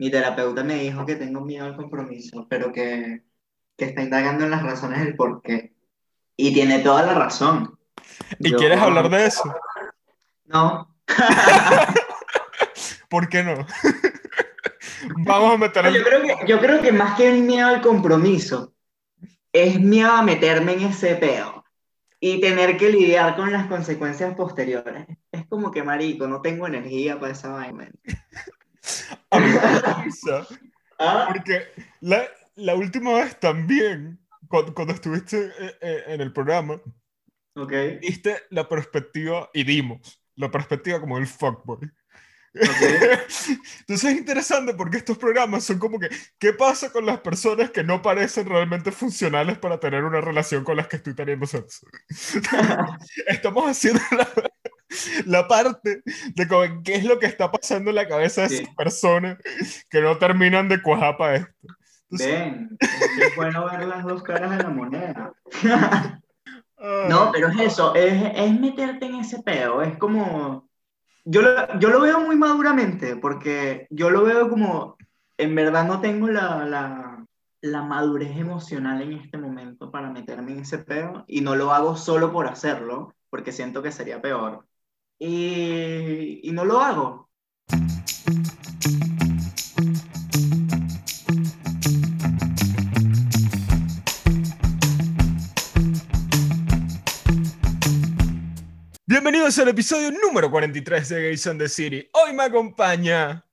mi 0.00 0.10
terapeuta 0.10 0.64
me 0.64 0.76
dijo 0.76 1.04
que 1.04 1.16
tengo 1.16 1.42
miedo 1.42 1.66
al 1.66 1.76
compromiso, 1.76 2.46
pero 2.48 2.72
que, 2.72 3.22
que 3.76 3.84
está 3.84 4.00
indagando 4.00 4.44
en 4.44 4.50
las 4.50 4.62
razones 4.62 5.00
del 5.00 5.14
por 5.14 5.42
qué. 5.42 5.74
Y 6.38 6.54
tiene 6.54 6.78
toda 6.78 7.04
la 7.04 7.12
razón. 7.12 7.78
¿Y 8.38 8.52
Yo- 8.52 8.56
quieres 8.56 8.80
hablar 8.80 9.10
de 9.10 9.26
eso? 9.26 9.54
No. 10.46 10.96
¿Por 13.10 13.28
qué 13.28 13.44
no? 13.44 13.56
Vamos 15.26 15.52
a 15.52 15.58
meter 15.58 15.92
Yo 15.92 16.02
creo, 16.02 16.22
que, 16.22 16.46
yo 16.46 16.60
creo 16.60 16.80
que 16.80 16.92
más 16.92 17.18
que 17.18 17.28
el 17.28 17.42
miedo 17.42 17.68
al 17.68 17.82
compromiso, 17.82 18.72
es 19.52 19.78
miedo 19.78 20.12
a 20.12 20.22
meterme 20.22 20.72
en 20.72 20.80
ese 20.80 21.14
peo 21.16 21.62
y 22.18 22.40
tener 22.40 22.78
que 22.78 22.88
lidiar 22.88 23.36
con 23.36 23.52
las 23.52 23.66
consecuencias 23.66 24.34
posteriores. 24.34 25.06
Es 25.30 25.46
como 25.46 25.70
que, 25.70 25.82
marico, 25.82 26.26
no 26.26 26.40
tengo 26.40 26.66
energía 26.66 27.20
para 27.20 27.32
esa 27.32 27.50
vaina. 27.50 27.90
A 29.30 29.38
mí 29.38 29.46
me 29.46 29.54
da 29.54 30.02
risa, 30.04 30.46
Ah, 31.00 31.24
Porque 31.28 31.66
la, 32.00 32.28
la 32.56 32.74
última 32.74 33.14
vez 33.14 33.40
también, 33.40 34.20
cuando, 34.48 34.74
cuando 34.74 34.92
estuviste 34.92 35.46
eh, 35.46 35.76
eh, 35.80 36.04
en 36.08 36.20
el 36.20 36.30
programa, 36.32 36.80
ok, 37.54 37.72
diste 38.02 38.36
la 38.50 38.68
perspectiva, 38.68 39.48
y 39.54 39.64
dimos, 39.64 40.22
la 40.36 40.50
perspectiva 40.50 41.00
como 41.00 41.16
el 41.16 41.26
fuckboy. 41.26 41.78
ok. 42.54 42.82
Entonces 43.80 44.10
es 44.12 44.18
interesante 44.18 44.74
porque 44.74 44.98
estos 44.98 45.16
programas 45.16 45.64
son 45.64 45.78
como 45.78 45.98
que, 45.98 46.10
¿qué 46.38 46.52
pasa 46.52 46.92
con 46.92 47.06
las 47.06 47.20
personas 47.20 47.70
que 47.70 47.82
no 47.82 48.02
parecen 48.02 48.46
realmente 48.46 48.92
funcionales 48.92 49.56
para 49.56 49.80
tener 49.80 50.04
una 50.04 50.20
relación 50.20 50.64
con 50.64 50.76
las 50.76 50.86
que 50.86 50.96
estoy 50.96 51.14
teniendo 51.14 51.46
sexo? 51.46 51.86
Estamos 53.26 53.70
haciendo 53.70 54.02
la, 54.10 54.28
la 55.26 55.46
parte 55.48 56.02
de 56.34 56.48
como, 56.48 56.82
qué 56.82 56.96
es 56.96 57.04
lo 57.04 57.18
que 57.18 57.26
está 57.26 57.50
pasando 57.50 57.90
en 57.90 57.96
la 57.96 58.08
cabeza 58.08 58.42
de 58.42 58.48
Sí. 58.48 58.54
esas 58.62 58.74
personas 58.74 59.38
que 59.88 60.00
no 60.00 60.16
terminan 60.18 60.68
de 60.68 60.82
cuajar 60.82 61.16
para 61.16 61.36
esto. 61.36 61.52
Entonces, 62.10 62.40
Ven, 62.40 62.76
es 62.80 63.36
bueno 63.36 63.66
ver 63.70 63.86
las 63.86 64.04
dos 64.04 64.22
caras 64.22 64.50
de 64.56 64.62
la 64.64 64.70
moneda. 64.70 65.32
ah, 66.78 67.06
No, 67.08 67.30
pero 67.32 67.48
es 67.48 67.60
eso, 67.60 67.94
es, 67.94 68.32
es 68.34 68.60
meterte 68.60 69.06
en 69.06 69.16
ese 69.16 69.42
peo, 69.42 69.82
es 69.82 69.96
como... 69.98 70.68
Yo 71.24 71.42
lo, 71.42 71.78
yo 71.78 71.90
lo 71.90 72.00
veo 72.00 72.20
muy 72.20 72.34
maduramente, 72.34 73.14
porque 73.14 73.86
yo 73.90 74.10
lo 74.10 74.24
veo 74.24 74.48
como, 74.48 74.96
en 75.36 75.54
verdad 75.54 75.86
no 75.86 76.00
tengo 76.00 76.28
la, 76.28 76.64
la, 76.64 77.24
la 77.60 77.82
madurez 77.82 78.36
emocional 78.36 79.02
en 79.02 79.12
este 79.12 79.36
momento 79.36 79.90
para 79.90 80.10
meterme 80.10 80.52
en 80.52 80.60
ese 80.60 80.78
peo, 80.78 81.24
y 81.28 81.42
no 81.42 81.54
lo 81.54 81.72
hago 81.72 81.94
solo 81.96 82.32
por 82.32 82.48
hacerlo, 82.48 83.14
porque 83.28 83.52
siento 83.52 83.82
que 83.82 83.92
sería 83.92 84.20
peor. 84.22 84.66
Y, 85.22 86.40
y 86.48 86.52
no 86.52 86.64
lo 86.64 86.80
hago. 86.80 87.28
Bienvenidos 99.04 99.58
al 99.58 99.68
episodio 99.68 100.10
número 100.10 100.50
43 100.50 101.08
de 101.10 101.22
Gays 101.22 101.46
on 101.48 101.58
the 101.58 101.68
City. 101.68 102.08
Hoy 102.14 102.32
me 102.32 102.44
acompaña 102.44 103.44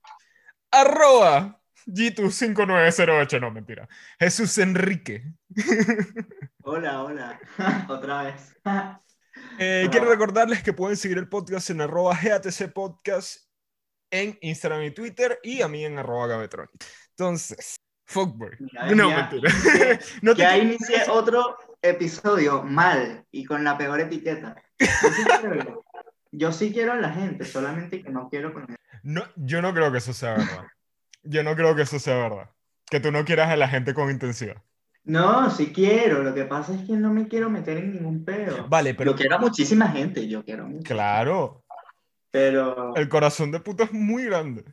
arroba 0.70 1.60
G25908, 1.86 3.40
no 3.42 3.50
mentira, 3.50 3.86
Jesús 4.18 4.56
Enrique. 4.56 5.34
Hola, 6.62 7.02
hola, 7.02 7.38
otra 7.88 8.22
vez. 8.22 8.56
Eh, 9.58 9.88
quiero 9.90 10.08
recordarles 10.08 10.62
que 10.62 10.72
pueden 10.72 10.96
seguir 10.96 11.18
el 11.18 11.28
podcast 11.28 11.70
en 11.70 11.80
arroba 11.80 12.18
GATC 12.22 12.72
Podcast 12.72 13.48
en 14.10 14.38
Instagram 14.40 14.82
y 14.84 14.90
Twitter 14.92 15.38
y 15.42 15.62
a 15.62 15.68
mí 15.68 15.84
en 15.84 15.98
arroba 15.98 16.26
Gavetron. 16.28 16.68
Entonces, 17.10 17.76
fuckboy. 18.06 18.50
Mira, 18.58 18.90
No, 18.92 19.10
ya- 19.10 19.16
mentira. 19.30 19.52
no 20.22 20.34
te 20.34 20.42
Ya 20.42 20.50
quiero- 20.52 20.64
inicié 20.68 21.02
otro 21.10 21.56
episodio 21.82 22.62
mal 22.62 23.24
y 23.30 23.44
con 23.44 23.64
la 23.64 23.76
peor 23.76 24.00
etiqueta. 24.00 24.56
Yo 24.78 24.86
sí 24.86 25.24
quiero, 25.40 25.84
yo 26.32 26.52
sí 26.52 26.72
quiero 26.72 26.92
a 26.92 26.96
la 26.96 27.10
gente, 27.10 27.44
solamente 27.44 28.02
que 28.02 28.10
no 28.10 28.28
quiero 28.28 28.52
con 28.52 28.66
no, 29.02 29.22
yo 29.36 29.62
no 29.62 29.72
creo 29.74 29.92
que 29.92 29.98
eso 29.98 30.12
sea 30.12 30.32
verdad. 30.32 30.64
Yo 31.22 31.42
no 31.42 31.54
creo 31.54 31.74
que 31.76 31.82
eso 31.82 31.98
sea 31.98 32.16
verdad. 32.16 32.50
Que 32.90 33.00
tú 33.00 33.12
no 33.12 33.24
quieras 33.24 33.50
a 33.50 33.56
la 33.56 33.68
gente 33.68 33.94
con 33.94 34.10
intensidad. 34.10 34.56
No, 35.08 35.50
sí 35.50 35.72
quiero. 35.72 36.22
Lo 36.22 36.34
que 36.34 36.44
pasa 36.44 36.74
es 36.74 36.82
que 36.86 36.92
no 36.94 37.12
me 37.12 37.26
quiero 37.28 37.48
meter 37.48 37.78
en 37.78 37.94
ningún 37.94 38.24
pedo. 38.24 38.68
Vale, 38.68 38.94
pero 38.94 39.12
Yo 39.12 39.16
quiero 39.16 39.36
a 39.36 39.38
muchísima 39.38 39.88
gente, 39.88 40.28
yo 40.28 40.44
quiero 40.44 40.66
mucho. 40.68 40.84
claro, 40.84 41.64
Pero 42.30 42.94
el 42.94 43.08
corazón 43.08 43.50
de 43.50 43.60
puta 43.60 43.84
es 43.84 43.92
muy 43.92 44.24
grande. 44.26 44.64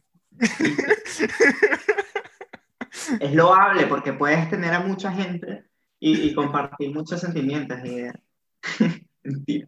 es 3.19 3.34
loable 3.34 3.88
porque 3.88 4.13
puedes 4.13 4.50
tener 4.50 4.74
a 4.74 4.79
mucha 4.81 5.12
gente 5.12 5.66
y, 6.00 6.28
y 6.29 6.34
compartir 6.34 6.94
muchos 6.94 7.22
sentimientos 7.22 7.79
y 7.84 7.88
ideas. 7.90 8.16
Mentira. 9.24 9.68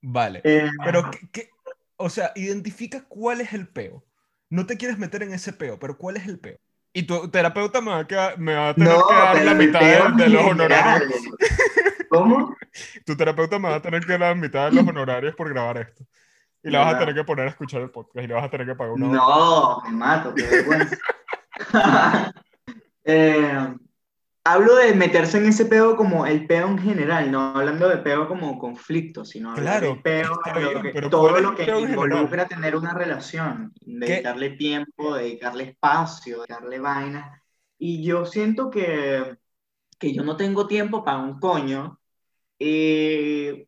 Vale. 0.00 0.40
Eh, 0.44 0.70
Pero, 0.84 1.10
¿qué, 1.10 1.18
qué- 1.32 1.48
o 1.96 2.08
sea, 2.10 2.32
identifica 2.36 3.04
cuál 3.08 3.40
es 3.40 3.52
el 3.52 3.68
peo. 3.68 4.04
No 4.50 4.66
te 4.66 4.76
quieres 4.76 4.98
meter 4.98 5.22
en 5.22 5.32
ese 5.32 5.52
peo, 5.52 5.78
pero 5.78 5.96
¿cuál 5.98 6.16
es 6.16 6.26
el 6.28 6.38
peo? 6.38 6.58
Y 6.96 7.02
tu 7.02 7.28
terapeuta 7.28 7.80
me 7.80 7.90
va 7.90 7.98
a, 7.98 8.06
quedar- 8.06 8.38
me 8.38 8.54
va 8.54 8.68
a 8.68 8.74
tener 8.74 8.92
no, 8.92 9.06
que 9.08 9.14
dar 9.14 9.44
la 9.44 9.54
mitad 9.54 10.10
de, 10.12 10.28
los 10.28 10.44
honorarios. 10.44 11.12
¿Cómo? 12.08 12.56
Tu 13.04 13.16
terapeuta 13.16 13.58
me 13.58 13.68
va 13.68 13.74
a 13.74 13.82
tener 13.82 14.06
que 14.06 14.12
dar 14.12 14.20
la 14.20 14.34
mitad 14.36 14.70
de 14.70 14.76
los 14.76 14.86
honorarios 14.86 15.34
por 15.34 15.48
grabar 15.48 15.78
esto. 15.78 16.04
Y 16.62 16.70
le 16.70 16.78
vas 16.78 16.94
a 16.94 16.98
tener 17.00 17.12
que 17.16 17.24
poner 17.24 17.46
a 17.48 17.50
escuchar 17.50 17.82
el 17.82 17.90
podcast 17.90 18.24
y 18.24 18.28
le 18.28 18.34
vas 18.34 18.44
a 18.44 18.48
tener 18.48 18.66
que 18.66 18.76
pagar 18.76 18.92
una 18.92 19.06
hora. 19.08 19.16
No, 19.16 19.82
me 19.84 19.90
mato, 19.90 20.34
qué 20.34 20.42
vergüenza. 20.44 20.96
Eh, 23.06 23.74
hablo 24.44 24.76
de 24.76 24.94
meterse 24.94 25.38
en 25.38 25.46
ese 25.46 25.66
peo 25.66 25.96
como 25.96 26.26
el 26.26 26.46
peo 26.46 26.68
en 26.68 26.78
general, 26.78 27.30
no 27.30 27.54
hablando 27.56 27.88
de 27.88 27.98
peo 27.98 28.28
como 28.28 28.58
conflicto, 28.58 29.24
sino 29.24 29.54
Claro, 29.54 30.02
peo, 30.02 30.32
está 30.44 30.58
lo 30.58 30.70
bien, 30.72 30.82
que- 30.82 31.08
todo 31.10 31.28
¿cuál 31.28 31.36
es 31.36 31.42
lo 31.42 31.54
que 31.54 31.64
involucra 31.80 32.48
tener 32.48 32.76
una 32.76 32.92
relación, 32.94 33.72
dedicarle 33.80 34.50
tiempo, 34.50 35.14
dedicarle 35.14 35.64
espacio, 35.64 36.38
dedicarle 36.38 36.78
vainas. 36.80 37.40
Y 37.78 38.04
yo 38.04 38.26
siento 38.26 38.70
que, 38.70 39.36
que 39.98 40.14
yo 40.14 40.24
no 40.24 40.36
tengo 40.36 40.66
tiempo 40.68 41.04
para 41.04 41.18
un 41.18 41.40
coño, 41.40 42.00
y 42.58 43.66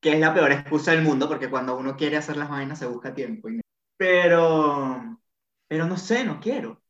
que 0.00 0.14
es 0.14 0.20
la 0.20 0.34
peor 0.34 0.52
excusa 0.52 0.92
del 0.92 1.02
mundo, 1.02 1.28
porque 1.28 1.50
cuando 1.50 1.76
uno 1.78 1.96
quiere 1.96 2.16
hacer 2.18 2.36
las 2.36 2.50
vainas 2.50 2.78
se 2.78 2.86
busca 2.86 3.14
tiempo. 3.14 3.48
Pero, 3.96 5.18
pero 5.68 5.86
no 5.86 5.96
sé, 5.96 6.24
no 6.24 6.40
quiero. 6.40 6.82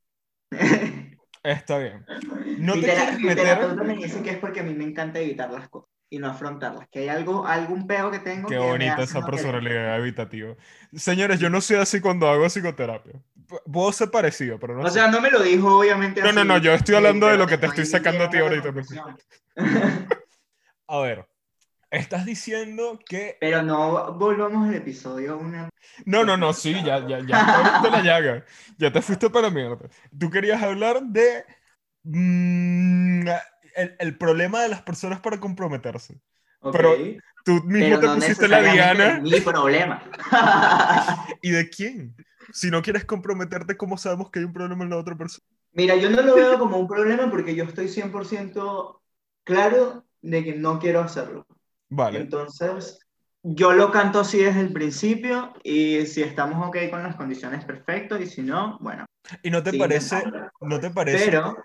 Está 1.42 1.78
bien. 1.78 2.04
No 2.58 2.74
mi, 2.74 2.80
te 2.82 2.86
tera- 2.88 3.00
quieres 3.02 3.20
mi 3.20 3.26
meter. 3.28 3.44
terapeuta 3.46 3.82
me 3.84 3.94
dice 3.94 4.22
que 4.22 4.30
es 4.30 4.38
porque 4.38 4.60
a 4.60 4.62
mí 4.62 4.74
me 4.74 4.84
encanta 4.84 5.18
evitar 5.18 5.50
las 5.50 5.68
cosas 5.68 5.88
y 6.12 6.18
no 6.18 6.28
afrontarlas, 6.28 6.88
que 6.88 7.00
hay 7.00 7.08
algo, 7.08 7.46
algún 7.46 7.86
peo 7.86 8.10
que 8.10 8.18
tengo 8.18 8.48
Qué 8.48 8.58
que 8.58 8.60
bonita 8.66 9.02
esa 9.02 9.20
no 9.20 9.26
querer. 9.26 9.40
personalidad 9.44 9.98
evitativa. 9.98 10.56
Señores, 10.94 11.38
yo 11.38 11.48
no 11.48 11.60
soy 11.60 11.76
así 11.76 12.00
cuando 12.00 12.28
hago 12.28 12.46
psicoterapia. 12.46 13.22
Puedo 13.72 13.92
ser 13.92 14.10
parecido, 14.10 14.58
pero 14.58 14.74
no 14.74 14.82
O 14.84 14.88
sé. 14.88 14.94
sea, 14.94 15.08
no 15.08 15.20
me 15.20 15.30
lo 15.30 15.40
dijo 15.40 15.78
obviamente 15.78 16.20
No, 16.20 16.28
así, 16.28 16.36
no, 16.36 16.44
no, 16.44 16.58
yo 16.58 16.74
estoy 16.74 16.96
hablando 16.96 17.28
de 17.28 17.38
lo 17.38 17.46
que 17.46 17.58
te 17.58 17.66
estoy 17.66 17.86
sacando 17.86 18.24
a 18.24 18.30
ti 18.30 18.38
ahorita. 18.38 18.72
A 20.88 20.98
ver, 21.00 21.28
estás 21.90 22.24
diciendo 22.26 22.98
que... 23.06 23.38
Pero 23.38 23.62
no 23.62 24.14
volvamos 24.14 24.68
al 24.68 24.74
episodio 24.74 25.38
una... 25.38 25.68
No, 26.04 26.24
no, 26.24 26.36
no, 26.36 26.52
sí, 26.52 26.82
ya, 26.82 27.06
ya, 27.06 27.20
ya 27.20 27.46
te 27.80 27.90
la 27.90 28.00
llaga. 28.02 28.44
Ya 28.78 28.92
te 28.92 29.02
fuiste 29.02 29.30
para 29.30 29.50
mierda. 29.50 29.88
Tú 30.18 30.30
querías 30.30 30.62
hablar 30.62 31.02
de... 31.02 31.44
mm, 32.04 33.28
el, 33.76 33.96
el 33.98 34.18
problema 34.18 34.62
de 34.62 34.68
las 34.68 34.82
personas 34.82 35.20
para 35.20 35.40
comprometerse. 35.40 36.20
Ok, 36.60 36.80
Pero 36.80 36.96
Tú 37.44 37.62
mismo 37.64 37.98
pero 37.98 38.00
te 38.00 38.08
no 38.08 38.14
pusiste 38.14 38.48
la 38.48 38.62
diana. 38.62 39.22
mi 39.22 39.40
problema. 39.40 40.02
¿Y 41.42 41.50
de 41.50 41.68
quién? 41.70 42.16
Si 42.52 42.70
no 42.70 42.82
quieres 42.82 43.04
comprometerte, 43.04 43.76
¿cómo 43.76 43.96
sabemos 43.98 44.30
que 44.30 44.40
hay 44.40 44.44
un 44.44 44.52
problema 44.52 44.84
en 44.84 44.90
la 44.90 44.96
otra 44.98 45.16
persona? 45.16 45.46
Mira, 45.72 45.96
yo 45.96 46.10
no 46.10 46.22
lo 46.22 46.34
veo 46.34 46.58
como 46.58 46.78
un 46.78 46.88
problema 46.88 47.30
porque 47.30 47.54
yo 47.54 47.64
estoy 47.64 47.88
100% 47.88 49.00
claro 49.44 50.04
de 50.20 50.44
que 50.44 50.54
no 50.56 50.78
quiero 50.80 51.00
hacerlo. 51.00 51.46
Vale. 51.90 52.20
Entonces, 52.20 52.98
yo 53.42 53.72
lo 53.72 53.90
canto 53.90 54.20
así 54.20 54.38
desde 54.38 54.60
el 54.60 54.72
principio 54.72 55.52
y 55.62 56.06
si 56.06 56.22
estamos 56.22 56.66
ok 56.68 56.76
con 56.90 57.02
las 57.02 57.16
condiciones, 57.16 57.64
perfecto, 57.64 58.18
y 58.20 58.26
si 58.26 58.42
no, 58.42 58.78
bueno. 58.80 59.04
¿Y 59.42 59.50
no 59.50 59.62
te 59.62 59.76
parece, 59.78 60.22
no 60.60 60.80
te 60.80 60.90
parece? 60.90 61.26
Pero- 61.26 61.56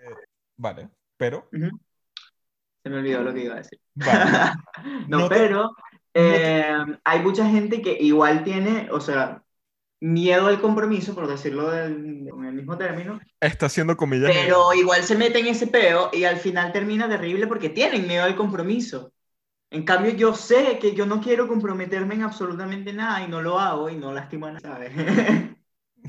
Vale, 0.58 0.90
pero. 1.18 1.50
Se 1.52 2.90
me 2.90 2.98
olvidó 2.98 3.24
lo 3.24 3.34
que 3.34 3.44
iba 3.44 3.56
a 3.56 3.58
decir. 3.58 3.80
vale. 3.96 4.32
no, 5.08 5.20
No 5.20 5.30
te- 5.30 5.36
pero 5.36 5.72
eh, 6.14 6.76
hay 7.04 7.20
mucha 7.22 7.48
gente 7.50 7.82
que 7.82 7.98
igual 8.00 8.44
tiene, 8.44 8.88
o 8.92 9.00
sea, 9.02 9.42
miedo 10.02 10.48
al 10.48 10.62
compromiso, 10.62 11.16
por 11.16 11.28
decirlo 11.28 11.72
del- 11.72 12.28
con 12.30 12.46
el 12.46 12.54
mismo 12.54 12.78
término, 12.78 13.20
Está 13.40 13.66
haciendo 13.66 13.98
comillas. 13.98 14.32
pero 14.34 14.74
igual 14.74 15.04
se 15.04 15.16
mete 15.16 15.40
en 15.40 15.48
ese 15.48 15.68
peo 15.68 16.10
y 16.14 16.24
al 16.26 16.38
final 16.38 16.72
termina 16.72 17.10
terrible 17.10 17.48
porque 17.48 17.70
tienen 17.70 18.08
miedo 18.08 18.24
al 18.24 18.36
compromiso. 18.36 19.12
En 19.70 19.84
cambio, 19.84 20.12
yo 20.14 20.34
sé 20.34 20.80
que 20.80 20.96
yo 20.96 21.06
no 21.06 21.22
quiero 21.22 21.48
comprometerme 21.48 22.16
en 22.16 22.24
absolutamente 22.24 22.94
nada 22.94 23.24
y 23.26 23.28
no 23.30 23.42
lo 23.42 23.60
hago 23.60 23.90
y 23.90 23.96
no 23.98 24.14
lastimo 24.14 24.46
a 24.48 24.52
nadie, 24.54 24.62
¿sabes? 24.62 24.92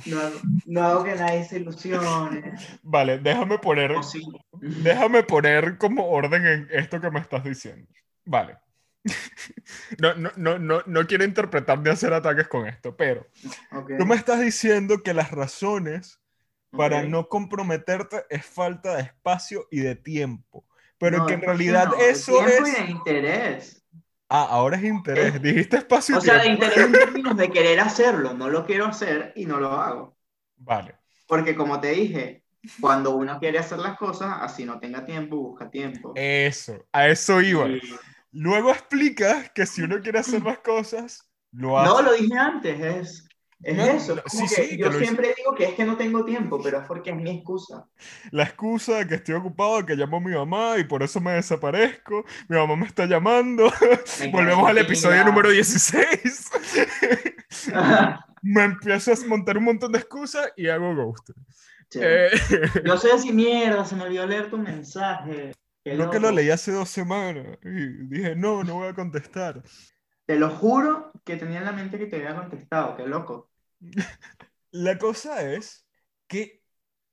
No, 0.04 0.20
hago- 0.20 0.42
no 0.66 0.82
hago 0.84 1.04
que 1.04 1.16
nadie 1.16 1.44
se 1.44 1.58
ilusione. 1.60 2.54
Vale, 2.82 3.18
déjame 3.18 3.58
poner, 3.58 3.92
sí. 4.02 4.20
déjame 4.60 5.22
poner 5.24 5.78
como 5.78 6.08
orden 6.08 6.46
en 6.46 6.68
esto 6.70 7.00
que 7.00 7.10
me 7.10 7.20
estás 7.20 7.44
diciendo. 7.44 7.88
Vale. 8.24 8.58
No, 9.98 10.14
no, 10.14 10.30
no, 10.36 10.58
no, 10.58 10.82
no 10.86 11.06
quiero 11.06 11.24
interpretar 11.24 11.78
ni 11.80 11.90
hacer 11.90 12.12
ataques 12.12 12.48
con 12.48 12.66
esto, 12.66 12.96
pero 12.96 13.26
Ok, 13.70 13.90
tú 13.96 14.06
me 14.06 14.16
estás 14.16 14.40
diciendo 14.40 15.02
que 15.04 15.14
las 15.14 15.32
razones 15.32 16.20
para 16.76 17.02
ok. 17.02 17.04
no 17.04 17.28
comprometerte 17.28 18.26
es 18.30 18.46
falta 18.46 18.96
de 18.96 19.04
espacio 19.04 19.68
y 19.72 19.80
de 19.80 19.96
tiempo. 19.96 20.65
Pero 20.98 21.18
No, 21.18 21.26
que 21.26 21.34
en 21.34 21.42
realidad 21.42 21.88
no, 21.88 21.96
eso 21.96 22.32
tiempo 22.44 22.66
es... 22.66 22.78
y 22.78 22.82
de 22.82 22.90
interés. 22.90 23.84
Ah, 24.28 24.46
ahora 24.50 24.76
es 24.76 24.84
interés. 24.84 25.40
Dijiste 25.40 25.76
espacio 25.76 26.18
O 26.18 26.20
sea, 26.20 26.38
de 26.38 26.48
interés 26.48 26.78
en 26.78 26.92
términos 26.92 27.36
de 27.36 27.50
querer 27.50 27.80
hacerlo. 27.80 28.34
No 28.34 28.48
lo 28.48 28.64
quiero 28.66 28.86
hacer 28.86 29.32
y 29.36 29.46
no 29.46 29.60
lo 29.60 29.72
hago. 29.72 30.16
Vale. 30.56 30.96
Porque 31.28 31.54
como 31.54 31.80
te 31.80 31.90
dije, 31.92 32.42
cuando 32.80 33.14
uno 33.16 33.38
quiere 33.38 33.58
hacer 33.58 33.78
las 33.78 33.96
cosas, 33.96 34.38
así 34.40 34.64
no 34.64 34.78
tenga 34.80 35.04
tiempo, 35.04 35.36
busca 35.36 35.70
tiempo. 35.70 36.12
Eso, 36.16 36.86
a 36.92 37.08
eso 37.08 37.40
iba. 37.40 37.68
Y- 37.68 37.80
Luego 38.32 38.70
explicas 38.70 39.50
que 39.54 39.64
si 39.64 39.82
uno 39.82 40.00
quiere 40.00 40.18
hacer 40.18 40.42
las 40.42 40.58
cosas, 40.58 41.26
lo 41.52 41.78
hace. 41.78 41.90
No, 41.90 42.02
lo 42.02 42.12
dije 42.12 42.36
antes, 42.36 42.80
es, 42.80 43.28
es 43.62 43.76
No, 43.76 43.84
eso. 43.84 44.14
no, 44.14 44.22
es 44.24 44.32
sí, 44.32 44.48
que 44.48 44.48
sí, 44.48 44.76
yo 44.78 44.92
siempre 44.92 45.34
digo 45.36 45.54
que 45.54 45.64
es 45.64 45.74
que 45.74 45.84
no 45.84 45.96
tengo 45.96 46.24
tiempo, 46.24 46.60
pero 46.62 46.78
es 46.80 46.84
porque 46.86 47.10
es 47.10 47.16
mi 47.16 47.30
excusa. 47.30 47.86
La 48.30 48.44
excusa 48.44 48.98
de 48.98 49.06
que 49.08 49.14
estoy 49.16 49.34
ocupado, 49.34 49.84
que 49.86 49.96
llamo 49.96 50.18
a 50.18 50.20
mi 50.20 50.32
mamá 50.32 50.78
y 50.78 50.84
por 50.84 51.02
eso 51.02 51.20
me 51.20 51.32
desaparezco. 51.32 52.24
Mi 52.48 52.56
mamá 52.56 52.76
me 52.76 52.86
está 52.86 53.06
llamando. 53.06 53.70
Me 54.20 54.26
Volvemos 54.30 54.68
al 54.68 54.78
episodio 54.78 55.24
número 55.24 55.50
16. 55.50 56.50
idea. 57.68 58.26
me 58.42 58.64
empiezo 58.64 59.12
a 59.12 59.16
montar 59.28 59.58
un 59.58 59.64
montón 59.64 59.92
de 59.92 59.98
excusas 59.98 60.52
y 60.56 60.68
hago 60.68 60.94
ghost. 60.94 61.30
Sí. 61.90 62.00
Eh, 62.02 62.30
Yo 62.84 62.96
soy 62.98 63.12
así, 63.12 63.32
mierda, 63.32 63.84
se 63.84 63.96
me 63.96 64.04
olvidó 64.04 64.26
leer 64.26 64.50
tu 64.50 64.58
mensaje. 64.58 65.52
No 65.84 66.10
que 66.10 66.18
lo 66.18 66.32
leí 66.32 66.50
hace 66.50 66.72
dos 66.72 66.88
semanas 66.90 67.58
y 67.62 68.06
dije, 68.08 68.34
no, 68.34 68.64
no 68.64 68.74
voy 68.74 68.88
a 68.88 68.94
contestar. 68.94 69.62
Te 70.26 70.36
lo 70.36 70.50
juro 70.50 71.12
que 71.24 71.36
tenía 71.36 71.58
en 71.58 71.64
la 71.64 71.72
mente 71.72 71.98
que 71.98 72.06
te 72.06 72.16
había 72.16 72.34
contestado, 72.34 72.96
qué 72.96 73.06
loco. 73.06 73.50
La 74.72 74.98
cosa 74.98 75.42
es 75.42 75.86
que 76.26 76.62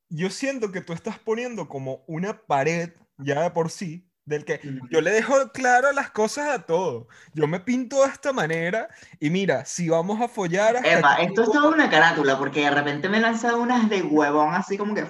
yo 0.10 0.30
siento 0.30 0.72
que 0.72 0.82
tú 0.82 0.94
estás 0.94 1.20
poniendo 1.20 1.68
como 1.70 2.04
una 2.08 2.42
pared 2.46 2.90
ya 3.18 3.44
de 3.44 3.52
por 3.52 3.70
sí, 3.70 4.10
del 4.26 4.46
que 4.46 4.60
yo 4.90 5.02
le 5.02 5.12
dejo 5.12 5.52
claro 5.52 5.92
las 5.92 6.10
cosas 6.12 6.50
a 6.50 6.66
todo. 6.66 7.08
Yo 7.34 7.48
me 7.48 7.60
pinto 7.60 8.04
de 8.04 8.10
esta 8.10 8.34
manera 8.34 8.90
y 9.20 9.30
mira, 9.30 9.66
si 9.66 9.90
vamos 9.90 10.20
a 10.20 10.28
follar 10.28 10.78
Epa, 10.84 11.16
esto 11.16 11.44
es 11.44 11.52
toda 11.52 11.70
una 11.70 11.90
carátula, 11.90 12.38
porque 12.38 12.62
de 12.62 12.72
repente 12.72 13.10
me 13.10 13.18
he 13.18 13.22
lanzado 13.22 13.62
unas 13.62 13.90
de 13.90 14.02
huevón 14.02 14.54
así 14.56 14.78
como 14.78 14.96
que... 14.96 15.06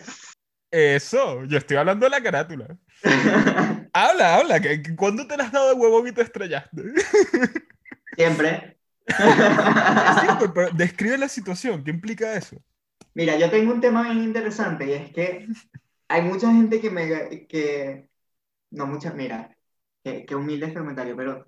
Eso, 0.72 1.44
yo 1.46 1.58
estoy 1.58 1.78
hablando 1.78 2.06
de 2.06 2.10
la 2.10 2.22
carátula. 2.22 2.78
Habla, 3.96 4.38
habla, 4.38 4.60
que 4.60 4.82
¿cuándo 4.96 5.28
te 5.28 5.38
las 5.38 5.48
has 5.48 5.54
dado 5.54 5.70
de 5.70 5.76
huevón 5.76 6.08
y 6.08 6.12
te 6.12 6.24
estrellaste? 6.24 6.82
Siempre. 8.16 8.78
Sí, 9.08 9.14
pero, 10.54 10.70
describe 10.74 11.18
la 11.18 11.28
situación, 11.28 11.84
¿qué 11.84 11.92
implica 11.92 12.36
eso? 12.36 12.58
Mira, 13.14 13.38
yo 13.38 13.50
tengo 13.50 13.74
un 13.74 13.82
tema 13.82 14.04
bien 14.04 14.24
interesante 14.24 14.86
y 14.88 14.94
es 14.94 15.12
que 15.12 15.48
hay 16.08 16.22
mucha 16.22 16.52
gente 16.52 16.80
que 16.80 16.90
me... 16.90 17.48
que 17.48 18.08
No 18.72 18.88
mucha, 18.88 19.14
mira, 19.14 19.56
que, 20.04 20.26
que 20.26 20.36
humilde 20.36 20.68
este 20.68 20.80
comentario, 20.80 21.16
pero 21.16 21.46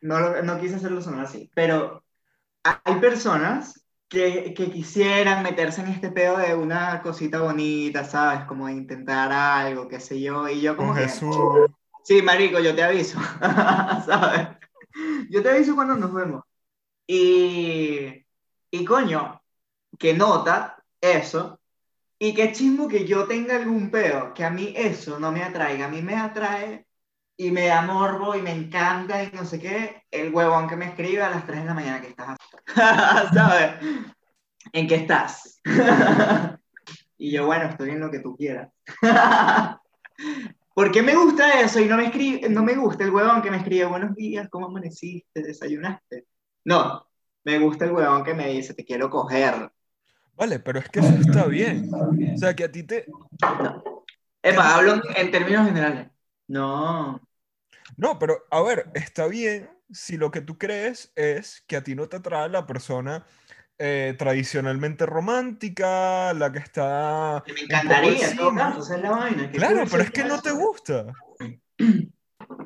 no, 0.00 0.42
no 0.42 0.60
quise 0.60 0.76
hacerlo 0.76 1.00
sonar 1.00 1.26
así. 1.26 1.50
Pero 1.54 2.04
hay 2.62 3.00
personas 3.00 3.86
que, 4.08 4.54
que 4.54 4.70
quisieran 4.70 5.42
meterse 5.42 5.80
en 5.80 5.88
este 5.88 6.10
pedo 6.10 6.36
de 6.38 6.54
una 6.54 7.02
cosita 7.02 7.40
bonita, 7.40 8.04
¿sabes? 8.04 8.44
Como 8.46 8.66
de 8.66 8.74
intentar 8.74 9.32
algo, 9.32 9.88
qué 9.88 10.00
sé 10.00 10.20
yo, 10.20 10.48
y 10.48 10.60
yo 10.60 10.76
como 10.76 10.90
Con 10.90 10.98
que... 10.98 11.02
Jesús. 11.04 11.36
Sí, 12.04 12.20
marico, 12.20 12.58
yo 12.58 12.74
te 12.74 12.82
aviso, 12.82 13.18
¿sabes? 13.40 14.48
Yo 15.30 15.42
te 15.42 15.50
aviso 15.50 15.74
cuando 15.74 15.96
nos 15.96 16.12
vemos. 16.12 16.44
Y, 17.06 18.24
y 18.70 18.84
coño, 18.84 19.42
que 19.98 20.14
nota 20.14 20.82
eso, 21.00 21.60
y 22.18 22.34
qué 22.34 22.52
chismo 22.52 22.88
que 22.88 23.04
yo 23.04 23.26
tenga 23.26 23.56
algún 23.56 23.90
peo, 23.90 24.32
que 24.32 24.44
a 24.44 24.50
mí 24.50 24.72
eso 24.76 25.18
no 25.18 25.32
me 25.32 25.42
atraiga, 25.42 25.86
a 25.86 25.88
mí 25.88 26.02
me 26.02 26.16
atrae 26.16 26.86
y 27.36 27.50
me 27.50 27.66
da 27.66 27.82
morbo 27.82 28.36
y 28.36 28.42
me 28.42 28.52
encanta 28.52 29.24
y 29.24 29.30
no 29.32 29.44
sé 29.44 29.58
qué, 29.58 30.04
el 30.10 30.32
huevón 30.32 30.68
que 30.68 30.76
me 30.76 30.86
escribe 30.86 31.22
a 31.22 31.30
las 31.30 31.44
3 31.46 31.60
de 31.60 31.66
la 31.66 31.74
mañana 31.74 32.00
que 32.00 32.08
estás, 32.08 32.36
¿sabes? 33.34 33.72
¿En 34.72 34.86
qué 34.86 34.94
estás? 34.96 35.60
Y 37.18 37.30
yo, 37.30 37.46
bueno, 37.46 37.66
estoy 37.66 37.90
en 37.90 38.00
lo 38.00 38.10
que 38.10 38.18
tú 38.18 38.36
quieras. 38.36 38.68
¿Por 40.74 40.90
qué 40.90 41.02
me 41.02 41.14
gusta 41.14 41.60
eso 41.60 41.80
y 41.80 41.86
no 41.86 41.96
me, 41.96 42.06
escribe, 42.06 42.48
no 42.48 42.62
me 42.62 42.74
gusta 42.74 43.04
el 43.04 43.10
huevón 43.10 43.42
que 43.42 43.50
me 43.50 43.58
escribe 43.58 43.84
buenos 43.84 44.14
días, 44.14 44.48
¿cómo 44.48 44.66
amaneciste? 44.66 45.42
¿Desayunaste? 45.42 46.26
No, 46.64 47.06
me 47.44 47.58
gusta 47.58 47.84
el 47.84 47.92
huevón 47.92 48.24
que 48.24 48.32
me 48.32 48.48
dice 48.48 48.72
te 48.72 48.84
quiero 48.84 49.10
coger. 49.10 49.70
Vale, 50.34 50.58
pero 50.60 50.78
es 50.78 50.88
que 50.88 51.00
eso 51.00 51.14
está 51.14 51.46
bien. 51.46 51.90
O 51.92 52.38
sea, 52.38 52.56
que 52.56 52.64
a 52.64 52.72
ti 52.72 52.84
te... 52.84 53.06
Epa, 54.42 54.76
hablo 54.76 55.02
en 55.14 55.30
términos 55.30 55.66
generales. 55.66 56.08
No, 56.48 57.20
No, 57.96 58.18
pero 58.18 58.44
a 58.50 58.62
ver, 58.62 58.90
está 58.94 59.26
bien 59.26 59.70
si 59.90 60.16
lo 60.16 60.30
que 60.30 60.40
tú 60.40 60.56
crees 60.56 61.12
es 61.14 61.62
que 61.66 61.76
a 61.76 61.84
ti 61.84 61.94
no 61.94 62.08
te 62.08 62.16
atrae 62.16 62.48
la 62.48 62.66
persona 62.66 63.26
eh, 63.84 64.14
tradicionalmente 64.16 65.06
romántica, 65.06 66.32
la 66.34 66.52
que 66.52 66.60
está... 66.60 67.42
que 67.44 67.52
me 67.52 67.60
encantaría, 67.62 68.28
en 68.28 68.36
todo 68.36 68.50
encima. 68.50 68.70
caso, 68.70 68.82
esa 68.82 68.96
es 68.96 69.02
la 69.02 69.10
vaina. 69.10 69.50
que 69.50 69.58
Claro, 69.58 69.84
pero 69.90 70.02
es 70.04 70.10
que 70.12 70.22
no 70.22 70.40
te 70.40 70.52
gusta. 70.52 71.06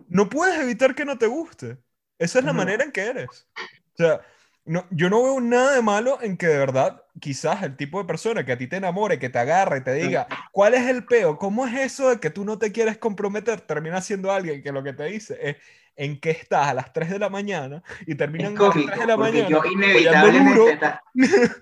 No 0.09 0.29
puedes 0.29 0.59
evitar 0.61 0.95
que 0.95 1.05
no 1.05 1.19
te 1.19 1.27
guste. 1.27 1.79
Esa 2.19 2.39
es 2.39 2.45
la 2.45 2.53
manera 2.53 2.83
en 2.83 2.91
que 2.91 3.03
eres. 3.03 3.49
O 3.57 3.97
sea, 3.97 4.21
no, 4.65 4.87
yo 4.91 5.09
no 5.11 5.23
veo 5.23 5.41
nada 5.41 5.75
de 5.75 5.83
malo 5.83 6.19
en 6.21 6.37
que 6.37 6.47
de 6.47 6.59
verdad, 6.59 7.03
quizás 7.21 7.63
el 7.63 7.77
tipo 7.77 7.99
de 7.99 8.07
persona 8.07 8.45
que 8.45 8.53
a 8.53 8.59
ti 8.59 8.67
te 8.67 8.77
enamore, 8.77 9.19
que 9.19 9.29
te 9.29 9.39
agarre 9.39 9.79
y 9.79 9.83
te 9.83 9.95
diga, 9.95 10.27
¿cuál 10.53 10.75
es 10.75 10.89
el 10.89 11.05
peo? 11.05 11.39
¿Cómo 11.39 11.67
es 11.67 11.75
eso 11.75 12.11
de 12.11 12.19
que 12.19 12.31
tú 12.31 12.45
no 12.45 12.59
te 12.59 12.73
quieres 12.73 12.99
comprometer? 12.99 13.61
Termina 13.61 14.01
siendo 14.01 14.33
alguien 14.33 14.63
que 14.63 14.73
lo 14.73 14.83
que 14.83 14.93
te 14.93 15.05
dice 15.05 15.39
es 15.41 15.57
en 15.97 16.21
que 16.21 16.31
estás 16.31 16.69
a 16.69 16.75
las 16.75 16.93
3 16.93 17.11
de 17.11 17.19
la 17.19 17.29
mañana 17.31 17.83
y 18.07 18.15
terminan 18.15 18.55
Es 18.55 18.61
a 18.61 18.63
las 18.65 18.73
cómico, 18.73 18.93
3 18.93 19.01
de 19.01 19.07
la 19.07 19.17
porque 19.17 19.31
mañana. 19.33 19.49
yo 19.49 19.65
inevitablemente... 19.65 20.79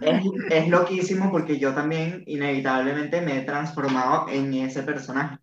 Es, 0.00 0.24
es 0.50 0.68
loquísimo 0.68 1.30
porque 1.30 1.58
yo 1.58 1.74
también 1.74 2.22
inevitablemente 2.26 3.20
me 3.20 3.38
he 3.38 3.42
transformado 3.42 4.28
en 4.28 4.52
ese 4.54 4.82
personaje. 4.82 5.38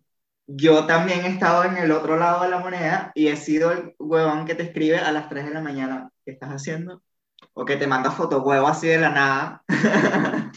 Yo 0.46 0.86
también 0.86 1.24
he 1.24 1.28
estado 1.28 1.64
en 1.64 1.76
el 1.78 1.90
otro 1.92 2.16
lado 2.18 2.42
de 2.42 2.50
la 2.50 2.58
moneda 2.58 3.12
y 3.14 3.28
he 3.28 3.36
sido 3.36 3.72
el 3.72 3.94
huevón 3.98 4.44
que 4.44 4.54
te 4.54 4.64
escribe 4.64 4.98
a 4.98 5.12
las 5.12 5.28
3 5.28 5.46
de 5.46 5.54
la 5.54 5.60
mañana. 5.60 6.10
¿Qué 6.24 6.32
estás 6.32 6.50
haciendo? 6.50 7.02
O 7.54 7.64
que 7.64 7.76
te 7.76 7.86
manda 7.86 8.10
fotohuevo 8.10 8.66
así 8.68 8.88
de 8.88 8.98
la 8.98 9.10
nada. 9.10 9.62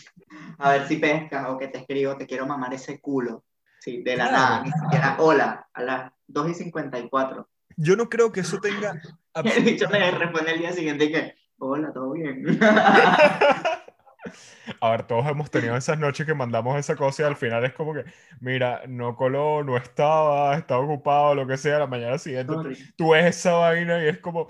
a 0.59 0.71
ver 0.71 0.87
si 0.87 0.97
pescas. 0.97 1.47
O 1.49 1.57
que 1.57 1.67
te 1.67 1.79
escribo, 1.79 2.17
te 2.17 2.25
quiero 2.27 2.45
mamar 2.45 2.73
ese 2.73 2.99
culo. 2.99 3.43
Sí, 3.79 4.01
de 4.01 4.15
la 4.17 4.27
Claro. 4.29 4.37
nada. 4.43 4.63
Ni 4.63 4.71
siquiera 4.71 5.15
hola. 5.19 5.67
A 5.73 5.81
las 5.83 6.11
2 6.27 6.49
y 6.49 6.53
54. 6.55 7.47
Yo 7.77 7.95
no 7.95 8.09
creo 8.09 8.31
que 8.31 8.41
eso 8.41 8.59
tenga 8.59 9.01
El 9.35 9.63
bicho 9.63 9.89
me 9.89 10.11
responde 10.11 10.51
el 10.53 10.59
día 10.59 10.71
siguiente 10.71 11.11
que, 11.11 11.35
hola, 11.57 11.91
¿todo 11.93 12.13
bien? 12.13 12.59
A 14.81 14.89
ver, 14.89 15.03
todos 15.03 15.25
hemos 15.27 15.51
tenido 15.51 15.75
esas 15.75 15.99
noches 15.99 16.25
que 16.25 16.33
mandamos 16.33 16.77
esa 16.77 16.95
cosa 16.95 17.23
y 17.23 17.25
al 17.25 17.35
final 17.35 17.63
es 17.65 17.73
como 17.73 17.93
que, 17.93 18.05
mira, 18.39 18.81
no 18.87 19.15
coló, 19.15 19.63
no 19.63 19.77
estaba, 19.77 20.57
estaba 20.57 20.81
ocupado, 20.81 21.35
lo 21.35 21.47
que 21.47 21.57
sea, 21.57 21.79
la 21.79 21.87
mañana 21.87 22.17
siguiente 22.17 22.53
Sorry. 22.53 22.93
tú 22.95 23.11
ves 23.11 23.25
esa 23.37 23.53
vaina 23.53 24.03
y 24.03 24.07
es 24.07 24.19
como, 24.19 24.47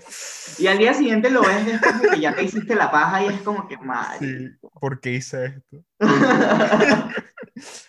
Y 0.58 0.66
al 0.66 0.78
día 0.78 0.94
siguiente 0.94 1.30
lo 1.30 1.42
ves 1.42 1.66
de 1.66 1.78
que 2.10 2.20
ya 2.20 2.34
te 2.34 2.44
hiciste 2.44 2.74
la 2.74 2.90
paja 2.90 3.24
y 3.24 3.28
es 3.28 3.40
como 3.42 3.68
que 3.68 3.76
mal. 3.78 4.18
sí, 4.18 4.48
¿por 4.80 5.00
qué 5.00 5.12
hice 5.12 5.44
esto? 5.46 5.84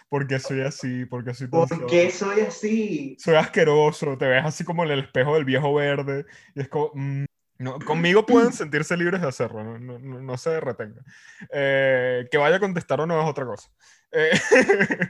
¿Por 0.09 0.27
qué 0.27 0.39
soy 0.39 0.61
así? 0.61 1.05
¿Por 1.05 1.25
qué 1.25 1.33
soy 1.33 1.47
¿Por 1.47 1.85
qué 1.87 2.09
soy 2.09 2.41
así? 2.41 3.15
Soy 3.19 3.35
asqueroso, 3.35 4.17
te 4.17 4.25
ves 4.25 4.45
así 4.45 4.63
como 4.63 4.83
en 4.83 4.91
el 4.91 4.99
espejo 4.99 5.35
del 5.35 5.45
viejo 5.45 5.73
verde 5.73 6.25
y 6.55 6.61
es 6.61 6.69
como, 6.69 6.91
mm, 6.93 7.25
no, 7.59 7.79
conmigo 7.79 8.25
pueden 8.25 8.53
sentirse 8.53 8.95
libres 8.97 9.21
de 9.21 9.27
hacerlo, 9.27 9.63
no, 9.63 9.79
no, 9.79 9.99
no- 9.99 10.21
no 10.21 10.37
se 10.37 10.59
retengan. 10.59 11.03
Eh, 11.51 12.27
que 12.31 12.37
vaya 12.37 12.57
a 12.57 12.59
contestar 12.59 13.01
o 13.01 13.05
no 13.07 13.19
es 13.21 13.27
otra 13.27 13.45
cosa. 13.45 13.69
Eh, 14.11 14.31
eh, 14.51 15.09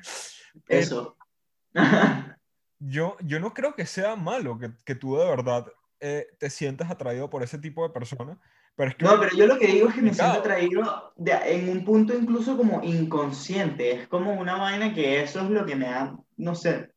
Eso. 0.68 1.16
Yo, 2.80 3.18
yo 3.22 3.40
no 3.40 3.54
creo 3.54 3.74
que 3.76 3.86
sea 3.86 4.16
malo 4.16 4.58
que, 4.60 4.70
que 4.86 4.96
tú 4.96 5.18
de 5.18 5.26
verdad 5.26 5.66
eh, 6.00 6.28
te 6.38 6.50
sientas 6.50 6.92
atraído 6.92 7.30
por 7.30 7.42
ese 7.44 7.58
tipo 7.58 7.84
de 7.84 7.90
personas, 7.94 8.38
pero 8.76 8.90
es 8.92 8.96
que 8.96 9.06
No, 9.06 9.20
pero 9.20 9.36
yo 9.36 9.48
lo 9.48 9.58
que 9.58 9.68
digo 9.68 9.90
es 9.90 9.96
que 9.96 10.02
me 10.02 10.14
siento 10.14 10.38
atraído 10.40 11.14
de- 11.16 11.56
en 11.56 11.70
un 11.70 11.84
punto 11.84 12.14
incluso 12.14 12.56
como 12.56 12.84
inconsciente. 12.84 13.92
Es 14.02 14.08
como 14.08 14.34
una 14.40 14.58
vaina 14.58 14.94
que 14.94 15.24
eso 15.24 15.42
es 15.42 15.50
lo 15.50 15.66
que 15.66 15.76
me 15.76 15.86
da, 15.86 16.16
no 16.38 16.54
sé, 16.54 16.92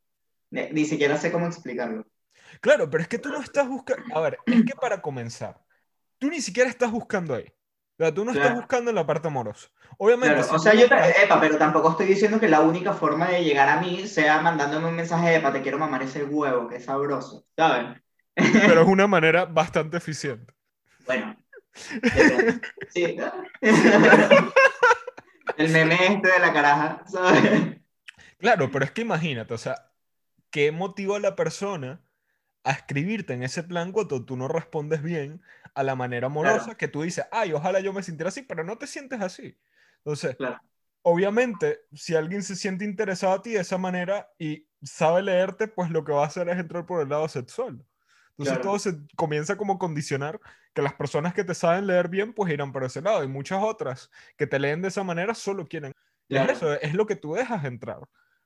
ni, 0.50 0.68
ni 0.70 0.84
siquiera 0.84 1.16
sé 1.16 1.32
cómo 1.32 1.46
explicarlo. 1.46 2.06
Claro, 2.60 2.88
pero 2.90 3.02
es 3.02 3.08
que 3.08 3.18
tú 3.18 3.28
no 3.30 3.40
estás 3.40 3.68
buscando, 3.68 4.16
a 4.16 4.20
ver, 4.20 4.38
es 4.46 4.64
que 4.64 4.74
para 4.74 5.00
comenzar, 5.02 5.60
tú 6.18 6.28
ni 6.28 6.40
siquiera 6.40 6.68
estás 6.70 6.90
buscando 6.90 7.34
ahí. 7.34 7.46
O 7.98 8.02
sea, 8.02 8.14
tú 8.14 8.24
no 8.24 8.32
estás 8.32 8.54
buscando 8.54 8.88
en 8.90 8.94
la 8.96 9.06
parte 9.06 9.28
amorosa. 9.28 9.68
Obviamente, 9.98 10.34
Claro, 10.34 10.48
si 10.48 10.54
o 10.54 10.58
sea, 10.58 10.72
yo, 10.74 10.88
ta- 10.88 11.10
epa, 11.10 11.38
pero 11.38 11.58
tampoco 11.58 11.90
estoy 11.90 12.06
diciendo 12.06 12.40
que 12.40 12.48
la 12.48 12.60
única 12.62 12.94
forma 12.94 13.28
de 13.28 13.44
llegar 13.44 13.68
a 13.68 13.78
mí 13.78 14.06
sea 14.06 14.40
mandándome 14.40 14.88
un 14.88 14.96
mensaje, 14.96 15.34
epa, 15.34 15.52
te 15.52 15.60
quiero 15.60 15.78
mamar 15.78 16.02
ese 16.02 16.24
huevo, 16.24 16.66
que 16.66 16.76
es 16.76 16.84
sabroso, 16.86 17.44
¿sabes? 17.56 18.00
pero 18.34 18.82
es 18.82 18.88
una 18.88 19.06
manera 19.06 19.44
bastante 19.44 19.98
eficiente. 19.98 20.54
Bueno. 21.06 21.36
Sí. 22.88 23.16
El 25.56 25.68
meme 25.70 25.94
este 26.14 26.32
de 26.32 26.38
la 26.38 26.52
caraja, 26.52 27.02
¿sabes? 27.06 27.76
Claro, 28.38 28.70
pero 28.70 28.84
es 28.84 28.90
que 28.92 29.02
imagínate, 29.02 29.52
o 29.54 29.58
sea, 29.58 29.92
¿qué 30.50 30.72
motiva 30.72 31.16
a 31.16 31.20
la 31.20 31.36
persona 31.36 32.00
a 32.64 32.72
escribirte 32.72 33.32
en 33.34 33.42
ese 33.42 33.62
plan 33.64 33.92
cuando 33.92 34.24
tú 34.24 34.36
no 34.36 34.48
respondes 34.48 35.02
bien 35.02 35.42
a 35.74 35.82
la 35.82 35.94
manera 35.96 36.26
amorosa 36.26 36.64
Claro. 36.66 36.76
que 36.76 36.88
tú 36.88 37.02
dices, 37.02 37.24
ay, 37.32 37.52
ojalá 37.52 37.80
yo 37.80 37.92
me 37.92 38.02
sintiera 38.02 38.28
así, 38.28 38.42
pero 38.42 38.64
no 38.64 38.76
te 38.78 38.86
sientes 38.86 39.20
así? 39.20 39.58
Entonces, 39.98 40.36
Claro. 40.36 40.60
obviamente, 41.02 41.80
si 41.92 42.14
alguien 42.14 42.42
se 42.42 42.56
siente 42.56 42.84
interesado 42.84 43.34
a 43.34 43.42
ti 43.42 43.50
de 43.52 43.60
esa 43.60 43.78
manera 43.78 44.30
y 44.38 44.66
sabe 44.82 45.22
leerte, 45.22 45.68
pues 45.68 45.90
lo 45.90 46.04
que 46.04 46.12
va 46.12 46.24
a 46.24 46.26
hacer 46.26 46.48
es 46.48 46.58
entrar 46.58 46.86
por 46.86 47.02
el 47.02 47.08
lado 47.08 47.28
sexual. 47.28 47.84
Entonces 48.30 48.58
Claro. 48.58 48.62
todo 48.62 48.78
se 48.78 48.98
comienza 49.16 49.56
como 49.56 49.74
a 49.74 49.78
condicionar 49.78 50.40
que 50.74 50.82
las 50.82 50.94
personas 50.94 51.34
que 51.34 51.44
te 51.44 51.54
saben 51.54 51.86
leer 51.86 52.08
bien, 52.08 52.32
pues 52.32 52.52
irán 52.52 52.72
por 52.72 52.84
ese 52.84 53.02
lado. 53.02 53.22
Y 53.24 53.28
muchas 53.28 53.62
otras 53.62 54.10
que 54.36 54.46
te 54.46 54.58
leen 54.58 54.82
de 54.82 54.88
esa 54.88 55.04
manera 55.04 55.34
solo 55.34 55.66
quieren. 55.66 55.92
Claro. 56.28 56.52
eso, 56.52 56.72
es 56.74 56.94
lo 56.94 57.06
que 57.06 57.16
tú 57.16 57.34
dejas 57.34 57.64
entrar, 57.64 58.00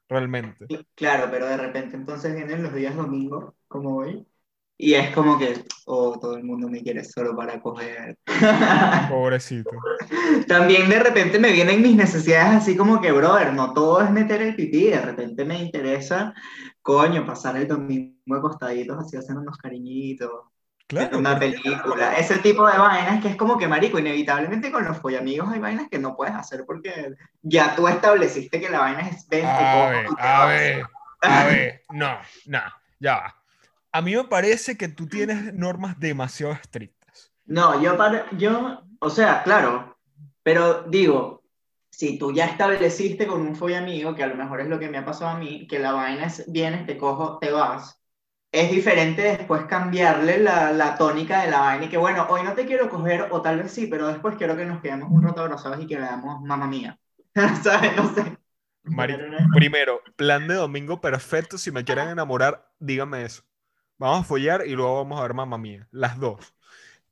realmente. 0.09 0.67
Cl- 0.67 0.87
Claro, 0.95 1.31
pero 1.31 1.47
de 1.47 1.57
repente 1.57 1.97
entonces 1.97 2.35
vienen 2.35 2.63
los 2.63 2.75
días 2.75 2.97
domingos, 2.97 3.55
como 3.75 3.97
hoy, 3.99 4.27
y 4.79 4.95
es 4.95 5.15
como 5.15 5.39
que, 5.39 5.65
oh, 5.87 6.19
todo 6.21 6.37
el 6.37 6.45
mundo 6.45 6.69
me 6.69 6.83
quiere 6.83 7.05
solo 7.05 7.37
para 7.37 7.61
coger. 7.61 8.17
Pobrecito. 9.09 9.71
También 10.49 10.89
de 10.89 10.99
repente 11.01 11.39
me 11.39 11.53
vienen 11.53 11.83
mis 11.83 11.97
necesidades 11.97 12.63
así 12.63 12.77
como 12.77 13.01
que, 13.01 13.13
brother, 13.13 13.53
no 13.53 13.73
todo 13.73 14.03
es 14.03 14.11
meter 14.11 14.43
el 14.43 14.57
pipí, 14.57 14.87
de 14.91 15.01
repente 15.01 15.45
me 15.45 15.59
interesa, 15.63 16.35
coño, 16.83 17.27
pasar 17.27 17.57
el 17.57 17.69
domingo 17.69 18.37
acostaditos 18.37 18.99
así, 18.99 19.17
hacer 19.17 19.37
unos 19.37 19.59
cariñitos, 19.59 20.31
Claro. 20.87 21.19
una 21.19 21.39
película, 21.39 22.15
ese 22.17 22.39
tipo 22.39 22.67
de 22.67 22.79
vainas 22.79 23.23
que 23.23 23.29
es 23.29 23.37
como 23.37 23.57
que, 23.59 23.67
marico, 23.67 23.99
inevitablemente 23.99 24.71
con 24.71 24.85
los 24.85 24.99
follamigos 24.99 25.49
hay 25.51 25.59
vainas 25.59 25.89
que 25.91 25.99
no 25.99 26.15
puedes 26.15 26.35
hacer 26.35 26.65
porque 26.67 27.15
ya 27.43 27.75
tú 27.75 27.89
estableciste 27.89 28.61
que 28.61 28.69
la 28.69 28.81
vaina 28.81 29.09
es 29.09 29.27
ven, 29.29 29.41
te 29.43 29.47
A 29.47 29.73
cojo 29.73 29.89
ver, 29.89 30.07
a 30.19 30.47
ver, 30.47 30.87
a 31.23 31.45
ver. 31.47 31.83
No, 31.89 32.19
no, 32.47 32.61
ya 33.01 33.17
va. 33.17 33.44
A 33.95 34.01
mí 34.03 34.17
me 34.17 34.25
parece 34.25 34.77
que 34.77 34.89
tú 34.89 35.07
tienes 35.07 35.55
normas 35.55 36.01
demasiado 36.01 36.53
estrictas. 36.53 37.33
No, 37.47 37.81
yo, 37.81 37.97
para, 37.97 38.27
yo, 38.37 38.83
o 38.99 39.09
sea, 39.09 39.45
claro, 39.45 39.97
pero 40.43 40.83
digo, 40.83 41.45
si 41.91 42.19
tú 42.19 42.33
ya 42.33 42.47
estableciste 42.47 43.29
con 43.29 43.41
un 43.43 43.55
folla 43.55 43.79
amigo, 43.79 44.13
que 44.17 44.25
a 44.25 44.27
lo 44.27 44.35
mejor 44.35 44.61
es 44.63 44.69
lo 44.69 44.81
que 44.81 44.89
me 44.89 44.99
ha 44.99 45.05
pasado 45.05 45.31
a 45.31 45.39
mí, 45.39 45.69
que 45.69 45.79
la 45.79 45.93
vaina 45.93 46.27
es, 46.27 46.45
vienes, 46.51 46.87
te 46.87 46.99
cojo, 46.99 47.39
te 47.39 47.53
vas, 47.53 48.01
es 48.51 48.69
diferente 48.73 49.23
después 49.23 49.67
cambiarle 49.67 50.39
la, 50.39 50.73
la 50.73 50.97
tónica 50.97 51.43
de 51.45 51.51
la 51.53 51.61
vaina 51.61 51.85
y 51.85 51.89
que 51.89 51.97
bueno, 51.99 52.27
hoy 52.31 52.43
no 52.43 52.55
te 52.55 52.67
quiero 52.67 52.91
coger, 52.91 53.29
o 53.31 53.43
tal 53.43 53.63
vez 53.63 53.71
sí, 53.73 53.87
pero 53.87 54.09
después 54.09 54.35
quiero 54.37 54.57
que 54.57 54.65
nos 54.67 54.81
quedemos 54.83 55.09
un 55.13 55.23
rato 55.23 55.43
abrazados 55.43 55.81
y 55.81 55.87
que 55.87 55.99
veamos 55.99 56.43
mamá 56.43 56.67
mía. 56.67 56.99
¿Sabes? 57.63 57.97
No 57.97 58.13
sé. 58.13 58.39
No- 58.85 59.49
primero, 59.53 60.01
plan 60.17 60.47
de 60.49 60.55
domingo 60.55 61.01
perfecto. 61.01 61.59
Si 61.59 61.71
me 61.71 61.85
quieren 61.85 62.09
enamorar, 62.09 62.71
díganme 62.79 63.25
eso. 63.25 63.43
Vamos 63.99 64.21
a 64.21 64.25
follar 64.25 64.67
y 64.67 64.71
luego 64.75 64.97
vamos 64.97 65.19
a 65.19 65.23
ver 65.23 65.35
mamá 65.35 65.59
mía. 65.59 65.87
Las 65.91 66.19
dos. 66.19 66.55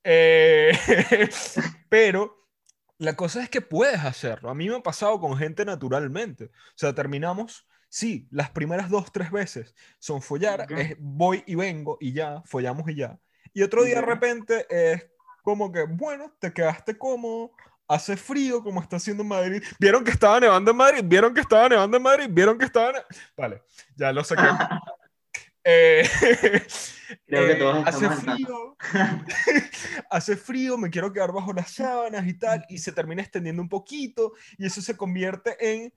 Eh, 0.04 0.72
pero 1.88 2.48
la 2.98 3.16
cosa 3.16 3.42
es 3.42 3.48
que 3.48 3.60
puedes 3.60 4.00
hacerlo. 4.04 4.50
A 4.50 4.54
mí 4.54 4.68
me 4.68 4.76
ha 4.76 4.82
pasado 4.82 5.20
con 5.20 5.36
gente 5.36 5.64
naturalmente. 5.64 6.46
O 6.46 6.76
sea, 6.76 6.94
terminamos, 6.94 7.66
sí, 7.88 8.28
las 8.30 8.50
primeras 8.50 8.90
dos, 8.90 9.12
tres 9.12 9.30
veces 9.30 9.74
son 9.98 10.22
follar, 10.22 10.62
Ok. 10.62 10.70
es 10.72 10.96
voy 10.98 11.42
y 11.46 11.54
vengo 11.54 11.98
y 12.00 12.12
ya, 12.12 12.42
follamos 12.46 12.88
y 12.88 12.96
ya. 12.96 13.18
Y 13.52 13.62
otro 13.62 13.84
día 13.84 13.96
de 13.96 14.02
repente 14.02 14.66
es 14.70 15.06
como 15.42 15.70
que, 15.72 15.84
bueno, 15.84 16.32
te 16.38 16.52
quedaste 16.52 16.96
cómodo, 16.96 17.52
hace 17.88 18.16
frío 18.16 18.62
como 18.62 18.80
está 18.80 18.96
haciendo 18.96 19.22
en 19.22 19.28
Madrid. 19.28 19.62
¿Vieron 19.78 20.04
que 20.04 20.12
estaba 20.12 20.40
nevando 20.40 20.70
en 20.70 20.76
Madrid? 20.76 21.02
¿Vieron 21.04 21.34
que 21.34 21.40
estaba 21.40 21.68
nevando 21.68 21.96
en 21.96 22.02
Madrid? 22.02 22.26
¿Vieron 22.30 22.56
que 22.56 22.64
estaba... 22.64 23.04
Vale, 23.36 23.62
ya 23.96 24.12
lo 24.12 24.24
saqué. 24.24 24.42
Eh, 25.64 26.02
Creo 27.26 27.46
que 27.46 27.52
eh, 27.52 27.56
todos 27.56 27.86
hace 27.86 28.08
frío, 28.10 28.76
hace 30.10 30.36
frío, 30.36 30.78
me 30.78 30.90
quiero 30.90 31.12
quedar 31.12 31.32
bajo 31.32 31.52
las 31.52 31.70
sábanas 31.72 32.26
y 32.26 32.34
tal, 32.34 32.64
y 32.68 32.78
se 32.78 32.92
termina 32.92 33.22
extendiendo 33.22 33.62
un 33.62 33.68
poquito, 33.68 34.32
y 34.58 34.66
eso 34.66 34.80
se 34.80 34.96
convierte 34.96 35.56
en, 35.60 35.92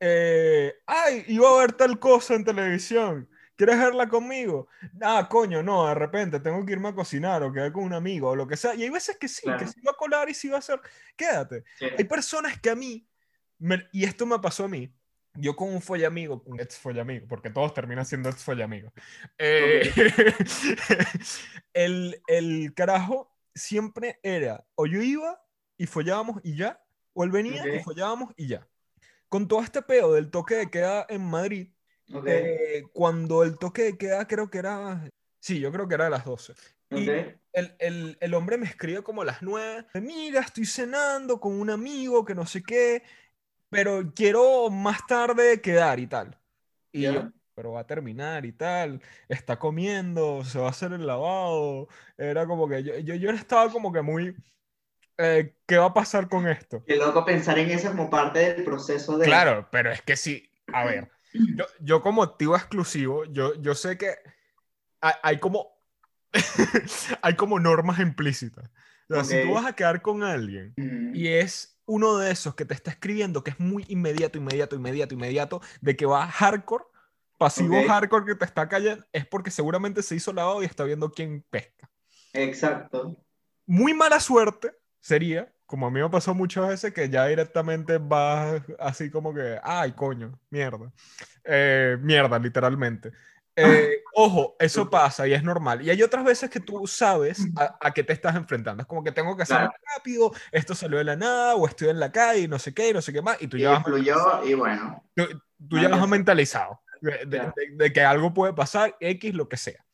eh, 0.00 0.74
ay, 0.86 1.24
iba 1.28 1.48
a 1.48 1.60
ver 1.60 1.72
tal 1.72 1.98
cosa 1.98 2.34
en 2.34 2.44
televisión, 2.44 3.28
¿quieres 3.56 3.78
verla 3.78 4.08
conmigo? 4.08 4.68
Ah, 5.00 5.26
coño, 5.28 5.62
no, 5.62 5.86
de 5.88 5.94
repente 5.94 6.38
tengo 6.40 6.64
que 6.64 6.72
irme 6.72 6.88
a 6.90 6.94
cocinar 6.94 7.42
o 7.42 7.52
quedar 7.52 7.72
con 7.72 7.84
un 7.84 7.94
amigo 7.94 8.28
o 8.30 8.36
lo 8.36 8.46
que 8.46 8.56
sea, 8.56 8.74
y 8.74 8.82
hay 8.82 8.90
veces 8.90 9.16
que 9.18 9.28
sí, 9.28 9.48
que 9.58 9.66
sí 9.66 9.80
va 9.80 9.92
a 9.92 9.96
colar 9.96 10.28
y 10.28 10.34
sí 10.34 10.48
va 10.48 10.58
a 10.58 10.62
ser, 10.62 10.80
quédate. 11.16 11.64
Sí. 11.78 11.86
Hay 11.96 12.04
personas 12.04 12.60
que 12.60 12.70
a 12.70 12.74
mí, 12.76 13.06
me- 13.58 13.88
y 13.92 14.04
esto 14.04 14.26
me 14.26 14.38
pasó 14.38 14.64
a 14.64 14.68
mí, 14.68 14.92
yo 15.40 15.56
con 15.56 15.68
un 15.72 15.80
follamigo, 15.82 16.42
un 16.46 16.60
ex 16.60 16.78
follamigo, 16.78 17.26
porque 17.28 17.50
todos 17.50 17.72
terminan 17.74 18.04
siendo 18.06 18.28
ex 18.28 18.42
follamigos. 18.44 18.92
Eh, 19.38 19.90
el, 21.72 22.20
el 22.26 22.74
carajo 22.74 23.34
siempre 23.54 24.18
era, 24.22 24.64
o 24.74 24.86
yo 24.86 25.02
iba 25.02 25.42
y 25.76 25.86
follábamos 25.86 26.40
y 26.42 26.56
ya, 26.56 26.82
o 27.12 27.24
él 27.24 27.30
venía 27.30 27.62
y 27.74 27.82
follábamos 27.82 28.32
y 28.36 28.48
ya. 28.48 28.66
Con 29.28 29.46
todo 29.46 29.62
este 29.62 29.82
peo 29.82 30.12
del 30.14 30.30
toque 30.30 30.54
de 30.56 30.70
queda 30.70 31.06
en 31.08 31.22
Madrid, 31.24 31.68
eh, 32.26 32.84
cuando 32.92 33.42
el 33.42 33.58
toque 33.58 33.82
de 33.82 33.98
queda 33.98 34.26
creo 34.26 34.50
que 34.50 34.58
era, 34.58 35.08
sí, 35.40 35.60
yo 35.60 35.70
creo 35.70 35.86
que 35.86 35.94
era 35.94 36.06
a 36.06 36.10
las 36.10 36.24
12. 36.24 36.54
Y 36.90 37.08
ok. 37.08 37.36
el, 37.52 37.76
el- 37.78 38.16
el 38.20 38.34
hombre 38.34 38.56
me 38.56 38.64
escribe 38.66 39.02
como 39.02 39.20
a 39.20 39.26
las 39.26 39.42
9. 39.42 39.86
Mira, 40.00 40.40
estoy 40.40 40.64
cenando 40.64 41.38
con 41.38 41.60
un 41.60 41.68
amigo 41.68 42.24
que 42.24 42.34
no 42.34 42.46
sé 42.46 42.62
qué, 42.62 43.02
pero 43.70 44.12
quiero 44.14 44.70
más 44.70 45.06
tarde 45.06 45.60
quedar 45.60 46.00
y 46.00 46.06
tal. 46.06 46.38
Y 46.92 47.02
Ya. 47.02 47.12
yo, 47.12 47.32
pero 47.54 47.72
va 47.72 47.80
a 47.80 47.86
terminar 47.86 48.46
y 48.46 48.52
tal. 48.52 49.02
Está 49.28 49.58
comiendo, 49.58 50.44
se 50.44 50.58
va 50.58 50.66
a 50.66 50.70
hacer 50.70 50.92
el 50.92 51.06
lavado. 51.06 51.88
Era 52.16 52.46
como 52.46 52.68
que 52.68 52.82
yo, 52.82 52.98
yo, 52.98 53.14
yo 53.14 53.30
estaba 53.30 53.70
como 53.70 53.92
que 53.92 54.02
muy. 54.02 54.36
eh, 55.18 55.54
¿Qué 55.66 55.76
va 55.78 55.86
a 55.86 55.94
pasar 55.94 56.28
con 56.28 56.46
esto? 56.48 56.82
Qué 56.86 56.96
loco 56.96 57.24
pensar 57.24 57.58
en 57.58 57.70
eso 57.70 57.88
como 57.88 58.08
parte 58.08 58.38
del 58.54 58.64
proceso 58.64 59.18
de... 59.18 59.26
Claro, 59.26 59.68
pero 59.70 59.90
es 59.90 60.02
que 60.02 60.16
sí, 60.16 60.50
a 60.72 60.84
ver, 60.84 61.10
yo, 61.32 61.66
yo 61.80 62.00
como 62.02 62.22
activo 62.22 62.56
exclusivo, 62.56 63.24
yo, 63.26 63.54
yo 63.60 63.74
sé 63.74 63.98
que 63.98 64.14
hay, 65.00 65.14
hay 65.22 65.38
como 65.38 65.78
hay 67.22 67.36
como 67.36 67.58
normas 67.60 67.98
implícitas. 68.00 68.70
O 69.10 69.14
sea, 69.14 69.24
si 69.24 69.42
tú 69.42 69.52
vas 69.54 69.66
a 69.66 69.72
quedar 69.74 70.02
con 70.02 70.22
alguien 70.22 70.74
Mm, 70.76 71.14
y 71.14 71.28
es 71.28 71.77
uno 71.88 72.18
de 72.18 72.30
esos 72.30 72.54
que 72.54 72.66
te 72.66 72.74
está 72.74 72.90
escribiendo 72.90 73.42
que 73.42 73.50
es 73.50 73.58
muy 73.58 73.84
inmediato, 73.88 74.38
inmediato, 74.38 74.76
inmediato, 74.76 75.14
inmediato, 75.14 75.60
de 75.80 75.96
que 75.96 76.06
va 76.06 76.26
hardcore, 76.26 76.84
pasivo 77.38 77.80
Ok. 77.80 77.86
hardcore 77.88 78.26
que 78.26 78.34
te 78.34 78.44
está 78.44 78.68
cayendo, 78.68 79.04
es 79.12 79.26
porque 79.26 79.50
seguramente 79.50 80.02
se 80.02 80.14
hizo 80.14 80.32
lavado 80.32 80.62
y 80.62 80.66
está 80.66 80.84
viendo 80.84 81.10
quién 81.10 81.42
pesca. 81.50 81.90
Exacto. 82.34 83.16
Muy 83.66 83.94
mala 83.94 84.20
suerte 84.20 84.72
sería, 85.00 85.50
como 85.64 85.86
a 85.86 85.90
mí 85.90 86.00
me 86.00 86.10
pasó 86.10 86.34
muchas 86.34 86.68
veces, 86.68 86.92
que 86.92 87.08
ya 87.08 87.26
directamente 87.26 87.96
vas 87.98 88.62
así 88.78 89.10
como 89.10 89.32
que, 89.32 89.58
ay, 89.62 89.92
coño, 89.92 90.38
mierda. 90.50 90.92
Eh, 91.44 91.96
mierda, 92.02 92.38
literalmente. 92.38 93.12
Eh, 93.60 94.02
ojo, 94.14 94.56
eso 94.58 94.88
pasa 94.88 95.26
y 95.26 95.32
es 95.34 95.42
normal. 95.42 95.82
Y 95.82 95.90
hay 95.90 96.02
otras 96.02 96.24
veces 96.24 96.48
que 96.50 96.60
tú 96.60 96.86
sabes 96.86 97.40
a, 97.56 97.76
a 97.80 97.92
qué 97.92 98.04
te 98.04 98.12
estás 98.12 98.36
enfrentando. 98.36 98.82
Es 98.82 98.86
como 98.86 99.02
que 99.02 99.12
tengo 99.12 99.36
que 99.36 99.42
hacerlo 99.42 99.68
Claro. 99.68 99.82
rápido, 99.96 100.32
esto 100.52 100.74
salió 100.74 100.98
de 100.98 101.04
la 101.04 101.16
nada, 101.16 101.54
o 101.56 101.66
estoy 101.66 101.88
en 101.88 102.00
la 102.00 102.12
calle 102.12 102.40
y 102.42 102.48
no 102.48 102.58
sé 102.58 102.72
qué, 102.74 102.90
y 102.90 102.92
no 102.92 103.02
sé 103.02 103.12
qué 103.12 103.22
más. 103.22 103.40
Y 103.42 103.48
tú 103.48 103.56
Y 103.56 103.60
ya 103.62 103.70
vas, 103.80 104.46
y 104.46 104.54
bueno. 104.54 105.04
tú, 105.14 105.24
tú 105.68 105.78
ya 105.78 105.88
vas 105.88 106.08
mentalizado 106.08 106.80
de, 107.00 107.10
de- 107.26 107.26
Claro. 107.38 107.54
de- 107.56 107.84
de 107.84 107.92
que 107.92 108.00
algo 108.02 108.32
puede 108.34 108.52
pasar, 108.54 108.96
X, 109.00 109.34
lo 109.34 109.48
que 109.48 109.56
sea. 109.56 109.84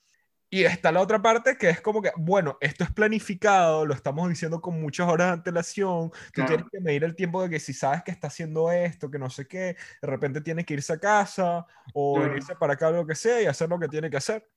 Y 0.54 0.64
está 0.64 0.92
la 0.92 1.00
otra 1.00 1.20
parte 1.20 1.56
que 1.58 1.68
es 1.68 1.80
como 1.80 2.00
que, 2.00 2.12
bueno, 2.16 2.58
esto 2.60 2.84
es 2.84 2.92
planificado, 2.92 3.84
lo 3.84 3.92
estamos 3.92 4.28
diciendo 4.28 4.60
con 4.60 4.80
muchas 4.80 5.08
horas 5.08 5.26
de 5.26 5.32
antelación, 5.32 6.10
tú 6.10 6.16
Claro. 6.32 6.48
tienes 6.48 6.66
que 6.70 6.80
medir 6.80 7.02
el 7.02 7.16
tiempo 7.16 7.42
de 7.42 7.50
que 7.50 7.58
si 7.58 7.72
sabes 7.72 8.04
que 8.04 8.12
está 8.12 8.28
haciendo 8.28 8.70
esto, 8.70 9.10
que 9.10 9.18
no 9.18 9.28
sé 9.30 9.48
qué, 9.48 9.76
de 10.00 10.06
repente 10.06 10.40
tiene 10.42 10.64
que 10.64 10.74
irse 10.74 10.92
a 10.92 10.98
casa 11.00 11.66
o 11.92 12.14
Claro. 12.14 12.28
venirse 12.30 12.54
para 12.54 12.74
acá, 12.74 12.88
lo 12.92 13.04
que 13.04 13.16
sea, 13.16 13.42
y 13.42 13.46
hacer 13.46 13.68
lo 13.68 13.80
que 13.80 13.88
tiene 13.88 14.08
que 14.08 14.16
hacer. 14.16 14.48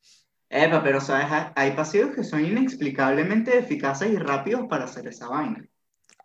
Epa, 0.51 0.83
pero 0.83 1.01
sabes, 1.01 1.25
hay- 1.55 1.71
pasivos 1.71 2.13
que 2.13 2.23
son 2.23 2.45
inexplicablemente 2.45 3.57
eficaces 3.57 4.11
y 4.11 4.17
rápidos 4.17 4.67
para 4.69 4.85
hacer 4.85 5.07
esa 5.07 5.29
vaina. 5.29 5.65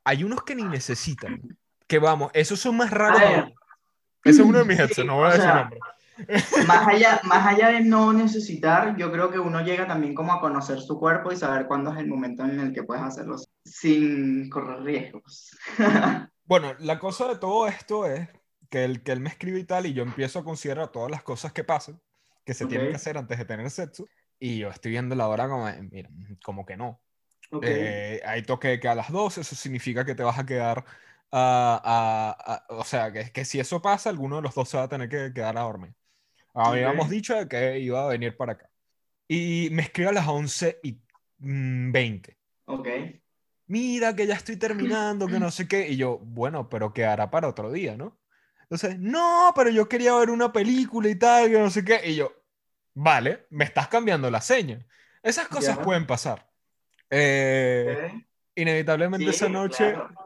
Hay 0.05 0.23
unos 0.23 0.43
que 0.43 0.55
ni 0.55 0.65
necesitan, 0.65 1.41
que 1.87 1.99
vamos, 1.99 2.31
esos 2.35 2.61
son 2.61 2.77
más 2.77 2.91
raros. 2.91 3.23
Ese 4.23 4.43
es 4.43 4.47
uno 4.47 4.59
de 4.59 4.65
mis 4.67 4.77
Sí, 4.77 4.83
exes, 4.83 5.07
no 5.07 5.15
voy 5.17 5.29
a 5.29 5.31
decir 5.31 5.45
sea, 5.45 5.55
nombre. 5.55 5.81
Más 6.67 6.87
allá, 6.87 7.21
más 7.25 7.47
allá 7.47 7.69
de 7.71 7.81
no 7.81 8.13
necesitar, 8.13 8.97
yo 8.97 9.11
creo 9.11 9.31
que 9.31 9.39
uno 9.39 9.61
llega 9.63 9.87
también 9.87 10.15
como 10.15 10.33
a 10.33 10.41
conocer 10.41 10.81
su 10.81 10.99
cuerpo 10.99 11.33
y 11.33 11.37
saber 11.37 11.67
cuándo 11.67 11.93
es 11.93 11.99
el 11.99 12.07
momento 12.09 12.45
en 12.45 12.61
el 12.61 12.73
que 12.73 12.83
puedes 12.85 13.03
hacerlo 13.03 13.37
sin 13.65 14.49
correr 14.51 14.83
riesgos. 14.83 15.51
Bueno, 16.45 16.75
la 16.81 16.99
cosa 16.99 17.29
de 17.29 17.39
todo 17.39 17.67
esto 17.69 18.07
es 18.07 18.29
que, 18.69 18.85
el, 18.85 19.03
que 19.03 19.13
él 19.13 19.21
me 19.21 19.29
escribe 19.31 19.59
y 19.61 19.65
tal, 19.65 19.87
y 19.87 19.93
yo 19.95 20.03
empiezo 20.03 20.39
a 20.41 20.45
considerar 20.45 20.91
todas 20.91 21.11
las 21.11 21.23
cosas 21.23 21.53
que 21.53 21.65
pasan, 21.65 22.01
que 22.45 22.55
se 22.55 22.67
tienen 22.67 22.89
Ok. 22.89 22.91
que 22.91 22.97
hacer 22.97 23.17
antes 23.17 23.39
de 23.39 23.45
tener 23.45 23.71
sexo, 23.71 24.07
y 24.39 24.59
yo 24.59 24.69
estoy 24.71 24.91
viendo 24.93 25.15
la 25.15 25.29
hora 25.29 25.49
como, 25.49 25.67
mira, 25.91 26.11
como 26.45 26.67
que 26.67 26.77
no. 26.77 27.01
Ok. 27.53 27.65
Eh, 27.67 28.21
hay 28.27 28.43
toque 28.45 28.69
de 28.69 28.81
que 28.81 28.89
a 28.89 28.95
las 28.97 29.13
12, 29.13 29.43
eso 29.43 29.57
significa 29.57 30.05
que 30.05 30.15
te 30.17 30.23
vas 30.25 30.39
a 30.39 30.47
quedar, 30.47 30.85
a- 31.33 31.81
a- 31.85 32.55
a- 32.55 32.67
o 32.71 32.85
sea, 32.85 33.13
que, 33.13 33.33
que 33.33 33.45
si 33.45 33.61
eso 33.61 33.83
pasa, 33.83 34.11
alguno 34.11 34.37
de 34.37 34.43
los 34.43 34.55
dos 34.55 34.69
se 34.69 34.77
va 34.79 34.85
a 34.85 34.89
tener 34.89 35.09
que 35.09 35.33
quedar 35.35 35.59
a 35.59 35.63
dormir. 35.63 35.95
Habíamos 36.55 37.07
Ok. 37.07 37.11
dicho 37.11 37.49
que 37.49 37.79
iba 37.81 38.05
a 38.05 38.09
venir 38.09 38.37
para 38.37 38.53
acá. 38.53 38.71
Y 39.29 39.69
me 39.73 39.83
escribe 39.83 40.11
a 40.11 40.13
las 40.13 40.29
11 40.29 40.81
y 40.83 41.01
mm, 41.39 41.93
20. 41.93 42.39
ok. 42.67 42.89
Mira 43.67 44.15
que 44.15 44.27
ya 44.27 44.35
estoy 44.35 44.57
terminando, 44.57 45.31
que 45.31 45.39
no 45.39 45.51
sé 45.51 45.67
qué. 45.69 45.89
Y 45.89 45.97
yo, 45.97 46.19
bueno, 46.19 46.69
pero 46.69 46.93
quedará 46.93 47.31
para 47.31 47.49
otro 47.49 47.73
día, 47.73 47.97
¿no? 47.97 48.19
Entonces, 48.63 48.99
no, 48.99 49.53
pero 49.55 49.71
yo 49.71 49.89
quería 49.89 50.15
ver 50.17 50.31
una 50.31 50.53
película 50.53 51.09
y 51.09 51.17
tal, 51.17 51.51
que 51.51 51.59
no 51.59 51.71
sé 51.71 51.85
qué. 51.85 52.01
Y 52.11 52.17
yo, 52.17 52.33
vale, 52.95 53.47
me 53.51 53.65
estás 53.65 53.89
cambiando 53.89 54.31
la 54.31 54.41
seña. 54.41 54.87
Esas 55.23 55.49
cosas 55.49 55.79
Ya. 55.79 55.83
pueden 55.85 56.07
pasar. 56.07 56.51
Eh, 57.11 57.97
inevitablemente 58.57 59.31
esa 59.31 59.47
Sí, 59.47 59.53
noche, 59.53 59.93
claro. 59.93 60.17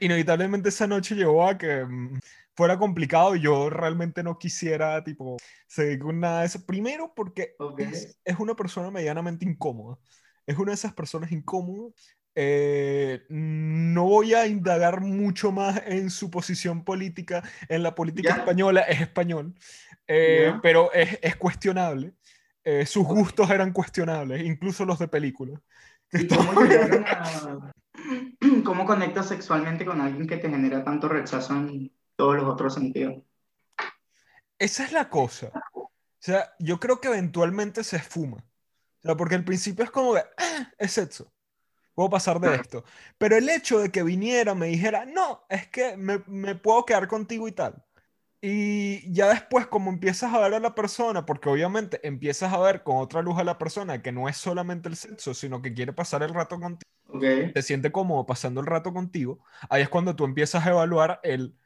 inevitablemente 0.00 0.68
esa 0.70 0.86
noche 0.86 1.14
llevó 1.14 1.46
a 1.48 1.58
que 1.58 1.84
mm, 1.84 2.20
fuera 2.56 2.78
complicado 2.78 3.36
y 3.36 3.40
yo 3.42 3.68
realmente 3.70 4.22
no 4.22 4.38
quisiera, 4.38 5.04
tipo, 5.04 5.36
seguir 5.66 5.98
con 6.00 6.18
nada 6.20 6.40
de 6.40 6.46
eso. 6.46 6.64
Primero 6.64 7.12
porque 7.14 7.54
Ok. 7.58 7.80
es, 7.80 8.18
es 8.24 8.38
una 8.38 8.54
persona 8.54 8.90
medianamente 8.90 9.44
incómoda. 9.44 9.98
Es 10.46 10.56
una 10.56 10.70
de 10.70 10.76
esas 10.76 10.94
personas 10.94 11.30
incómodas. 11.32 11.92
Eh, 12.34 13.24
no 13.28 14.04
voy 14.04 14.34
a 14.34 14.46
indagar 14.46 15.00
mucho 15.00 15.52
más 15.52 15.82
en 15.86 16.10
su 16.10 16.30
posición 16.30 16.84
política. 16.84 17.42
En 17.68 17.82
la 17.82 17.94
política 17.94 18.30
Ya. 18.30 18.36
española 18.36 18.80
es 18.82 19.00
español, 19.00 19.54
eh, 20.06 20.50
Ya. 20.52 20.60
pero 20.62 20.92
es, 20.92 21.18
es 21.22 21.36
cuestionable. 21.36 22.14
Eh, 22.64 22.84
sus 22.86 23.04
Ok. 23.04 23.12
gustos 23.14 23.50
eran 23.50 23.72
cuestionables, 23.72 24.44
incluso 24.44 24.84
los 24.84 24.98
de 24.98 25.08
película. 25.08 25.60
Que 26.10 26.18
¿Y 26.20 26.22
está- 26.22 26.36
cómo 26.36 26.60
a... 26.60 27.72
¿Cómo 28.64 28.84
conectas 28.84 29.28
sexualmente 29.28 29.84
con 29.84 30.00
alguien 30.00 30.26
que 30.26 30.36
te 30.36 30.50
genera 30.50 30.84
tanto 30.84 31.08
rechazo 31.08 31.54
en 31.54 31.90
todos 32.16 32.36
los 32.36 32.44
otros 32.44 32.74
sentidos? 32.74 33.22
Esa 34.58 34.84
es 34.84 34.92
la 34.92 35.08
cosa. 35.10 35.50
O 35.74 35.90
sea, 36.18 36.54
yo 36.58 36.80
creo 36.80 37.00
que 37.00 37.08
eventualmente 37.08 37.84
se 37.84 37.96
esfuma. 37.96 38.38
O 38.38 39.02
sea, 39.02 39.16
porque 39.16 39.34
al 39.36 39.44
principio 39.44 39.84
es 39.84 39.90
como 39.90 40.14
de, 40.14 40.24
"Ah, 40.38 40.72
es 40.78 40.92
sexo. 40.92 41.32
Puedo 41.94 42.10
pasar 42.10 42.40
de 42.40 42.48
Claro. 42.48 42.62
esto. 42.62 42.84
Pero 43.18 43.36
el 43.36 43.48
hecho 43.48 43.78
de 43.78 43.90
que 43.90 44.02
viniera, 44.02 44.54
me 44.54 44.66
dijera, 44.66 45.04
no, 45.06 45.44
es 45.48 45.68
que 45.68 45.96
me, 45.96 46.22
me 46.26 46.54
puedo 46.54 46.84
quedar 46.84 47.08
contigo 47.08 47.48
y 47.48 47.52
tal. 47.52 47.84
Y 48.40 49.12
ya 49.12 49.28
después, 49.28 49.66
como 49.66 49.90
empiezas 49.90 50.32
a 50.34 50.38
ver 50.40 50.54
a 50.54 50.60
la 50.60 50.74
persona, 50.74 51.26
porque 51.26 51.48
obviamente 51.48 52.06
empiezas 52.06 52.52
a 52.52 52.58
ver 52.60 52.82
con 52.82 52.98
otra 52.98 53.22
luz 53.22 53.38
a 53.38 53.44
la 53.44 53.58
persona 53.58 54.02
que 54.02 54.12
no 54.12 54.28
es 54.28 54.36
solamente 54.36 54.88
el 54.88 54.96
sexo, 54.96 55.34
sino 55.34 55.62
que 55.62 55.74
quiere 55.74 55.92
pasar 55.92 56.22
el 56.22 56.34
rato 56.34 56.60
contigo, 56.60 56.90
Ok. 57.08 57.52
te 57.54 57.62
siente 57.62 57.90
cómodo 57.92 58.26
pasando 58.26 58.60
el 58.60 58.66
rato 58.66 58.92
contigo, 58.92 59.40
ahí 59.70 59.82
es 59.82 59.88
cuando 59.88 60.14
tú 60.16 60.24
empiezas 60.24 60.66
a 60.66 60.70
evaluar 60.70 61.20
el, 61.22 61.56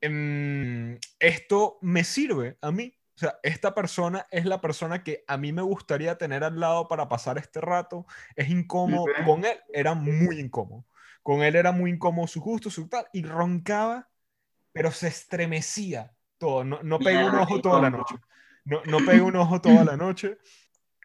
esto 0.00 1.78
me 1.82 2.04
sirve 2.04 2.58
a 2.60 2.70
mí. 2.70 2.94
O 3.16 3.18
sea, 3.20 3.38
esta 3.42 3.74
persona 3.74 4.26
es 4.30 4.46
la 4.46 4.62
persona 4.62 5.04
que 5.04 5.24
a 5.28 5.36
mí 5.36 5.52
me 5.52 5.60
gustaría 5.60 6.16
tener 6.16 6.42
al 6.42 6.58
lado 6.58 6.88
para 6.88 7.08
pasar 7.08 7.36
este 7.36 7.60
rato. 7.60 8.06
Es 8.34 8.48
incómodo. 8.48 9.04
Con 9.26 9.44
él 9.44 9.58
era 9.72 9.94
muy 9.94 10.40
incómodo. 10.40 10.86
Con 11.22 11.42
él 11.42 11.54
era 11.54 11.70
muy 11.70 11.90
incómodo 11.90 12.26
su 12.26 12.40
gusto, 12.40 12.70
su 12.70 12.88
tal. 12.88 13.06
Y 13.12 13.22
roncaba, 13.22 14.08
pero 14.72 14.90
se 14.90 15.08
estremecía 15.08 16.14
todo. 16.38 16.64
No, 16.64 16.82
no 16.82 16.98
pegué 16.98 17.22
un 17.22 17.34
ojo 17.34 17.60
toda 17.60 17.82
la 17.82 17.90
noche. 17.90 18.14
No, 18.64 18.80
no 18.86 18.98
pegué 18.98 19.20
un 19.20 19.36
ojo 19.36 19.60
toda 19.60 19.84
la 19.84 19.96
noche. 19.98 20.38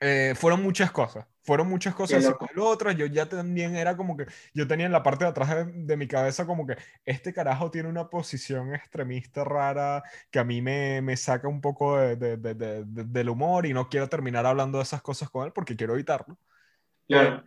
Eh, 0.01 0.33
fueron 0.35 0.61
muchas 0.61 0.91
cosas. 0.91 1.25
Fueron 1.41 1.69
muchas 1.69 1.93
cosas 1.93 2.23
de 2.23 2.61
otras. 2.61 2.95
Yo 2.97 3.05
ya 3.05 3.27
también 3.29 3.75
era 3.75 3.95
como 3.95 4.17
que. 4.17 4.25
Yo 4.53 4.67
tenía 4.67 4.87
en 4.87 4.91
la 4.91 5.03
parte 5.03 5.23
de 5.25 5.29
atrás 5.29 5.49
de, 5.49 5.65
de 5.71 5.95
mi 5.97 6.07
cabeza 6.07 6.45
como 6.45 6.65
que 6.65 6.75
este 7.05 7.33
carajo 7.33 7.69
tiene 7.71 7.87
una 7.87 8.09
posición 8.09 8.73
extremista 8.73 9.43
rara 9.43 10.03
que 10.31 10.39
a 10.39 10.43
mí 10.43 10.61
me, 10.61 11.01
me 11.01 11.15
saca 11.15 11.47
un 11.47 11.61
poco 11.61 11.97
de- 11.97 12.15
de- 12.15 12.37
de- 12.37 12.55
de- 12.55 12.83
de- 12.83 13.03
del 13.05 13.29
humor 13.29 13.65
y 13.65 13.73
no 13.73 13.87
quiero 13.87 14.09
terminar 14.09 14.45
hablando 14.45 14.79
de 14.79 14.83
esas 14.83 15.01
cosas 15.01 15.29
con 15.29 15.45
él 15.45 15.51
porque 15.53 15.75
quiero 15.75 15.93
evitarlo. 15.93 16.37
Claro. 17.07 17.43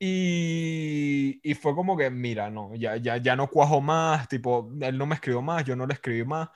Y, 0.00 1.40
y 1.42 1.54
fue 1.54 1.74
como 1.74 1.96
que, 1.96 2.08
mira, 2.10 2.50
no, 2.50 2.74
ya, 2.74 2.96
ya, 2.96 3.16
ya 3.16 3.34
no 3.34 3.48
cuajo 3.48 3.80
más, 3.80 4.28
tipo, 4.28 4.70
él 4.80 4.96
no 4.96 5.06
me 5.06 5.14
escribió 5.14 5.42
más, 5.42 5.64
yo 5.64 5.74
no 5.74 5.86
le 5.86 5.94
escribí 5.94 6.24
más. 6.24 6.48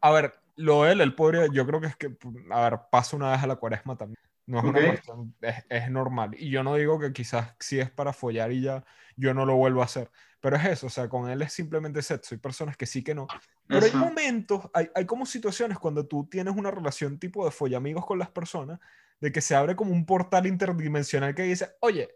A 0.00 0.10
ver, 0.10 0.32
lo 0.56 0.86
él, 0.86 1.00
él 1.00 1.14
podría, 1.14 1.46
yo 1.52 1.66
creo 1.66 1.80
que 1.80 1.88
es 1.88 1.96
que, 1.96 2.16
a 2.50 2.70
ver, 2.70 2.80
pasa 2.90 3.16
una 3.16 3.32
vez 3.32 3.42
a 3.42 3.46
la 3.46 3.56
cuaresma 3.56 3.96
también. 3.96 4.18
No 4.46 4.58
es 4.58 4.64
una 4.64 4.78
Ok. 4.78 4.86
cuestión, 4.86 5.34
es, 5.40 5.64
es 5.68 5.90
normal. 5.90 6.34
Y 6.38 6.50
yo 6.50 6.62
no 6.62 6.74
digo 6.74 6.98
que 6.98 7.12
quizás 7.12 7.54
si 7.58 7.80
es 7.80 7.90
para 7.90 8.12
follar 8.12 8.52
y 8.52 8.60
ya, 8.60 8.84
yo 9.16 9.32
no 9.32 9.46
lo 9.46 9.56
vuelvo 9.56 9.80
a 9.80 9.86
hacer. 9.86 10.10
Pero 10.40 10.56
es 10.56 10.64
eso, 10.66 10.88
o 10.88 10.90
sea, 10.90 11.08
con 11.08 11.30
él 11.30 11.40
es 11.40 11.52
simplemente 11.54 12.02
sexo. 12.02 12.34
Hay 12.34 12.38
personas 12.38 12.76
que 12.76 12.84
sí 12.84 13.02
que 13.02 13.14
no. 13.14 13.26
Pero 13.66 13.80
hay 13.80 13.88
Eso. 13.88 13.96
momentos, 13.96 14.68
hay, 14.74 14.90
hay 14.94 15.06
como 15.06 15.24
situaciones 15.24 15.78
cuando 15.78 16.06
tú 16.06 16.26
tienes 16.30 16.54
una 16.54 16.70
relación 16.70 17.18
tipo 17.18 17.46
de 17.46 17.50
follamigos 17.50 18.04
con 18.04 18.18
las 18.18 18.28
personas, 18.28 18.78
de 19.20 19.32
que 19.32 19.40
se 19.40 19.54
abre 19.56 19.74
como 19.74 19.92
un 19.92 20.04
portal 20.04 20.46
interdimensional 20.46 21.34
que 21.34 21.44
dice, 21.44 21.70
oye, 21.80 22.10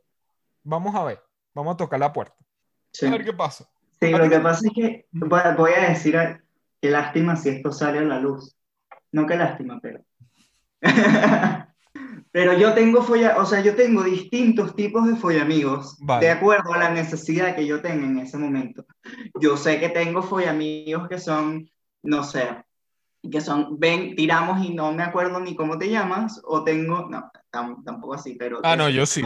vamos 0.63 0.95
a 0.95 1.05
ver, 1.05 1.23
vamos 1.55 1.73
a 1.73 1.77
tocar 1.79 1.99
la 1.99 2.13
puerta. 2.13 2.37
Sí. 2.93 3.07
A 3.07 3.11
ver 3.13 3.25
qué 3.25 3.33
pasa. 3.33 3.67
Sí, 3.99 4.13
¿A 4.13 4.19
lo 4.19 4.29
que 4.29 4.41
pasa 4.41 4.61
es 4.67 4.73
que 4.75 5.07
voy 5.11 5.73
a, 5.75 5.89
decir, 5.89 6.17
a- 6.19 6.43
qué 6.83 6.91
lástima 6.91 7.35
si 7.37 7.49
esto 7.49 7.73
sale 7.73 8.01
a 8.01 8.03
la 8.03 8.21
luz. 8.21 8.55
No 9.11 9.27
qué 9.27 9.37
lástima, 9.37 9.81
pero... 9.81 10.05
Pero 12.39 12.53
yo 12.53 12.73
tengo 12.73 13.03
folla, 13.03 13.37
o 13.39 13.45
sea, 13.45 13.61
yo 13.63 13.75
tengo 13.75 14.05
distintos 14.05 14.77
tipos 14.77 15.05
de 15.09 15.17
follamigos 15.17 15.97
Vale. 15.99 16.25
de 16.25 16.31
acuerdo 16.31 16.73
a 16.73 16.79
la 16.79 16.91
necesidad 16.91 17.57
que 17.57 17.67
yo 17.67 17.83
tenga 17.83 18.07
en 18.07 18.21
ese 18.21 18.39
momento. 18.39 18.87
Yo 19.41 19.57
sé 19.57 19.81
que 19.81 19.89
tengo 19.89 20.23
follamigos 20.23 21.09
que 21.09 21.19
son, 21.19 21.69
no 22.05 22.23
sé, 22.23 22.47
que 23.29 23.41
son, 23.41 23.81
ven, 23.81 24.15
tiramos 24.15 24.65
y 24.65 24.73
no 24.73 24.93
me 24.93 25.03
acuerdo 25.03 25.41
ni 25.41 25.57
cómo 25.57 25.79
te 25.79 25.91
llamas, 25.91 26.41
o 26.45 26.63
tengo, 26.63 27.09
no, 27.11 27.29
tam- 27.51 27.83
tampoco 27.85 28.15
así, 28.15 28.37
pero... 28.37 28.61
Ah, 28.63 28.77
no, 28.77 28.89
yo 28.89 29.05
sí. 29.05 29.23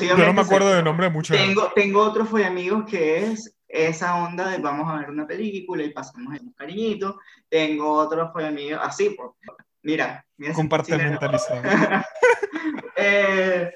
Yo 0.00 0.16
no 0.16 0.32
me 0.32 0.40
acuerdo 0.40 0.72
del 0.72 0.84
nombre 0.86 1.08
de 1.08 1.12
muchos. 1.12 1.36
Tengo, 1.36 1.70
tengo 1.74 2.00
otro 2.00 2.24
fue 2.24 2.46
amigos 2.46 2.86
que 2.86 3.26
es 3.26 3.54
esa 3.68 4.24
onda 4.24 4.48
de 4.48 4.56
vamos 4.56 4.90
a 4.90 5.00
ver 5.00 5.10
una 5.10 5.26
película 5.26 5.84
y 5.84 5.92
pasamos 5.92 6.40
un 6.40 6.54
cariñito. 6.54 7.18
Tengo 7.46 7.92
otro 7.92 8.32
fue 8.32 8.46
amigos 8.46 8.80
así, 8.82 9.10
pues. 9.10 9.32
Mira, 9.84 10.26
mira 10.38 10.52
Compartimentalizado. 10.54 11.62
Eh, 12.96 13.70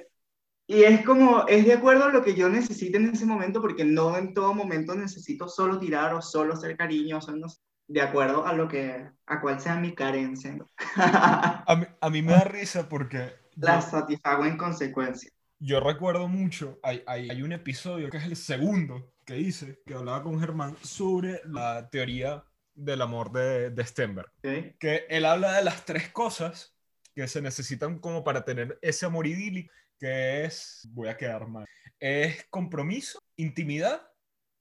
y 0.67 0.83
es 0.85 1.05
como, 1.05 1.47
es 1.49 1.67
de 1.67 1.75
acuerdo 1.75 2.05
a 2.05 2.09
lo 2.13 2.23
que 2.23 2.35
yo 2.35 2.49
necesite 2.49 2.97
en 2.99 3.11
ese 3.11 3.27
momento, 3.27 3.61
porque 3.61 3.85
no 3.85 4.17
en 4.17 4.33
todo 4.33 4.55
momento 4.55 4.95
necesito 4.95 5.49
solo 5.49 5.79
tirar 5.79 6.15
o 6.15 6.23
solo 6.23 6.55
hacer 6.55 6.77
cariño, 6.77 7.19
o 7.19 7.21
sea, 7.21 7.35
no 7.35 7.49
sé, 7.49 7.59
de 7.89 8.01
acuerdo 8.01 8.47
a 8.47 8.53
lo 8.55 8.69
que, 8.69 9.11
a 9.27 9.41
cuál 9.41 9.61
sea 9.61 9.77
mi 9.77 9.95
carencia. 9.95 10.57
A 11.67 11.77
mí, 11.77 11.87
a 12.01 12.11
mí 12.11 12.23
me 12.23 12.33
da 12.33 12.45
risa 12.45 12.89
porque 12.89 13.33
La 13.57 13.81
yo, 13.81 13.83
satisfago 13.83 14.47
en 14.47 14.57
consecuencia. 14.57 15.31
yo 15.59 15.81
recuerdo 15.81 16.29
mucho, 16.29 16.79
hay, 16.83 17.03
hay, 17.07 17.29
hay 17.31 17.43
un 17.43 17.53
episodio 17.53 18.11
que 18.11 18.19
es 18.19 18.25
el 18.25 18.37
segundo 18.37 19.13
que 19.27 19.39
hice, 19.39 19.81
que 19.87 19.95
hablaba 19.95 20.23
con 20.23 20.41
Germán 20.41 20.77
sobre 20.83 21.41
la 21.45 21.91
teoría 21.91 22.45
del 22.79 23.03
amor 23.03 23.33
de, 23.33 23.71
de 23.71 23.85
Stenberg. 23.85 24.31
que 24.79 25.07
él 25.09 25.25
habla 25.25 25.53
de 25.55 25.65
las 25.65 25.85
tres 25.85 26.09
cosas 26.11 26.75
que 27.15 27.27
se 27.27 27.43
necesitan 27.43 27.99
como 27.99 28.23
para 28.23 28.45
tener 28.45 28.79
ese 28.81 29.05
amor 29.07 29.27
idílico, 29.27 29.73
que 29.99 30.45
es, 30.45 30.87
voy 30.91 31.09
a 31.09 31.17
quedar 31.17 31.49
mal, 31.49 31.67
es 31.99 32.47
compromiso, 32.51 33.21
intimidad, 33.37 34.09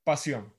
pasión. 0.04 0.54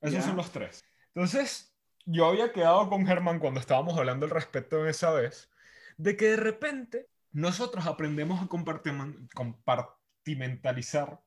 Esos 0.00 0.24
son 0.24 0.36
los 0.36 0.50
tres. 0.50 0.82
Entonces, 1.14 1.74
yo 2.06 2.26
había 2.26 2.52
quedado 2.52 2.88
con 2.88 3.06
Germán 3.06 3.38
cuando 3.38 3.60
estábamos 3.60 3.96
hablando 3.98 4.24
al 4.26 4.30
respecto 4.30 4.86
esa 4.86 5.10
vez, 5.10 5.50
de 5.98 6.16
que 6.16 6.30
de 6.30 6.36
repente 6.36 7.08
nosotros 7.30 7.86
aprendemos 7.86 8.42
a 8.42 8.48
compartimen- 8.48 9.28
compartimentalizar 9.34 11.20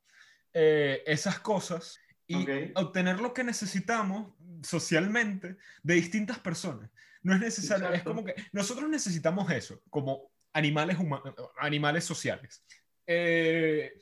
eh, 0.54 1.04
esas 1.06 1.40
cosas 1.40 2.00
y 2.28 2.72
obtener 2.76 3.20
lo 3.20 3.34
que 3.34 3.44
necesitamos 3.44 4.34
socialmente 4.64 5.58
de 5.84 5.94
distintas 5.94 6.40
personas. 6.40 6.90
No 7.22 7.34
es 7.34 7.40
necesario, 7.40 7.92
es 7.92 8.04
como 8.04 8.24
que 8.24 8.36
nosotros 8.52 8.88
necesitamos 8.90 9.50
eso, 9.52 9.82
como 9.90 10.32
animales, 10.54 10.98
animales 11.58 12.04
sociales. 12.06 12.64
Eh, 13.08 13.94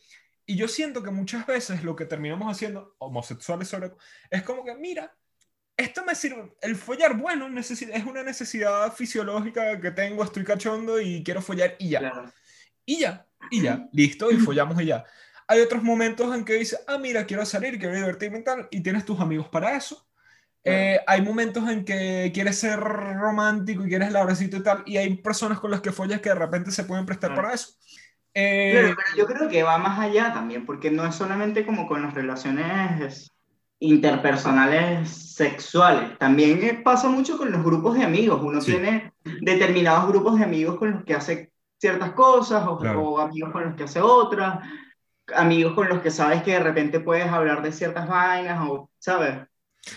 y 0.46 0.56
yo 0.58 0.68
siento 0.68 1.02
que 1.02 1.12
muchas 1.12 1.48
veces 1.48 1.84
lo 1.84 1.96
que 1.96 2.06
terminamos 2.06 2.52
haciendo, 2.52 2.96
homosexuales 3.00 3.68
sobre 3.68 3.92
es 4.30 4.44
como 4.44 4.66
que, 4.66 4.76
mira, 4.76 5.16
esto 5.76 6.04
me 6.06 6.16
sirve, 6.16 6.54
el 6.62 6.76
follar, 6.76 7.18
bueno, 7.18 7.48
es 7.58 8.06
una 8.06 8.24
necesidad 8.24 8.94
fisiológica 8.94 9.80
que 9.80 9.92
tengo, 9.92 10.24
estoy 10.24 10.44
cachondo 10.44 11.00
y 11.00 11.24
quiero 11.24 11.42
follar 11.42 11.76
y 11.80 11.90
ya. 11.90 12.34
Y 12.86 13.00
ya, 13.00 13.26
y 13.50 13.62
ya, 13.62 13.88
listo, 13.94 14.30
y 14.30 14.38
follamos 14.38 14.82
y 14.82 14.88
ya. 14.88 15.06
Hay 15.48 15.62
otros 15.62 15.82
momentos 15.82 16.36
en 16.36 16.46
que 16.46 16.54
dices, 16.54 16.80
ah, 16.88 16.98
mira, 16.98 17.26
quiero 17.26 17.46
salir, 17.46 17.80
quiero 17.80 17.96
divertirme 17.96 18.40
y 18.40 18.44
tal, 18.44 18.68
y 18.70 18.82
tienes 18.82 19.06
tus 19.06 19.20
amigos 19.20 19.48
para 19.50 19.76
eso. 19.76 20.08
Eh, 20.66 21.00
hay 21.06 21.22
momentos 21.22 21.68
en 21.70 21.84
que 21.84 22.32
quieres 22.34 22.58
ser 22.58 22.80
romántico 22.80 23.86
y 23.86 23.90
quieres 23.90 24.10
el 24.10 24.16
abracito 24.16 24.58
y 24.58 24.64
tal, 24.64 24.84
y 24.86 24.98
hay 24.98 25.14
personas 25.18 25.60
con 25.60 25.72
las 25.72 25.82
que 25.82 25.92
follas 25.92 26.22
que 26.22 26.30
de 26.30 26.36
repente 26.36 26.72
se 26.72 26.86
pueden 26.86 27.06
prestar 27.06 27.36
para 27.36 27.54
eso. 27.54 27.74
Eh, 28.34 28.94
pero 28.96 29.18
yo 29.18 29.26
creo 29.26 29.50
que 29.50 29.64
va 29.64 29.78
más 29.78 30.00
allá 30.00 30.34
también, 30.34 30.66
porque 30.66 30.90
no 30.90 31.06
es 31.06 31.16
solamente 31.16 31.66
como 31.66 31.88
con 31.88 32.02
las 32.02 32.14
relaciones 32.14 33.30
interpersonales 33.80 35.10
sexuales. 35.36 36.18
También 36.18 36.82
pasa 36.84 37.10
mucho 37.10 37.38
con 37.38 37.52
los 37.52 37.64
grupos 37.64 37.96
de 37.96 38.04
amigos. 38.04 38.42
Uno 38.42 38.60
tiene 38.60 39.14
determinados 39.42 40.08
grupos 40.08 40.40
de 40.40 40.46
amigos 40.46 40.78
con 40.78 40.92
los 40.92 41.04
que 41.04 41.14
hace 41.14 41.52
ciertas 41.78 42.14
cosas 42.14 42.66
o, 42.66 42.76
o, 42.76 43.20
amigos 43.20 43.52
con 43.52 43.66
los 43.66 43.76
que 43.76 43.84
hace 43.84 44.00
otras. 44.00 44.60
Amigos 45.36 45.74
con 45.74 45.90
los 45.90 46.02
que 46.02 46.12
sabes 46.12 46.44
que 46.44 46.52
de 46.52 46.60
repente 46.60 47.02
puedes 47.02 47.28
hablar 47.28 47.62
de 47.62 47.74
ciertas 47.74 48.08
vainas 48.08 48.66
o, 48.68 48.90
¿sabes? 49.00 49.48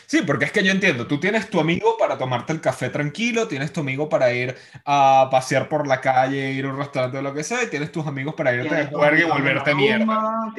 Sí, 0.06 0.22
porque 0.22 0.46
es 0.46 0.52
que 0.52 0.64
yo 0.64 0.72
entiendo, 0.72 1.06
tú 1.06 1.20
tienes 1.20 1.48
tu 1.48 1.60
amigo 1.60 1.96
para 1.96 2.18
tomarte 2.18 2.52
el 2.52 2.60
café 2.60 2.90
tranquilo, 2.90 3.46
tienes 3.46 3.72
tu 3.72 3.80
amigo 3.80 4.08
para 4.08 4.32
ir 4.32 4.56
a 4.84 5.28
pasear 5.30 5.68
por 5.68 5.86
la 5.86 6.00
calle, 6.00 6.52
ir 6.52 6.64
a 6.64 6.70
un 6.70 6.78
restaurante 6.78 7.18
o 7.18 7.22
lo 7.22 7.32
que 7.32 7.44
sea, 7.44 7.62
y 7.62 7.70
tienes 7.70 7.92
tus 7.92 8.06
amigos 8.06 8.34
para 8.34 8.52
irte 8.54 8.74
de 8.74 8.86
juerga 8.86 9.20
y 9.20 9.24
volverte 9.24 9.74
mierda. 9.74 10.52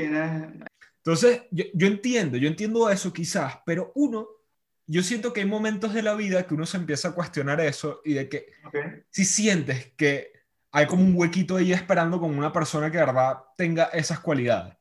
Entonces, 0.97 1.41
yo, 1.51 1.65
yo, 1.73 1.87
entiendo, 1.87 2.37
yo 2.37 2.47
entiendo 2.47 2.89
eso 2.89 3.11
quizás, 3.11 3.59
pero 3.65 3.91
uno, 3.95 4.27
yo 4.85 5.03
siento 5.03 5.33
que 5.33 5.41
hay 5.41 5.47
momentos 5.47 5.93
de 5.93 6.03
la 6.03 6.15
vida 6.15 6.47
que 6.47 6.53
uno 6.53 6.65
se 6.65 6.77
empieza 6.77 7.09
a 7.09 7.13
cuestionar 7.13 7.59
eso 7.59 8.01
y 8.05 8.13
de 8.13 8.29
que 8.29 8.51
si 9.09 9.25
sientes 9.25 9.91
que 9.97 10.31
hay 10.71 10.85
como 10.85 11.03
un 11.03 11.13
huequito 11.15 11.57
ahí 11.57 11.73
esperando 11.73 12.19
con 12.19 12.37
una 12.37 12.53
persona 12.53 12.89
que 12.89 12.97
de 12.97 13.05
verdad 13.05 13.37
tenga 13.57 13.85
esas 13.85 14.19
cualidades. 14.19 14.75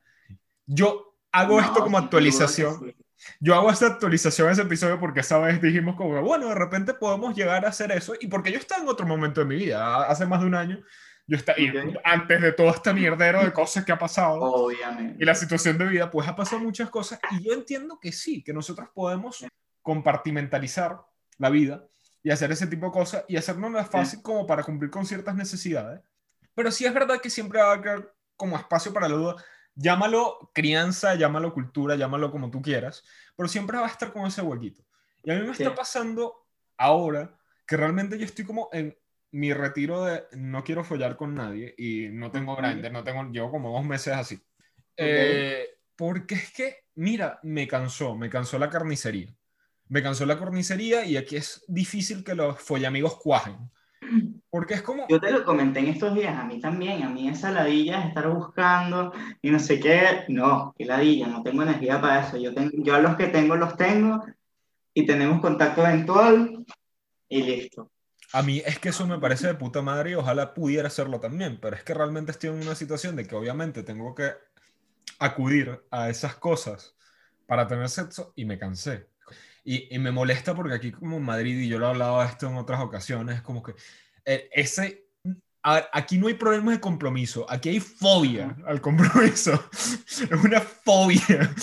Yo 0.66 1.16
hago 1.32 1.60
esto 1.60 1.80
como 1.80 1.98
actualización 1.98 2.94
yo 3.40 3.54
hago 3.54 3.70
esta 3.70 3.86
actualización 3.86 4.48
a 4.48 4.52
ese 4.52 4.62
episodio 4.62 4.98
porque 4.98 5.20
esa 5.20 5.38
vez 5.38 5.60
dijimos 5.60 5.96
como, 5.96 6.20
bueno, 6.22 6.48
de 6.48 6.54
repente 6.54 6.94
podemos 6.94 7.34
llegar 7.34 7.64
a 7.64 7.68
hacer 7.68 7.92
eso. 7.92 8.14
Y 8.20 8.28
porque 8.28 8.52
yo 8.52 8.58
estaba 8.58 8.82
en 8.82 8.88
otro 8.88 9.06
momento 9.06 9.40
de 9.40 9.46
mi 9.46 9.56
vida, 9.56 10.04
hace 10.04 10.26
más 10.26 10.40
de 10.40 10.46
un 10.46 10.54
año, 10.54 10.82
yo 11.26 11.36
estaba, 11.36 11.58
antes 12.04 12.40
de 12.40 12.52
todo 12.52 12.70
este 12.70 12.92
mierdero 12.92 13.42
de 13.42 13.52
cosas 13.52 13.84
que 13.84 13.92
ha 13.92 13.98
pasado, 13.98 14.40
Obviamente. 14.40 15.16
y 15.18 15.24
la 15.24 15.34
situación 15.34 15.76
de 15.76 15.86
vida, 15.86 16.10
pues 16.10 16.28
ha 16.28 16.36
pasado 16.36 16.62
muchas 16.62 16.88
cosas. 16.88 17.18
Y 17.32 17.42
yo 17.42 17.52
entiendo 17.52 17.98
que 18.00 18.12
sí, 18.12 18.44
que 18.44 18.52
nosotros 18.52 18.88
podemos 18.94 19.44
compartimentalizar 19.82 21.00
la 21.38 21.50
vida 21.50 21.84
y 22.22 22.30
hacer 22.30 22.52
ese 22.52 22.66
tipo 22.66 22.86
de 22.86 22.92
cosas 22.92 23.24
y 23.28 23.36
hacernos 23.36 23.70
más 23.70 23.88
fácil 23.88 24.22
como 24.22 24.46
para 24.46 24.62
cumplir 24.62 24.90
con 24.90 25.04
ciertas 25.04 25.34
necesidades. 25.34 26.00
Pero 26.54 26.70
sí 26.70 26.84
es 26.84 26.94
verdad 26.94 27.20
que 27.20 27.30
siempre 27.30 27.60
va 27.60 27.70
a 27.70 27.74
haber 27.74 28.12
como 28.36 28.56
espacio 28.56 28.92
para 28.92 29.08
la 29.08 29.16
duda 29.16 29.36
llámalo 29.76 30.50
crianza, 30.52 31.14
llámalo 31.14 31.54
cultura, 31.54 31.94
llámalo 31.94 32.32
como 32.32 32.50
tú 32.50 32.60
quieras, 32.60 33.04
pero 33.36 33.48
siempre 33.48 33.78
va 33.78 33.86
a 33.86 33.90
estar 33.90 34.12
con 34.12 34.26
ese 34.26 34.42
huequito. 34.42 34.82
Y 35.22 35.30
a 35.30 35.34
mí 35.36 35.46
me 35.46 35.52
está 35.52 35.74
pasando 35.74 36.46
ahora 36.76 37.38
que 37.66 37.76
realmente 37.76 38.18
yo 38.18 38.24
estoy 38.24 38.44
como 38.44 38.68
en 38.72 38.96
mi 39.32 39.52
retiro 39.52 40.04
de 40.04 40.24
no 40.32 40.64
quiero 40.64 40.82
follar 40.82 41.16
con 41.16 41.34
nadie 41.34 41.74
y 41.76 42.08
no 42.08 42.30
tengo 42.30 42.56
grande, 42.56 42.90
no 42.90 43.04
tengo, 43.04 43.24
llevo 43.30 43.50
como 43.50 43.72
dos 43.72 43.84
meses 43.84 44.14
así. 44.14 44.40
Eh, 44.96 45.66
porque 45.94 46.36
es 46.36 46.52
que, 46.52 46.84
mira, 46.94 47.38
me 47.42 47.68
cansó, 47.68 48.16
me 48.16 48.30
cansó 48.30 48.58
la 48.58 48.70
carnicería. 48.70 49.34
Me 49.88 50.02
cansó 50.02 50.26
la 50.26 50.38
carnicería 50.38 51.04
y 51.04 51.16
aquí 51.16 51.36
es 51.36 51.64
difícil 51.68 52.24
que 52.24 52.34
los 52.34 52.60
follamigos 52.60 53.16
cuajen. 53.16 53.70
Porque 54.56 54.72
es 54.72 54.80
como... 54.80 55.06
Yo 55.06 55.20
te 55.20 55.30
lo 55.30 55.44
comenté 55.44 55.80
en 55.80 55.88
estos 55.88 56.14
días, 56.14 56.34
a 56.34 56.42
mí 56.42 56.58
también, 56.58 57.02
a 57.02 57.10
mí 57.10 57.28
esa 57.28 57.50
ladilla 57.50 58.00
es 58.00 58.06
estar 58.06 58.26
buscando 58.30 59.12
y 59.42 59.50
no 59.50 59.58
sé 59.58 59.78
qué, 59.78 60.24
no, 60.28 60.74
qué 60.78 60.86
ladilla, 60.86 61.26
no 61.26 61.42
tengo 61.42 61.62
energía 61.62 62.00
para 62.00 62.26
eso, 62.26 62.38
yo, 62.38 62.54
tengo, 62.54 62.70
yo 62.72 62.94
a 62.94 63.00
los 63.00 63.16
que 63.16 63.26
tengo 63.26 63.54
los 63.56 63.76
tengo 63.76 64.24
y 64.94 65.04
tenemos 65.04 65.42
contacto 65.42 65.86
eventual 65.86 66.64
y 67.28 67.42
listo. 67.42 67.90
A 68.32 68.42
mí 68.42 68.62
es 68.64 68.78
que 68.78 68.88
eso 68.88 69.06
me 69.06 69.18
parece 69.18 69.46
de 69.46 69.56
puta 69.56 69.82
madre 69.82 70.12
y 70.12 70.14
ojalá 70.14 70.54
pudiera 70.54 70.86
hacerlo 70.86 71.20
también, 71.20 71.58
pero 71.60 71.76
es 71.76 71.84
que 71.84 71.92
realmente 71.92 72.32
estoy 72.32 72.48
en 72.48 72.62
una 72.62 72.74
situación 72.74 73.14
de 73.14 73.26
que 73.26 73.34
obviamente 73.34 73.82
tengo 73.82 74.14
que 74.14 74.30
acudir 75.18 75.82
a 75.90 76.08
esas 76.08 76.34
cosas 76.36 76.96
para 77.46 77.66
tener 77.66 77.90
sexo 77.90 78.32
y 78.34 78.46
me 78.46 78.58
cansé. 78.58 79.06
Y, 79.64 79.94
y 79.94 79.98
me 79.98 80.12
molesta 80.12 80.54
porque 80.54 80.74
aquí 80.74 80.92
como 80.92 81.18
en 81.18 81.24
Madrid, 81.24 81.58
y 81.58 81.68
yo 81.68 81.78
lo 81.78 81.86
he 81.86 81.90
hablado 81.90 82.22
esto 82.22 82.46
en 82.46 82.56
otras 82.56 82.80
ocasiones, 82.80 83.36
es 83.36 83.42
como 83.42 83.62
que 83.62 83.74
eh, 84.26 84.48
ese, 84.52 85.06
aquí 85.62 86.18
no 86.18 86.26
hay 86.26 86.34
problemas 86.34 86.74
de 86.74 86.80
compromiso, 86.80 87.46
aquí 87.48 87.68
hay 87.68 87.80
fobia 87.80 88.56
al 88.66 88.80
compromiso. 88.80 89.68
Es 90.06 90.32
una 90.44 90.60
fobia, 90.60 91.54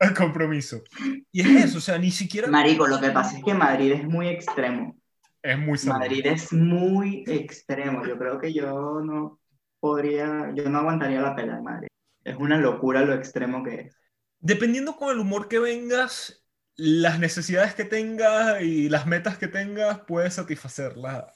al 0.00 0.14
compromiso. 0.14 0.82
Y 1.30 1.42
es 1.42 1.66
eso, 1.66 1.78
o 1.78 1.80
sea, 1.80 1.98
ni 1.98 2.10
siquiera... 2.10 2.48
Marico, 2.48 2.86
lo 2.86 2.98
que 2.98 3.10
pasa 3.10 3.36
es 3.36 3.44
que 3.44 3.52
Madrid 3.52 3.92
es 3.92 4.04
muy 4.04 4.28
extremo. 4.28 4.96
Es 5.42 5.58
muy 5.58 5.78
Madrid 5.86 6.24
es 6.26 6.52
muy 6.52 7.22
extremo. 7.26 8.06
Yo 8.06 8.16
creo 8.16 8.38
que 8.38 8.52
yo 8.52 9.02
no 9.02 9.40
podría, 9.78 10.52
yo 10.54 10.70
no 10.70 10.78
aguantaría 10.78 11.20
la 11.20 11.36
pela 11.36 11.56
de 11.56 11.62
Madrid. 11.62 11.88
Es 12.24 12.36
una 12.36 12.56
locura 12.56 13.04
lo 13.04 13.12
extremo 13.12 13.62
que 13.62 13.74
es. 13.74 13.96
Dependiendo 14.40 14.96
con 14.96 15.10
el 15.10 15.18
humor 15.18 15.48
que 15.48 15.58
vengas, 15.58 16.44
las 16.76 17.18
necesidades 17.18 17.74
que 17.74 17.84
tengas 17.84 18.62
y 18.62 18.88
las 18.88 19.06
metas 19.06 19.36
que 19.36 19.48
tengas, 19.48 20.00
puedes 20.06 20.34
satisfacerlas 20.34 21.26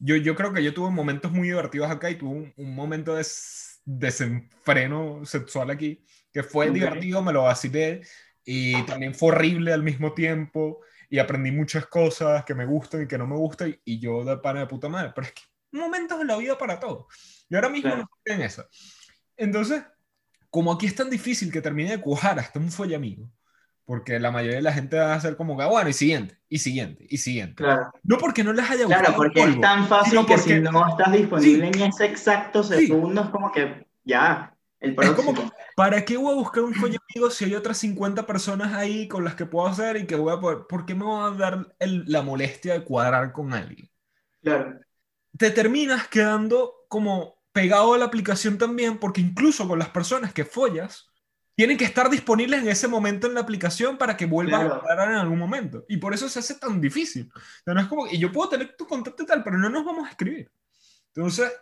yo, 0.00 0.16
yo 0.16 0.34
creo 0.34 0.52
que 0.52 0.64
yo 0.64 0.74
tuve 0.74 0.90
momentos 0.90 1.30
muy 1.30 1.48
divertidos 1.48 1.90
acá 1.90 2.10
y 2.10 2.16
tuve 2.16 2.52
un, 2.56 2.74
momento 2.74 3.14
de 3.14 3.26
desenfreno 3.84 5.24
sexual 5.24 5.70
aquí, 5.70 6.04
que 6.32 6.42
fue 6.42 6.70
divertido, 6.70 7.22
me 7.22 7.32
lo 7.32 7.42
vacilé 7.42 8.00
y 8.44 8.82
también 8.84 9.14
fue 9.14 9.28
horrible 9.28 9.72
al 9.72 9.82
mismo 9.82 10.14
tiempo 10.14 10.80
y 11.10 11.18
aprendí 11.18 11.52
muchas 11.52 11.86
cosas 11.86 12.44
que 12.44 12.54
me 12.54 12.64
gustan 12.64 13.02
y 13.02 13.06
que 13.06 13.18
no 13.18 13.26
me 13.26 13.36
gustan 13.36 13.78
y, 13.84 14.00
yo 14.00 14.24
de 14.24 14.38
pana 14.38 14.60
de 14.60 14.66
puta 14.66 14.88
madre, 14.88 15.12
pero 15.14 15.26
es 15.26 15.34
que 15.34 15.42
momentos 15.72 16.20
en 16.20 16.26
la 16.26 16.36
vida 16.36 16.56
para 16.56 16.80
todo. 16.80 17.06
Y 17.48 17.54
ahora 17.54 17.68
mismo 17.68 17.94
no 17.94 18.08
estoy 18.16 18.36
en 18.36 18.42
eso. 18.42 18.64
Entonces, 19.36 19.82
como 20.48 20.72
aquí 20.72 20.86
es 20.86 20.94
tan 20.94 21.10
difícil 21.10 21.52
que 21.52 21.60
termine 21.60 21.90
de 21.90 22.00
cuajar 22.00 22.38
hasta 22.38 22.58
un 22.58 22.70
folle 22.72 22.96
amigo, 22.96 23.30
porque 23.90 24.20
la 24.20 24.30
mayoría 24.30 24.58
de 24.58 24.62
la 24.62 24.72
gente 24.72 24.96
va 24.96 25.14
a 25.14 25.16
hacer 25.16 25.36
como 25.36 25.60
ah, 25.60 25.66
bueno, 25.66 25.90
y 25.90 25.92
siguiente, 25.92 26.38
y 26.48 26.58
siguiente, 26.58 27.04
y 27.10 27.18
siguiente. 27.18 27.56
Claro. 27.56 27.90
No 28.04 28.18
porque 28.18 28.44
no 28.44 28.52
les 28.52 28.70
haya 28.70 28.84
gustado. 28.84 29.02
Claro, 29.02 29.16
porque 29.16 29.42
es 29.42 29.60
tan 29.60 29.88
fácil 29.88 30.24
que 30.26 30.38
si 30.38 30.60
no 30.60 30.90
estás 30.90 31.12
disponible 31.12 31.66
en 31.66 31.82
ese 31.82 32.04
exacto 32.04 32.62
segundo, 32.62 33.22
es 33.22 33.30
como 33.30 33.50
que 33.50 33.88
ya, 34.04 34.56
el. 34.78 34.94
Es 34.96 35.10
como 35.10 35.34
¿para 35.74 36.04
qué 36.04 36.16
voy 36.16 36.30
a 36.30 36.36
buscar 36.36 36.62
un 36.62 36.72
folle 36.72 36.98
amigo 37.10 37.30
si 37.30 37.46
hay 37.46 37.56
otras 37.56 37.78
50 37.78 38.24
personas 38.26 38.74
ahí 38.74 39.08
con 39.08 39.24
las 39.24 39.34
que 39.34 39.46
puedo 39.46 39.66
hacer 39.66 39.96
y 39.96 40.06
que 40.06 40.14
voy 40.14 40.34
a 40.34 40.38
poder, 40.38 40.58
¿por 40.68 40.86
qué 40.86 40.94
me 40.94 41.02
voy 41.02 41.28
a 41.28 41.36
dar 41.36 41.74
el, 41.80 42.04
la 42.06 42.22
molestia 42.22 42.74
de 42.74 42.84
cuadrar 42.84 43.32
con 43.32 43.52
alguien? 43.52 43.90
Claro. 44.40 44.78
Te 45.36 45.50
terminas 45.50 46.06
quedando 46.06 46.84
como 46.86 47.42
pegado 47.50 47.94
a 47.94 47.98
la 47.98 48.04
aplicación 48.04 48.56
también, 48.56 48.98
porque 48.98 49.20
incluso 49.20 49.66
con 49.66 49.80
las 49.80 49.88
personas 49.88 50.32
que 50.32 50.44
follas, 50.44 51.09
tienen 51.60 51.76
que 51.76 51.84
estar 51.84 52.08
disponibles 52.08 52.62
en 52.62 52.68
ese 52.68 52.88
momento 52.88 53.26
en 53.26 53.34
la 53.34 53.40
aplicación 53.40 53.98
para 53.98 54.16
que 54.16 54.24
vuelvan 54.24 54.66
a 54.66 54.80
parar 54.80 55.10
en 55.10 55.18
algún 55.18 55.38
momento. 55.38 55.84
Y 55.90 55.98
por 55.98 56.14
eso 56.14 56.26
se 56.26 56.38
hace 56.38 56.54
tan 56.54 56.80
difícil. 56.80 57.30
no 57.66 57.78
es 57.78 57.86
como, 57.86 58.06
y 58.06 58.16
yo 58.16 58.32
puedo 58.32 58.48
tener 58.48 58.74
tu 58.78 58.86
contacto 58.86 59.24
y 59.24 59.26
tal, 59.26 59.44
pero 59.44 59.58
no 59.58 59.68
nos 59.68 59.84
vamos 59.84 60.06
a 60.06 60.10
escribir. 60.12 60.50
Entonces, 61.08 61.52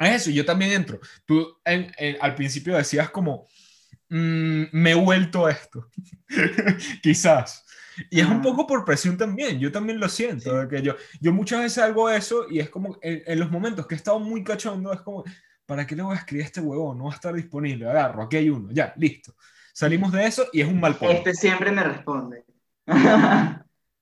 es 0.00 0.22
eso, 0.22 0.30
yo 0.30 0.44
también 0.44 0.72
entro. 0.72 0.98
Tú 1.24 1.46
al 1.64 2.34
principio 2.34 2.76
decías 2.76 3.08
como, 3.10 3.46
mm, 4.08 4.64
me 4.72 4.90
he 4.90 4.94
vuelto 4.94 5.46
a 5.46 5.52
esto. 5.52 5.88
Quizás. 7.00 7.64
Y 8.10 8.18
es 8.18 8.26
un 8.26 8.42
poco 8.42 8.66
por 8.66 8.84
presión 8.84 9.16
también, 9.16 9.60
yo 9.60 9.70
también 9.70 10.00
lo 10.00 10.08
siento, 10.08 10.66
que 10.68 10.82
yo, 10.82 10.96
yo 11.20 11.32
muchas 11.32 11.60
veces 11.60 11.78
hago 11.78 12.10
eso 12.10 12.46
y 12.50 12.58
es 12.58 12.68
como 12.68 12.98
en, 13.00 13.22
en, 13.24 13.38
los 13.38 13.48
momentos 13.48 13.86
que 13.86 13.94
he 13.94 13.96
estado 13.96 14.18
muy 14.18 14.42
cachondo, 14.42 14.92
es 14.92 15.02
como, 15.02 15.22
¿para 15.70 15.86
qué 15.86 15.94
le 15.94 16.02
voy 16.02 16.16
a 16.16 16.18
escribir 16.18 16.42
a 16.42 16.46
este 16.46 16.60
huevón? 16.60 16.98
No 16.98 17.04
va 17.04 17.12
a 17.12 17.14
estar 17.14 17.32
disponible. 17.32 17.88
Agarro, 17.88 18.24
aquí 18.24 18.38
hay 18.38 18.50
uno, 18.50 18.72
ya, 18.72 18.92
listo. 18.96 19.36
Salimos 19.72 20.10
de 20.10 20.26
eso 20.26 20.48
y 20.52 20.62
es 20.62 20.66
un 20.66 20.80
mal 20.80 20.96
punto. 20.96 21.14
Este 21.14 21.32
siempre 21.32 21.70
me 21.70 21.84
responde. 21.84 22.44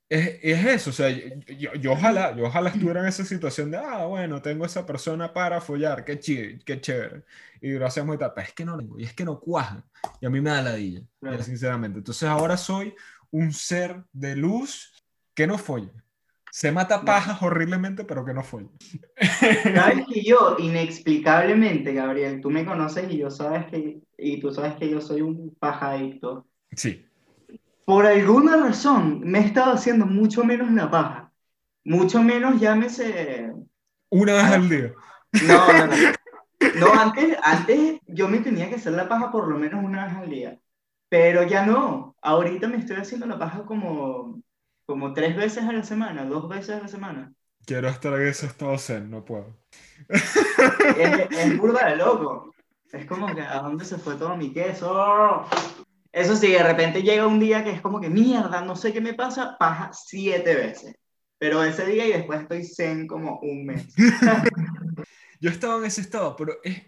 es, 0.08 0.38
es, 0.42 0.64
eso, 0.64 0.88
o 0.88 0.92
sea, 0.94 1.10
yo, 1.10 1.74
yo, 1.74 1.92
ojalá, 1.92 2.34
yo 2.34 2.46
ojalá 2.46 2.70
estuviera 2.70 3.00
en 3.00 3.08
esa 3.08 3.22
situación 3.22 3.70
de, 3.70 3.76
ah, 3.76 4.06
bueno, 4.06 4.40
tengo 4.40 4.64
esa 4.64 4.86
persona 4.86 5.34
para 5.34 5.60
follar, 5.60 6.06
qué, 6.06 6.18
chido, 6.18 6.58
qué 6.64 6.80
chévere. 6.80 7.24
Y 7.60 7.72
lo 7.72 7.84
hacemos 7.84 8.16
y 8.16 8.18
tal, 8.18 8.32
pero 8.34 8.46
es 8.46 8.54
que 8.54 8.64
no 8.64 8.78
tengo, 8.78 8.98
y 8.98 9.04
es 9.04 9.12
que 9.12 9.26
no 9.26 9.38
cuaja. 9.38 9.84
Y 10.22 10.26
a 10.26 10.30
mí 10.30 10.40
me 10.40 10.48
da 10.48 10.62
la 10.62 10.74
dilla, 10.74 11.02
sinceramente. 11.42 11.98
Entonces 11.98 12.26
ahora 12.30 12.56
soy 12.56 12.94
un 13.30 13.52
ser 13.52 14.04
de 14.14 14.36
luz 14.36 15.04
que 15.34 15.46
no 15.46 15.58
folla. 15.58 15.92
Se 16.50 16.72
mata 16.72 17.04
pajas 17.04 17.42
horriblemente, 17.42 18.04
pero 18.04 18.24
que 18.24 18.34
no 18.34 18.42
fue. 18.42 18.66
Sabes 19.74 20.06
que 20.06 20.22
yo, 20.24 20.56
inexplicablemente, 20.58 21.92
Gabriel, 21.94 22.40
tú 22.40 22.50
me 22.50 22.64
conoces 22.64 23.10
y 23.10 23.18
yo 23.18 23.30
sabes 23.30 23.66
que, 23.66 24.00
y 24.16 24.40
tú 24.40 24.52
sabes 24.52 24.74
que 24.76 24.88
yo 24.90 25.00
soy 25.00 25.22
un 25.22 25.54
pajadito. 25.58 26.46
Sí. 26.72 27.04
por 27.84 28.06
alguna 28.06 28.56
razón 28.56 29.20
me 29.20 29.40
he 29.40 29.44
estado 29.46 29.72
haciendo 29.72 30.06
mucho 30.06 30.44
menos 30.44 30.70
la 30.72 30.90
paja. 30.90 31.32
Mucho 31.84 32.22
menos, 32.22 32.60
llámese. 32.60 33.52
Una 34.10 34.34
vez 34.34 34.44
al 34.44 34.68
día. 34.68 34.92
No, 35.40 35.72
no, 35.72 35.86
no. 35.86 35.94
No, 36.74 36.92
antes, 36.94 37.36
antes 37.42 38.00
yo 38.06 38.28
me 38.28 38.40
tenía 38.40 38.68
que 38.68 38.76
hacer 38.76 38.92
la 38.92 39.08
paja 39.08 39.30
por 39.30 39.48
lo 39.48 39.58
menos 39.58 39.84
una 39.84 40.06
vez 40.06 40.16
al 40.16 40.30
día. 40.30 40.60
Pero 41.08 41.44
ya 41.44 41.64
no. 41.66 42.16
Ahorita 42.22 42.68
me 42.68 42.78
estoy 42.78 42.96
haciendo 42.96 43.26
la 43.26 43.38
paja 43.38 43.64
como, 43.64 44.42
como 44.88 45.12
tres 45.12 45.36
veces 45.36 45.64
a 45.64 45.72
la 45.72 45.82
semana, 45.82 46.24
dos 46.24 46.48
veces 46.48 46.76
a 46.76 46.80
la 46.80 46.88
semana. 46.88 47.34
Quiero 47.66 47.88
estar 47.88 48.14
en 48.14 48.26
ese 48.26 48.46
estado 48.46 48.78
zen, 48.78 49.10
no 49.10 49.22
puedo. 49.22 49.58
Es, 50.08 50.34
es 51.30 51.58
burda 51.58 51.90
de 51.90 51.96
loco. 51.96 52.54
Es 52.90 53.04
como 53.04 53.34
que, 53.34 53.42
¿a 53.42 53.60
dónde 53.60 53.84
se 53.84 53.98
fue 53.98 54.14
todo 54.14 54.34
mi 54.34 54.50
queso? 54.50 55.46
Eso 56.10 56.34
sí, 56.36 56.52
de 56.52 56.62
repente 56.62 57.02
llega 57.02 57.26
un 57.26 57.38
día 57.38 57.62
que 57.62 57.72
es 57.72 57.82
como 57.82 58.00
que, 58.00 58.08
mierda, 58.08 58.62
no 58.62 58.76
sé 58.76 58.94
qué 58.94 59.02
me 59.02 59.12
pasa, 59.12 59.58
paja 59.58 59.90
siete 59.92 60.54
veces. 60.54 60.96
Pero 61.36 61.62
ese 61.62 61.84
día 61.84 62.06
y 62.06 62.12
después 62.12 62.40
estoy 62.40 62.64
zen 62.64 63.06
como 63.06 63.40
un 63.40 63.66
mes. 63.66 63.94
Yo 65.38 65.50
estaba 65.50 65.76
en 65.76 65.84
ese 65.84 66.00
estado, 66.00 66.34
pero 66.34 66.54
es, 66.64 66.80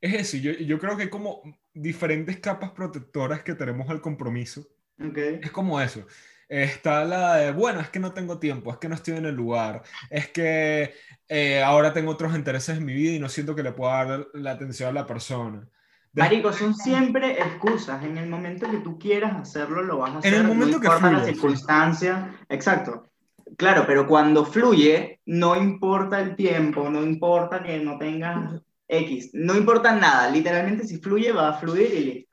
es 0.00 0.14
eso. 0.14 0.36
Yo, 0.36 0.52
yo 0.52 0.78
creo 0.78 0.96
que 0.96 1.02
hay 1.02 1.10
como 1.10 1.42
diferentes 1.74 2.38
capas 2.38 2.70
protectoras 2.70 3.42
que 3.42 3.56
tenemos 3.56 3.90
al 3.90 4.00
compromiso. 4.00 4.60
Ok. 5.00 5.18
Es 5.42 5.50
como 5.50 5.80
eso. 5.80 6.06
Está 6.48 7.04
la 7.04 7.36
de, 7.36 7.52
bueno, 7.52 7.80
es 7.80 7.90
que 7.90 7.98
no 7.98 8.12
tengo 8.12 8.38
tiempo, 8.38 8.70
es 8.72 8.78
que 8.78 8.88
no 8.88 8.94
estoy 8.94 9.16
en 9.16 9.26
el 9.26 9.34
lugar, 9.34 9.82
es 10.08 10.28
que 10.28 10.94
eh, 11.28 11.62
ahora 11.62 11.92
tengo 11.92 12.10
otros 12.10 12.34
intereses 12.34 12.78
en 12.78 12.86
mi 12.86 12.94
vida 12.94 13.12
y 13.12 13.18
no 13.18 13.28
siento 13.28 13.54
que 13.54 13.62
le 13.62 13.72
pueda 13.72 14.04
dar 14.04 14.26
la 14.32 14.52
atención 14.52 14.88
a 14.88 14.92
la 14.92 15.06
persona. 15.06 15.68
De- 16.12 16.22
Marico, 16.22 16.52
son 16.52 16.74
siempre 16.74 17.32
excusas. 17.32 18.02
En 18.02 18.16
el 18.16 18.30
momento 18.30 18.70
que 18.70 18.78
tú 18.78 18.98
quieras 18.98 19.36
hacerlo, 19.36 19.82
lo 19.82 19.98
vas 19.98 20.14
a 20.14 20.18
hacer. 20.18 20.34
el 20.34 20.44
momento 20.44 20.76
no 20.76 20.80
que 20.80 20.86
importa 20.86 21.12
la 21.12 21.24
circunstancia. 21.24 22.34
Exacto. 22.48 23.04
Claro, 23.56 23.84
pero 23.86 24.06
cuando 24.06 24.44
fluye, 24.44 25.20
no 25.26 25.54
importa 25.56 26.20
el 26.20 26.34
tiempo, 26.34 26.88
no 26.88 27.02
importa 27.02 27.62
que 27.62 27.78
no 27.80 27.98
tengas 27.98 28.62
X, 28.88 29.30
no 29.34 29.54
importa 29.54 29.94
nada. 29.94 30.30
Literalmente, 30.30 30.84
si 30.86 30.98
fluye, 30.98 31.32
va 31.32 31.50
a 31.50 31.54
fluir 31.54 31.92
y 31.92 32.04
listo. 32.04 32.27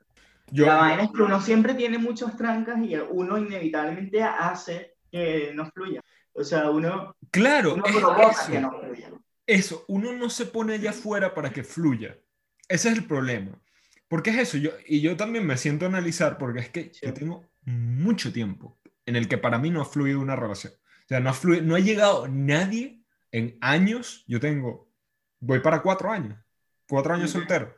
Yo, 0.50 0.66
La 0.66 0.76
vaina 0.76 1.02
es 1.04 1.10
que 1.10 1.22
uno 1.22 1.40
siempre 1.40 1.74
tiene 1.74 1.98
muchas 1.98 2.36
trancas 2.36 2.78
y 2.84 2.94
uno 2.96 3.38
inevitablemente 3.38 4.22
hace 4.22 4.94
que 5.10 5.52
no 5.54 5.66
fluya. 5.70 6.00
O 6.32 6.44
sea, 6.44 6.70
uno, 6.70 7.16
claro, 7.30 7.74
uno 7.74 7.84
es 7.86 7.96
provoca 7.96 8.30
eso. 8.30 8.52
que 8.52 8.60
no 8.60 8.70
fluya. 8.80 9.10
Eso, 9.46 9.84
uno 9.88 10.12
no 10.12 10.28
se 10.28 10.46
pone 10.46 10.74
allá 10.74 10.90
afuera 10.90 11.34
para 11.34 11.50
que 11.50 11.62
fluya. 11.64 12.16
Ese 12.68 12.88
es 12.90 12.96
el 12.96 13.04
problema. 13.06 13.52
Porque 14.08 14.30
es 14.30 14.36
eso, 14.38 14.56
yo, 14.58 14.70
y 14.86 15.00
yo 15.00 15.16
también 15.16 15.46
me 15.46 15.56
siento 15.56 15.84
a 15.84 15.88
analizar, 15.88 16.38
porque 16.38 16.60
es 16.60 16.68
que 16.70 16.90
Sí. 16.92 17.06
yo 17.06 17.14
tengo 17.14 17.44
mucho 17.64 18.32
tiempo 18.32 18.78
en 19.04 19.16
el 19.16 19.28
que 19.28 19.38
para 19.38 19.58
mí 19.58 19.70
no 19.70 19.80
ha 19.80 19.84
fluido 19.84 20.20
una 20.20 20.36
relación. 20.36 20.72
O 20.74 21.08
sea, 21.08 21.20
no 21.20 21.30
ha, 21.30 21.32
fluido, 21.32 21.62
no 21.64 21.74
ha 21.76 21.80
llegado 21.80 22.28
nadie 22.28 23.02
en 23.32 23.56
años, 23.60 24.24
yo 24.28 24.38
tengo, 24.40 24.88
voy 25.40 25.60
para 25.60 25.80
cuatro 25.82 26.10
años, 26.10 26.36
cuatro 26.88 27.14
años 27.14 27.30
soltero, 27.30 27.74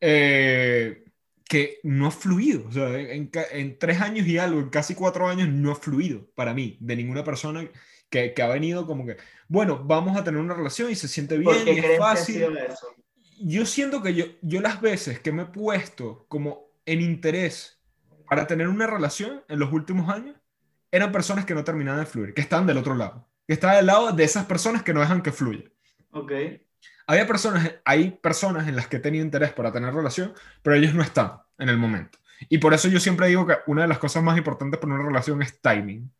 eh, 0.00 1.03
que 1.48 1.80
no 1.82 2.06
ha 2.06 2.10
fluido. 2.10 2.66
O 2.68 2.72
sea, 2.72 2.98
en, 2.98 3.78
tres 3.78 4.00
años 4.00 4.26
y 4.26 4.38
algo, 4.38 4.60
en 4.60 4.70
casi 4.70 4.94
cuatro 4.94 5.28
años, 5.28 5.48
no 5.48 5.72
ha 5.72 5.76
fluido 5.76 6.26
para 6.34 6.54
mí, 6.54 6.76
de 6.80 6.96
ninguna 6.96 7.24
persona 7.24 7.68
que, 8.10 8.32
que 8.32 8.42
ha 8.42 8.48
venido 8.48 8.86
como 8.86 9.06
que, 9.06 9.16
bueno, 9.48 9.82
vamos 9.84 10.16
a 10.16 10.24
tener 10.24 10.40
una 10.40 10.54
relación 10.54 10.90
y 10.90 10.94
se 10.94 11.08
siente 11.08 11.36
bien 11.36 11.52
¿Por 11.52 11.64
qué 11.64 11.74
y 11.74 11.78
es 11.78 11.98
fácil 11.98 12.46
yo 13.40 13.66
siento 13.66 14.02
que 14.02 14.14
yo, 14.14 14.26
yo 14.42 14.60
las 14.60 14.80
veces 14.80 15.20
que 15.20 15.32
me 15.32 15.42
he 15.42 15.46
puesto 15.46 16.26
como 16.28 16.70
en 16.86 17.00
interés 17.00 17.80
para 18.28 18.46
tener 18.46 18.68
una 18.68 18.86
relación 18.86 19.42
en 19.48 19.58
los 19.58 19.72
últimos 19.72 20.08
años, 20.08 20.36
eran 20.90 21.12
personas 21.12 21.44
que 21.44 21.54
no 21.54 21.64
terminaban 21.64 22.00
de 22.00 22.06
fluir, 22.06 22.34
que 22.34 22.40
estaban 22.40 22.66
del 22.66 22.78
otro 22.78 22.94
lado, 22.94 23.28
que 23.46 23.52
estaban 23.52 23.76
del 23.76 23.86
lado 23.86 24.12
de 24.12 24.24
esas 24.24 24.46
personas 24.46 24.82
que 24.82 24.94
no 24.94 25.00
dejan 25.00 25.22
que 25.22 25.32
fluya. 25.32 25.64
Ok. 26.12 26.32
Había 27.06 27.26
personas, 27.26 27.72
hay 27.84 28.12
personas 28.12 28.68
en 28.68 28.76
las 28.76 28.88
que 28.88 28.96
he 28.96 29.00
tenido 29.00 29.24
interés 29.24 29.52
para 29.52 29.72
tener 29.72 29.92
relación, 29.94 30.34
pero 30.62 30.76
ellos 30.76 30.94
no 30.94 31.02
están 31.02 31.40
en 31.58 31.68
el 31.68 31.76
momento. 31.78 32.18
Y 32.48 32.58
por 32.58 32.74
eso 32.74 32.88
yo 32.88 33.00
siempre 33.00 33.28
digo 33.28 33.46
que 33.46 33.56
una 33.66 33.82
de 33.82 33.88
las 33.88 33.98
cosas 33.98 34.22
más 34.22 34.36
importantes 34.38 34.80
para 34.80 34.94
una 34.94 35.04
relación 35.04 35.42
es 35.42 35.60
timing. 35.60 36.12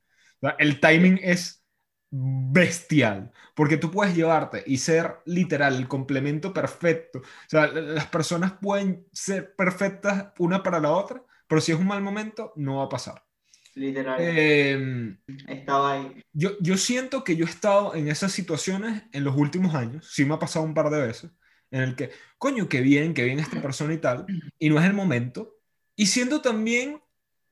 El 0.58 0.80
timing 0.80 1.18
es 1.22 1.64
bestial, 2.10 3.32
porque 3.54 3.76
tú 3.76 3.90
puedes 3.90 4.14
llevarte 4.14 4.62
y 4.66 4.78
ser 4.78 5.20
literal 5.26 5.74
el 5.76 5.88
complemento 5.88 6.52
perfecto. 6.52 7.20
O 7.20 7.48
sea, 7.48 7.66
las 7.68 8.06
personas 8.06 8.52
pueden 8.60 9.06
ser 9.12 9.54
perfectas 9.56 10.32
una 10.38 10.62
para 10.62 10.80
la 10.80 10.90
otra, 10.90 11.22
pero 11.48 11.60
si 11.60 11.72
es 11.72 11.78
un 11.78 11.86
mal 11.86 12.02
momento, 12.02 12.52
no 12.56 12.76
va 12.78 12.84
a 12.84 12.88
pasar. 12.88 13.24
Literal. 13.74 14.18
Eh, 14.20 15.16
Estaba 15.48 15.92
ahí. 15.94 16.22
yo, 16.32 16.50
yo 16.60 16.76
siento 16.76 17.24
que 17.24 17.36
yo 17.36 17.44
he 17.44 17.48
estado 17.48 17.94
en 17.94 18.08
esas 18.08 18.32
situaciones 18.32 19.02
en 19.12 19.24
los 19.24 19.36
últimos 19.36 19.74
años, 19.74 20.08
sí 20.10 20.24
me 20.24 20.34
ha 20.34 20.38
pasado 20.38 20.64
un 20.64 20.74
par 20.74 20.90
de 20.90 21.04
veces, 21.04 21.30
en 21.70 21.80
el 21.82 21.96
que, 21.96 22.10
coño, 22.38 22.68
qué 22.68 22.80
bien, 22.80 23.14
qué 23.14 23.24
bien 23.24 23.40
esta 23.40 23.60
persona 23.60 23.92
y 23.94 23.98
tal, 23.98 24.26
y 24.58 24.70
no 24.70 24.78
es 24.78 24.84
el 24.86 24.94
momento. 24.94 25.56
Y 25.96 26.06
siento 26.06 26.40
también, 26.40 27.02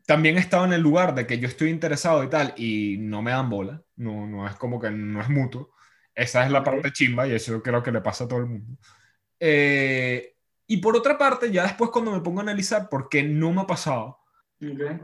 también 0.07 0.37
he 0.37 0.41
estado 0.41 0.65
en 0.65 0.73
el 0.73 0.81
lugar 0.81 1.15
de 1.15 1.27
que 1.27 1.39
yo 1.39 1.49
estoy 1.49 1.71
interesado 1.71 2.23
y 2.23 2.31
tal, 2.31 2.55
y 2.57 2.99
no 2.99 3.21
me 3.23 3.33
dan 3.33 3.51
bola, 3.51 3.83
no, 3.97 4.27
no 4.27 4.47
es 4.47 4.55
como 4.57 4.81
que 4.81 4.91
no 4.91 5.21
es 5.21 5.29
mutuo. 5.29 5.75
Esa 6.15 6.45
es 6.45 6.53
la 6.53 6.63
parte 6.63 6.93
chimba 6.93 7.27
y 7.27 7.33
eso 7.33 7.63
creo 7.63 7.83
que 7.83 7.91
le 7.91 8.01
pasa 8.01 8.25
a 8.25 8.29
todo 8.29 8.41
el 8.41 8.47
mundo. 8.47 8.79
Eh, 9.41 10.37
y 10.67 10.77
por 10.77 10.97
otra 10.97 11.19
parte, 11.19 11.51
ya 11.51 11.65
después 11.65 11.91
cuando 11.91 12.13
me 12.13 12.21
pongo 12.21 12.41
a 12.41 12.43
analizar 12.43 12.89
por 12.89 13.09
qué 13.09 13.23
no 13.23 13.51
me 13.53 13.63
ha 13.63 13.67
pasado, 13.67 14.19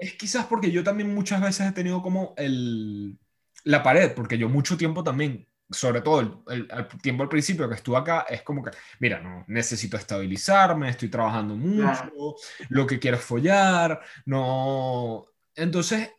Es 0.00 0.14
quizás 0.14 0.46
porque 0.46 0.70
yo 0.70 0.84
también 0.84 1.14
muchas 1.14 1.40
veces 1.40 1.68
he 1.68 1.72
tenido 1.72 2.02
como 2.02 2.34
el, 2.36 3.18
la 3.64 3.82
pared, 3.82 4.12
porque 4.14 4.38
yo 4.38 4.48
mucho 4.48 4.76
tiempo 4.76 5.02
también, 5.02 5.48
sobre 5.70 6.00
todo 6.00 6.44
el, 6.48 6.68
tiempo 7.02 7.22
al 7.22 7.28
principio 7.28 7.68
que 7.68 7.74
estuve 7.74 7.96
acá, 7.96 8.26
es 8.28 8.42
como 8.42 8.62
que, 8.62 8.70
mira, 9.00 9.20
no, 9.20 9.44
necesito 9.48 9.96
estabilizarme, 9.96 10.90
estoy 10.90 11.08
trabajando 11.08 11.56
mucho, 11.56 12.36
lo 12.68 12.86
que 12.86 12.98
quiero 12.98 13.16
es 13.16 13.24
follar, 13.24 14.00
no... 14.26 15.26
Entonces, 15.54 16.10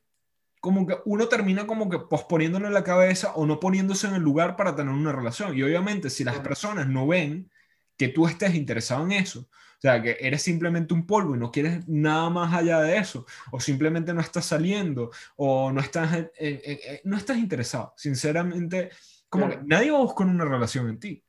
como 0.59 0.85
que 0.85 0.97
uno 1.05 1.27
termina 1.27 1.65
como 1.65 1.89
que 1.89 1.99
posponiéndolo 1.99 2.67
en 2.67 2.73
la 2.73 2.83
cabeza 2.83 3.33
o 3.35 3.45
no 3.45 3.59
poniéndose 3.59 4.07
en 4.07 4.15
el 4.15 4.21
lugar 4.21 4.57
para 4.57 4.75
tener 4.75 4.93
una 4.93 5.13
relación. 5.13 5.57
Y 5.57 5.63
obviamente 5.63 6.09
si 6.09 6.25
las 6.25 6.39
personas 6.39 6.87
no 6.87 7.07
ven 7.07 7.49
que 7.95 8.09
tú 8.09 8.27
estés 8.27 8.55
interesado 8.55 9.05
en 9.05 9.13
eso, 9.13 9.47
o 9.79 9.81
sea, 9.81 10.01
que 10.01 10.17
eres 10.19 10.41
simplemente 10.41 10.93
un 10.93 11.07
polvo 11.07 11.35
y 11.35 11.39
no 11.39 11.51
quieres 11.51 11.87
nada 11.87 12.29
más 12.29 12.53
allá 12.53 12.81
de 12.81 12.97
eso, 12.97 13.25
o 13.49 13.61
simplemente 13.61 14.13
no 14.13 14.19
estás 14.19 14.45
saliendo, 14.45 15.09
o 15.37 15.71
no 15.71 15.79
estás, 15.79 16.13
en- 16.13 16.29
en- 16.37 16.59
en- 16.65 16.99
no 17.05 17.15
estás 17.15 17.37
interesado. 17.37 17.93
Sinceramente, 17.95 18.89
como 19.29 19.45
Claro. 19.47 19.61
que 19.61 19.67
nadie 19.67 19.91
va 19.91 19.99
a 19.99 20.01
buscar 20.01 20.27
una 20.27 20.43
relación 20.43 20.89
en 20.89 20.99
ti. 20.99 21.23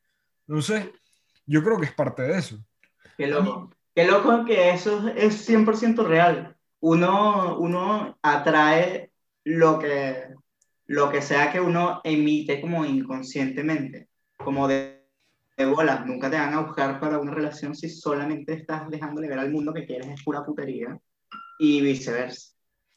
Entonces, 0.49 0.89
yo 1.47 1.63
creo 1.63 1.79
que 1.79 1.87
es 1.87 1.93
parte 1.95 2.23
de 2.23 2.39
eso. 2.39 2.59
Qué 3.17 3.29
loco. 3.29 3.71
Qué 3.95 4.05
loco 4.05 4.45
que 4.45 4.71
eso 4.71 5.09
es 5.09 5.45
100% 5.47 6.05
real. 6.05 6.57
Uno, 6.81 7.57
uno 7.59 8.19
atrae 8.23 9.13
lo 9.45 9.79
que, 9.79 10.25
lo 10.87 11.11
que 11.11 11.23
sea 11.23 11.53
que 11.53 11.61
uno 11.61 12.01
emite 12.03 12.61
como 12.61 12.85
inconscientemente, 12.85 14.09
como 14.37 14.67
de, 14.67 15.00
de 15.61 15.67
bolas. 15.67 16.05
Nunca 16.07 16.31
te 16.31 16.37
van 16.37 16.55
a 16.55 16.61
buscar 16.61 16.99
para 17.01 17.19
una 17.19 17.33
relación 17.33 17.75
si 17.75 17.89
solamente 17.89 18.53
estás 18.55 18.89
dejándole 18.91 19.29
ver 19.29 19.39
al 19.39 19.51
mundo 19.51 19.73
que 19.73 19.87
quieres 19.87 20.09
es 20.09 20.23
pura 20.23 20.45
putería 20.45 20.99
y 21.59 21.81
viceversa. 21.81 22.53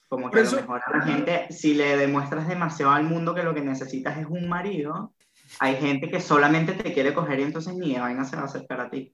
Como 0.07 0.25
que 0.29 0.31
Por 0.31 0.39
a 0.39 0.43
eso- 0.43 0.55
lo 0.57 0.61
mejor 0.61 0.81
a 0.85 0.97
la 0.97 1.05
gente, 1.05 1.47
si 1.51 1.73
le 1.73 1.97
demuestras 1.97 2.47
demasiado 2.47 2.91
al 2.91 3.03
mundo 3.03 3.33
que 3.33 3.43
lo 3.43 3.53
que 3.53 3.61
necesitas 3.61 4.17
es 4.17 4.25
un 4.27 4.47
marido, 4.47 5.13
hay 5.59 5.75
gente 5.75 6.09
que 6.09 6.19
solamente 6.19 6.73
te 6.73 6.93
quiere 6.93 7.13
coger 7.13 7.39
y 7.39 7.43
entonces 7.43 7.73
ni 7.75 7.93
de 7.93 7.99
vaina 7.99 8.23
se 8.25 8.35
va 8.35 8.43
a 8.43 8.45
acercar 8.45 8.81
a 8.81 8.89
ti. 8.89 9.13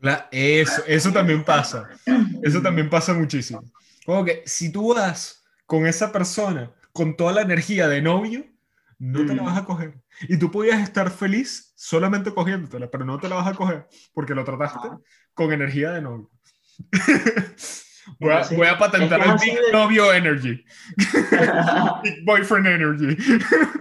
La- 0.00 0.28
eso, 0.30 0.82
eso 0.86 1.10
también 1.12 1.42
pasa. 1.44 1.88
Eso 2.42 2.60
también 2.62 2.88
pasa 2.90 3.12
muchísimo. 3.14 3.62
Como 4.04 4.24
que 4.24 4.42
si 4.46 4.70
tú 4.70 4.94
vas 4.94 5.42
con 5.66 5.86
esa 5.86 6.12
persona 6.12 6.70
con 6.92 7.16
toda 7.16 7.32
la 7.32 7.42
energía 7.42 7.88
de 7.88 8.00
novio, 8.02 8.44
no 8.98 9.26
te 9.26 9.34
la 9.34 9.42
vas 9.42 9.58
a 9.58 9.64
coger. 9.64 10.00
Y 10.28 10.38
tú 10.38 10.50
podías 10.50 10.80
estar 10.82 11.10
feliz 11.10 11.72
solamente 11.76 12.32
cogiéndotela, 12.32 12.90
pero 12.90 13.04
no 13.04 13.18
te 13.18 13.28
la 13.28 13.36
vas 13.36 13.48
a 13.48 13.54
coger 13.54 13.86
porque 14.14 14.34
lo 14.34 14.44
trataste 14.44 14.88
con 15.34 15.52
energía 15.52 15.92
de 15.92 16.02
novio. 16.02 16.30
voy, 18.20 18.32
a, 18.32 18.42
voy 18.54 18.66
a 18.66 18.78
patentar 18.78 19.20
es 19.20 19.26
que 19.26 19.50
el 19.50 19.56
Big 19.56 19.66
de- 19.66 19.72
Novio 19.72 20.12
Energy. 20.12 20.64
Big 22.02 22.24
Boyfriend 22.24 22.66
Energy. 22.66 23.16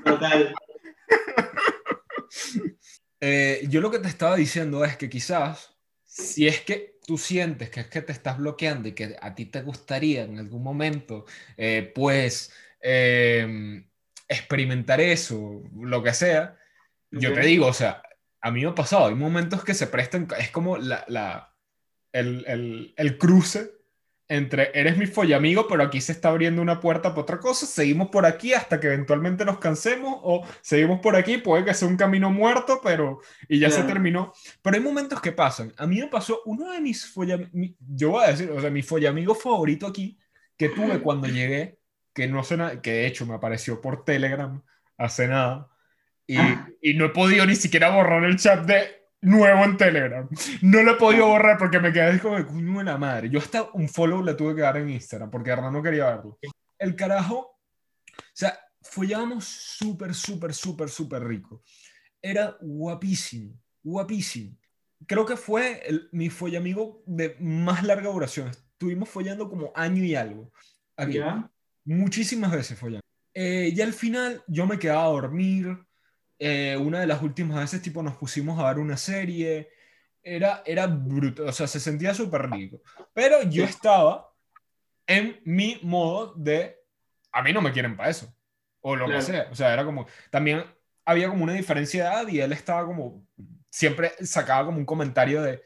Total. 0.03 0.53
Eh, 3.21 3.65
yo 3.69 3.81
lo 3.81 3.89
que 3.89 3.99
te 3.99 4.07
estaba 4.07 4.35
diciendo 4.35 4.83
es 4.85 4.97
que 4.97 5.09
quizás, 5.09 5.75
si 6.03 6.47
es 6.47 6.61
que 6.61 6.99
tú 7.07 7.17
sientes 7.17 7.69
que 7.69 7.79
es 7.79 7.87
que 7.87 8.01
te 8.01 8.11
estás 8.11 8.37
bloqueando 8.37 8.87
y 8.89 8.91
que 8.93 9.15
a 9.19 9.33
ti 9.33 9.45
te 9.45 9.61
gustaría 9.61 10.23
en 10.23 10.37
algún 10.37 10.61
momento, 10.61 11.25
eh, 11.57 11.91
pues, 11.95 12.51
eh, 12.81 13.87
experimentar 14.27 14.99
eso, 15.01 15.61
lo 15.75 16.03
que 16.03 16.13
sea, 16.13 16.57
yo 17.11 17.29
te 17.33 17.41
digo, 17.47 17.67
o 17.67 17.73
sea, 17.73 18.01
a 18.41 18.51
mí 18.51 18.61
me 18.61 18.67
ha 18.69 18.75
pasado, 18.75 19.07
hay 19.07 19.15
momentos 19.15 19.63
que 19.63 19.73
se 19.73 19.87
prestan, 19.87 20.27
es 20.39 20.49
como 20.51 20.77
la, 20.77 21.05
la- 21.07 21.53
el, 22.11 22.43
el- 22.47 22.93
el 22.97 23.17
cruce 23.17 23.71
entre 24.27 24.71
eres 24.73 24.97
mi 24.97 25.05
follamigo, 25.05 25.67
pero 25.67 25.83
aquí 25.83 26.01
se 26.01 26.11
está 26.11 26.29
abriendo 26.29 26.59
una 26.61 26.79
puerta 26.79 27.09
para 27.09 27.21
otra 27.21 27.39
cosa, 27.39 27.67
seguimos 27.67 28.09
por 28.09 28.25
aquí 28.25 28.53
hasta 28.53 28.79
que 28.79 28.87
eventualmente 28.87 29.45
nos 29.45 29.59
cansemos, 29.59 30.17
o 30.23 30.43
seguimos 30.61 30.99
por 30.99 31.15
aquí, 31.15 31.37
puede 31.37 31.63
que 31.63 31.75
sea 31.75 31.87
un 31.87 31.95
camino 31.97 32.31
muerto, 32.31 32.81
pero 32.83 33.19
y 33.47 33.59
ya 33.59 33.69
se 33.69 33.83
terminó. 33.83 34.33
Pero 34.63 34.77
hay 34.77 34.81
momentos 34.81 35.21
que 35.21 35.31
pasan. 35.31 35.73
A 35.77 35.85
mí 35.85 35.99
me 35.99 36.07
pasó 36.07 36.41
uno 36.45 36.71
de 36.71 36.81
mis 36.81 37.05
follamigos, 37.05 37.77
yo 37.79 38.11
voy 38.11 38.23
a 38.23 38.27
decir, 38.29 38.49
o 38.49 38.59
sea, 38.59 38.71
mi 38.71 38.81
follamigo 38.81 39.35
favorito 39.35 39.85
aquí, 39.85 40.17
que 40.57 40.69
tuve 40.69 40.99
cuando 41.03 41.27
llegué, 41.27 41.77
que 42.15 42.27
no 42.27 42.43
sé 42.43 42.57
nada, 42.57 42.81
que 42.81 42.91
de 42.91 43.05
hecho 43.07 43.25
me 43.27 43.35
apareció 43.35 43.79
por 43.81 44.03
Telegram 44.05 44.63
hace 44.97 45.27
nada, 45.27 45.69
y, 46.25 46.37
Ah. 46.37 46.67
y 46.81 46.95
no 46.95 47.05
he 47.05 47.09
podido 47.09 47.45
ni 47.45 47.55
siquiera 47.55 47.89
borrar 47.91 48.23
el 48.23 48.37
chat 48.37 48.65
de 48.65 49.03
nuevo 49.21 49.63
en 49.63 49.77
Telegram. 49.77 50.27
No 50.63 50.81
lo 50.81 50.91
he 50.93 50.95
podido 50.95 51.27
borrar 51.27 51.57
porque 51.59 51.79
me 51.79 51.91
quedé 51.93 52.19
como 52.19 52.37
de 52.37 52.45
coño 52.47 52.79
de 52.79 52.83
la 52.85 52.97
madre. 52.97 53.29
Yo 53.29 53.37
hasta 53.39 53.63
un 53.73 53.87
follow 53.89 54.23
le 54.23 54.33
tuve 54.33 54.55
que 54.55 54.61
dar 54.61 54.77
en 54.77 54.89
Instagram 54.89 55.29
porque 55.29 55.49
verdad 55.51 55.71
no 55.71 55.83
quería 55.83 56.05
verlo. 56.15 56.39
El 56.79 56.95
carajo, 56.95 57.59
o 58.17 58.23
sea, 58.33 58.57
follábamos 58.81 59.45
súper, 59.45 60.13
súper, 60.15 60.53
súper, 60.53 60.89
súper 60.89 61.23
rico. 61.23 61.63
Era 62.21 62.57
guapísimo, 62.61 63.53
guapísimo. 63.83 64.57
Creo 65.07 65.25
que 65.25 65.35
fue 65.37 65.81
el- 65.87 66.09
mi 66.11 66.29
follamigo 66.29 67.03
de 67.05 67.35
más 67.39 67.83
larga 67.83 68.09
duración. 68.09 68.47
Estuvimos 68.49 69.09
follando 69.09 69.49
como 69.49 69.71
año 69.75 70.03
y 70.03 70.15
algo. 70.15 70.51
Aquí. 70.97 71.13
¿Ya? 71.19 71.49
Muchísimas 71.85 72.51
veces 72.51 72.77
follando. 72.77 73.01
Eh, 73.33 73.71
y 73.75 73.81
al 73.81 73.93
final 73.93 74.43
yo 74.47 74.65
me 74.65 74.79
quedaba 74.79 75.03
a 75.05 75.09
dormir. 75.09 75.77
Eh, 76.39 76.77
una 76.79 76.99
de 76.99 77.07
las 77.07 77.21
últimas 77.21 77.59
veces, 77.59 77.81
tipo, 77.81 78.03
nos 78.03 78.15
pusimos 78.17 78.59
a 78.59 78.67
ver 78.67 78.79
una 78.79 78.97
serie. 78.97 79.69
Era, 80.21 80.63
era 80.65 80.87
brutal, 80.87 81.47
o 81.49 81.51
sea, 81.51 81.67
se 81.67 81.79
sentía 81.79 82.13
súper 82.13 82.49
rico. 82.49 82.81
Pero 83.13 83.43
yo 83.43 83.63
estaba 83.63 84.27
en 85.07 85.39
mi 85.45 85.79
modo 85.83 86.33
de, 86.35 86.77
a 87.31 87.43
mí 87.43 87.53
no 87.53 87.61
me 87.61 87.71
quieren 87.71 87.95
para 87.95 88.09
eso. 88.09 88.33
O 88.81 88.95
lo 88.95 89.05
Claro. 89.05 89.19
que 89.19 89.25
sea. 89.25 89.47
O 89.51 89.55
sea, 89.55 89.71
era 89.73 89.85
como, 89.85 90.07
también 90.31 90.63
había 91.05 91.29
como 91.29 91.43
una 91.43 91.53
diferencia 91.53 92.03
de 92.03 92.09
edad 92.09 92.27
y 92.27 92.39
él 92.41 92.51
estaba 92.53 92.85
como, 92.87 93.27
siempre 93.69 94.13
sacaba 94.25 94.65
como 94.65 94.79
un 94.79 94.85
comentario 94.85 95.43
de, 95.43 95.61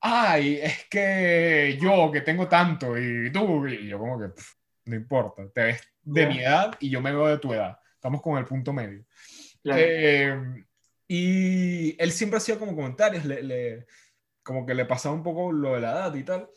ay, 0.00 0.58
es 0.62 0.84
que 0.90 1.78
yo 1.80 2.10
que 2.12 2.20
tengo 2.20 2.46
tanto 2.48 2.98
y 2.98 3.32
tú, 3.32 3.66
y 3.66 3.88
yo 3.88 3.98
como 3.98 4.18
que, 4.20 4.28
"Pff, 4.28 4.52
no 4.86 4.94
importa, 4.96 5.48
te 5.52 5.62
ves 5.62 5.82
de 6.02 6.26
mi 6.26 6.40
edad 6.40 6.76
y 6.80 6.90
yo 6.90 7.00
me 7.00 7.12
veo 7.12 7.26
de 7.26 7.38
tu 7.38 7.52
edad. 7.54 7.78
Estamos 7.94 8.20
con 8.22 8.36
el 8.38 8.44
punto 8.44 8.72
medio. 8.72 9.04
Claro. 9.62 9.80
Eh, 9.82 10.64
y 11.08 12.00
él 12.02 12.12
siempre 12.12 12.38
hacía 12.38 12.58
como 12.58 12.74
comentarios, 12.74 13.24
le, 13.24 13.42
le- 13.42 13.86
como 14.42 14.66
que 14.66 14.74
le 14.74 14.84
pasaba 14.84 15.14
un 15.14 15.22
poco 15.22 15.52
lo 15.52 15.74
de 15.74 15.80
la 15.80 15.90
edad 15.92 16.14
y 16.14 16.22
tal. 16.22 16.48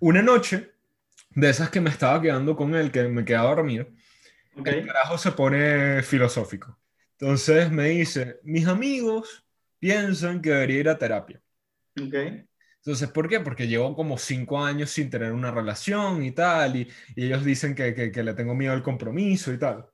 Una 0.00 0.22
noche, 0.22 0.72
de 1.30 1.50
esas 1.50 1.68
que 1.70 1.80
me 1.82 1.90
estaba 1.90 2.20
quedando 2.22 2.56
con 2.56 2.74
él, 2.74 2.90
que 2.90 3.02
me 3.08 3.24
quedaba 3.24 3.50
a 3.52 3.54
dormir, 3.56 3.94
Ok. 4.58 4.68
el 4.68 4.86
carajo 4.86 5.18
se 5.18 5.32
pone 5.32 6.02
filosófico. 6.02 6.78
Entonces 7.18 7.70
me 7.70 7.88
dice, 7.90 8.40
mis 8.42 8.66
amigos 8.66 9.44
piensan 9.78 10.40
que 10.40 10.50
debería 10.50 10.80
ir 10.80 10.88
a 10.88 10.98
terapia. 10.98 11.42
Ok. 12.00 12.14
Entonces, 12.86 13.10
¿por 13.10 13.28
qué? 13.28 13.40
Porque 13.40 13.66
llevo 13.66 13.96
como 13.96 14.16
cinco 14.16 14.64
años 14.64 14.90
sin 14.90 15.10
tener 15.10 15.32
una 15.32 15.50
relación 15.50 16.22
y 16.22 16.30
tal, 16.30 16.76
y, 16.76 16.88
y 17.16 17.26
ellos 17.26 17.44
dicen 17.44 17.74
que, 17.74 17.92
que, 17.92 18.12
que 18.12 18.22
le 18.22 18.32
tengo 18.32 18.54
miedo 18.54 18.72
al 18.72 18.84
compromiso 18.84 19.52
y 19.52 19.58
tal. 19.58 19.86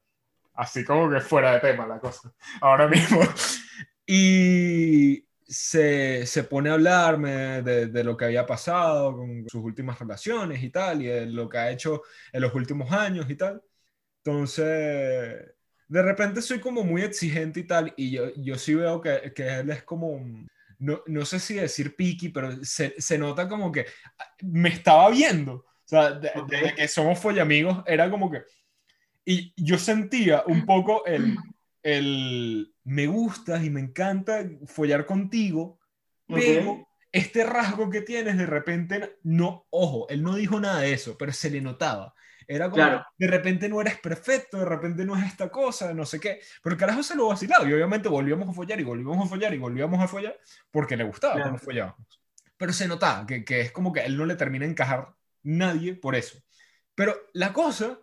Así 0.53 0.85
como 0.85 1.09
que 1.11 1.21
fuera 1.21 1.55
de 1.55 1.61
tema 1.61 1.87
la 1.87 1.99
cosa, 1.99 2.31
ahora 2.61 2.87
mismo. 2.89 3.21
Y 4.07 5.25
se, 5.49 6.27
se 6.27 6.45
pone 6.45 6.69
a 6.69 6.75
hablarme 6.75 7.63
de, 7.63 7.87
de 7.87 8.05
lo 8.05 8.15
que 8.15 8.27
había 8.27 8.45
pasado 8.45 9.17
con 9.17 9.49
sus 9.49 9.65
últimas 9.65 9.99
relaciones 9.99 10.63
y 10.63 10.69
tal, 10.69 11.01
y 11.01 11.07
de 11.07 11.25
lo 11.25 11.49
que 11.49 11.57
ha 11.57 11.71
hecho 11.71 12.03
en 12.31 12.43
los 12.43 12.55
últimos 12.55 12.93
años 12.93 13.25
y 13.31 13.37
tal. 13.37 13.63
Entonces, 14.19 14.67
de 15.89 16.03
repente 16.03 16.43
soy 16.43 16.61
como 16.61 16.85
muy 16.85 17.01
exigente 17.01 17.61
y 17.61 17.67
tal, 17.67 17.95
y 17.97 18.11
yo, 18.11 18.35
yo 18.35 18.59
sí 18.59 18.75
veo 18.75 19.01
que, 19.01 19.33
que 19.35 19.61
él 19.61 19.71
es 19.71 19.83
como, 19.83 20.21
no, 20.83 21.03
no 21.07 21.25
sé 21.25 21.39
si 21.39 21.55
decir 21.55 21.95
picky, 21.97 22.29
pero 22.31 22.65
se, 22.65 23.01
se 23.01 23.17
nota 23.19 23.49
como 23.49 23.71
que 23.71 23.87
me 24.43 24.69
estaba 24.69 25.09
viendo. 25.11 25.55
O 25.55 25.67
sea, 25.85 26.11
de- 26.13 26.33
desde 26.49 26.75
que 26.75 26.89
somos 26.89 27.19
follamigos, 27.19 27.83
era 27.87 28.11
como 28.11 28.31
que... 28.31 28.43
Y 29.25 29.53
yo 29.57 29.79
sentía 29.79 30.43
un 30.47 30.67
poco 30.67 31.05
el, 31.07 31.37
el 31.83 32.75
me 32.85 33.07
gustas 33.07 33.63
y 33.65 33.71
me 33.71 33.81
encanta 33.81 34.45
follar 34.67 35.07
contigo, 35.07 35.79
pero 36.27 36.89
este 37.13 37.45
rasgo 37.45 37.89
que 37.91 38.01
tienes 38.01 38.37
de 38.39 38.47
repente, 38.47 39.19
no, 39.23 39.67
ojo, 39.71 40.09
él 40.09 40.23
no 40.23 40.35
dijo 40.35 40.59
nada 40.59 40.81
de 40.81 40.93
eso, 40.93 41.17
pero 41.19 41.33
se 41.33 41.51
le 41.51 41.61
notaba. 41.61 42.15
Era 42.47 42.67
como, 42.71 42.77
Claro. 42.77 43.05
de 43.19 43.27
repente 43.27 43.69
no 43.69 43.81
eres 43.81 43.99
perfecto, 43.99 44.59
de 44.59 44.65
repente 44.65 45.05
no 45.05 45.17
es 45.17 45.25
esta 45.27 45.49
cosa, 45.49 45.93
no 45.95 46.05
sé 46.07 46.19
qué. 46.21 46.41
Pero 46.63 46.75
el 46.75 46.79
carajo 46.81 47.03
se 47.03 47.15
lo 47.17 47.29
vacilaba 47.29 47.69
y 47.69 47.73
obviamente 47.73 48.09
volvíamos 48.09 48.49
a 48.49 48.53
follar 48.53 48.81
y 48.81 48.85
volvíamos 48.85 49.25
a 49.27 49.29
follar 49.29 49.55
y 49.55 49.59
volvíamos 49.59 50.01
a 50.01 50.09
follar 50.09 50.39
porque 50.71 50.97
le 50.97 51.05
gustaba 51.05 51.35
Claro. 51.35 51.51
cuando 51.51 51.65
follábamos. 51.65 52.21
Pero 52.57 52.73
se 52.73 52.87
notaba 52.89 53.27
que, 53.27 53.45
que 53.45 53.61
es 53.61 53.73
como 53.73 53.93
que 53.93 54.01
a 54.01 54.05
él 54.05 54.17
no 54.17 54.25
le 54.27 54.37
termina 54.37 54.65
de 54.65 54.71
encajar 54.73 55.15
nadie 55.43 55.95
por 55.95 56.15
eso. 56.15 56.39
Pero 56.95 57.17
la 57.33 57.53
cosa 57.53 57.99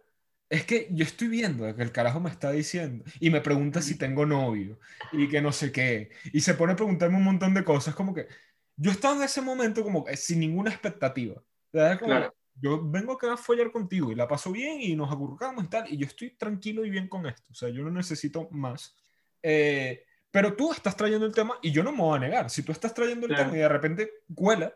es 0.50 0.66
que 0.66 0.88
yo 0.92 1.04
estoy 1.06 1.28
viendo 1.28 1.74
que 1.76 1.84
el 1.84 1.92
carajo 1.92 2.20
me 2.20 2.30
está 2.32 2.52
diciendo 2.52 3.06
y 3.20 3.30
me 3.30 3.40
pregunta 3.40 3.82
si 3.84 3.98
tengo 3.98 4.26
novio 4.26 4.80
y 5.12 5.30
que 5.30 5.42
no 5.42 5.52
sé 5.52 5.72
qué. 5.72 6.10
Y 6.34 6.42
se 6.42 6.56
pone 6.56 6.74
a 6.74 6.76
preguntarme 6.76 7.18
un 7.18 7.24
montón 7.24 7.54
de 7.54 7.64
cosas. 7.64 7.94
Como 7.94 8.14
que 8.16 8.28
yo 8.76 8.90
estaba 8.92 9.16
en 9.16 9.22
ese 9.24 9.42
momento 9.42 9.84
como 9.84 10.04
que 10.04 10.18
sin 10.18 10.40
ninguna 10.40 10.72
expectativa. 10.72 11.36
Como 11.36 11.98
Claro. 12.00 12.36
Yo 12.62 12.82
vengo 12.90 13.14
acá 13.14 13.34
a 13.34 13.38
follar 13.38 13.72
contigo 13.72 14.12
y 14.12 14.16
la 14.16 14.28
paso 14.28 14.52
bien 14.52 14.82
y 14.82 14.96
nos 14.96 15.12
acurrucamos 15.12 15.64
y 15.64 15.68
tal. 15.68 15.92
Y 15.92 15.98
yo 15.98 16.06
estoy 16.06 16.32
tranquilo 16.32 16.86
y 16.86 16.90
bien 16.90 17.08
con 17.08 17.26
esto. 17.26 17.52
O 17.52 17.56
sea, 17.56 17.70
yo 17.70 17.84
no 17.84 17.92
necesito 17.92 18.50
más. 18.52 18.96
Eh, 19.42 20.04
pero 20.32 20.56
tú 20.56 20.72
estás 20.72 20.96
trayendo 20.96 21.26
el 21.26 21.34
tema 21.34 21.58
y 21.62 21.72
yo 21.72 21.84
no 21.84 21.92
me 21.92 22.00
voy 22.00 22.18
a 22.18 22.20
negar. 22.22 22.50
Si 22.50 22.64
tú 22.64 22.72
estás 22.72 22.94
trayendo 22.94 23.26
el 23.26 23.34
Claro. 23.34 23.46
tema 23.46 23.58
y 23.58 23.62
de 23.62 23.70
repente 23.70 24.12
cuela, 24.36 24.74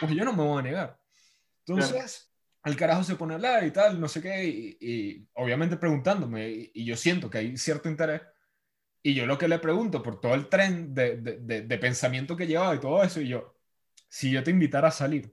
pues 0.00 0.12
yo 0.12 0.24
no 0.24 0.32
me 0.32 0.42
voy 0.42 0.58
a 0.58 0.62
negar. 0.62 1.00
Entonces, 1.66 2.32
al 2.62 2.76
carajo 2.76 3.04
se 3.04 3.16
pone 3.16 3.34
a 3.34 3.36
hablar 3.36 3.64
y 3.64 3.70
tal, 3.70 4.00
no 4.00 4.08
sé 4.08 4.20
qué, 4.22 4.44
y, 4.44 4.76
y 4.80 5.28
obviamente 5.34 5.76
preguntándome, 5.76 6.48
y, 6.48 6.70
y 6.74 6.84
yo 6.84 6.96
siento 6.96 7.30
que 7.30 7.38
hay 7.38 7.56
cierto 7.56 7.88
interés. 7.88 8.22
Y 9.02 9.14
yo 9.14 9.26
lo 9.26 9.38
que 9.38 9.46
le 9.46 9.60
pregunto 9.60 10.02
por 10.02 10.20
todo 10.20 10.34
el 10.34 10.48
tren 10.48 10.92
de, 10.92 11.16
de, 11.18 11.38
de, 11.38 11.62
de 11.62 11.78
pensamiento 11.78 12.36
que 12.36 12.46
llevaba 12.46 12.74
y 12.74 12.80
todo 12.80 13.02
eso, 13.04 13.20
y 13.20 13.28
yo, 13.28 13.54
si 14.08 14.32
yo 14.32 14.42
te 14.42 14.50
invitara 14.50 14.88
a 14.88 14.92
salir, 14.92 15.32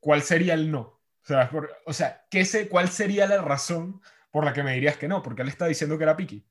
¿cuál 0.00 0.20
sería 0.20 0.52
el 0.54 0.70
no? 0.70 0.95
O 1.26 1.28
sea, 1.28 1.50
por- 1.50 1.70
o 1.86 1.92
sea 1.92 2.24
¿qué 2.30 2.44
sé, 2.44 2.68
¿cuál 2.68 2.88
sería 2.88 3.26
la 3.26 3.42
razón 3.42 4.00
por 4.30 4.44
la 4.44 4.52
que 4.52 4.62
me 4.62 4.74
dirías 4.74 4.96
que 4.96 5.08
no? 5.08 5.22
Porque 5.22 5.42
él 5.42 5.48
está 5.48 5.66
diciendo 5.66 5.98
que 5.98 6.04
era 6.04 6.16
piqui. 6.16 6.46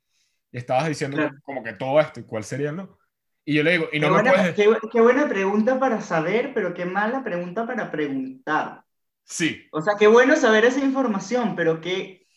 Y 0.52 0.58
estabas 0.58 0.88
diciendo 0.88 1.18
Claro. 1.18 1.36
como 1.44 1.64
que 1.64 1.74
todo 1.74 2.00
esto, 2.00 2.20
¿y 2.20 2.24
cuál 2.24 2.44
sería 2.44 2.70
el 2.70 2.76
no? 2.78 2.98
Y 3.46 3.56
yo 3.56 3.64
le 3.64 3.72
digo, 3.74 3.86
y 3.92 4.00
Qué 4.00 4.00
no 4.00 4.08
me 4.08 4.14
buena, 4.14 4.32
puedes... 4.34 4.56
qué, 4.56 4.70
qué 4.92 5.02
buena 5.02 5.28
pregunta 5.30 5.80
para 5.80 6.02
saber, 6.02 6.52
pero 6.54 6.74
qué 6.74 6.86
mala 6.86 7.24
pregunta 7.24 7.66
para 7.68 7.92
preguntar. 7.92 8.82
Sí, 9.24 9.68
O 9.72 9.82
sea, 9.82 9.96
qué 9.98 10.08
bueno 10.08 10.36
saber 10.36 10.66
esa 10.66 10.80
información, 10.82 11.56
pero 11.56 11.80
qué, 11.82 12.28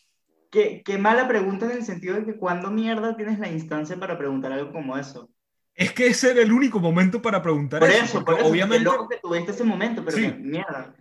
qué, 0.51 0.81
qué 0.83 0.97
mala 0.97 1.27
pregunta 1.27 1.65
en 1.65 1.71
el 1.73 1.83
sentido 1.85 2.15
de 2.15 2.25
que 2.25 2.35
cuando 2.37 2.71
mierda 2.71 3.15
tienes 3.15 3.39
la 3.39 3.49
instancia 3.49 3.97
para 3.97 4.17
preguntar 4.17 4.51
algo 4.51 4.71
como 4.71 4.97
eso. 4.97 5.29
es 5.75 5.93
que 5.93 6.07
ese 6.07 6.31
era 6.31 6.41
el 6.41 6.51
único 6.51 6.79
momento 6.79 7.21
para 7.21 7.41
preguntar 7.41 7.79
Por 7.79 7.89
eso. 7.89 8.03
eso, 8.03 8.25
por 8.25 8.37
eso, 8.39 8.47
obviamente... 8.47 8.89
qué 8.89 9.15
que 9.15 9.21
tuviste 9.21 9.51
ese 9.51 9.63
momento, 9.63 10.03
pero 10.03 10.17
Sí. 10.17 10.23
qué 10.23 10.33
mierda. 10.33 10.93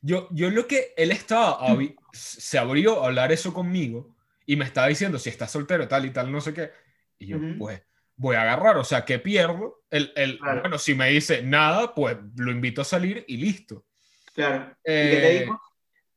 Yo, 0.00 0.28
yo 0.32 0.50
lo 0.50 0.66
que 0.66 0.92
él 0.96 1.10
estaba, 1.10 1.58
abi- 1.60 1.96
se 2.12 2.58
abrió 2.58 3.02
a 3.02 3.06
hablar 3.06 3.32
eso 3.32 3.52
conmigo 3.52 4.14
y 4.46 4.56
me 4.56 4.64
estaba 4.64 4.88
diciendo 4.88 5.18
si 5.18 5.30
estás 5.30 5.50
soltero, 5.50 5.88
tal 5.88 6.04
y 6.06 6.10
tal, 6.10 6.30
no 6.30 6.40
sé 6.40 6.52
qué. 6.54 6.70
Y 7.18 7.28
yo, 7.28 7.38
pues, 7.58 7.82
voy 8.16 8.36
a 8.36 8.42
agarrar, 8.42 8.76
o 8.76 8.84
sea, 8.84 9.04
¿qué 9.04 9.18
pierdo? 9.18 9.82
El, 9.90 10.12
el, 10.16 10.38
Claro. 10.38 10.60
Bueno, 10.60 10.78
si 10.78 10.94
me 10.94 11.08
dice 11.10 11.42
nada, 11.42 11.94
pues 11.94 12.16
lo 12.36 12.50
invito 12.50 12.82
a 12.82 12.84
salir 12.84 13.24
y 13.26 13.36
listo. 13.38 13.86
Claro. 14.34 14.76
¿Y 14.84 15.10
qué 15.10 15.16
te 15.16 15.30
Eh, 15.32 15.40
dijo? 15.40 15.60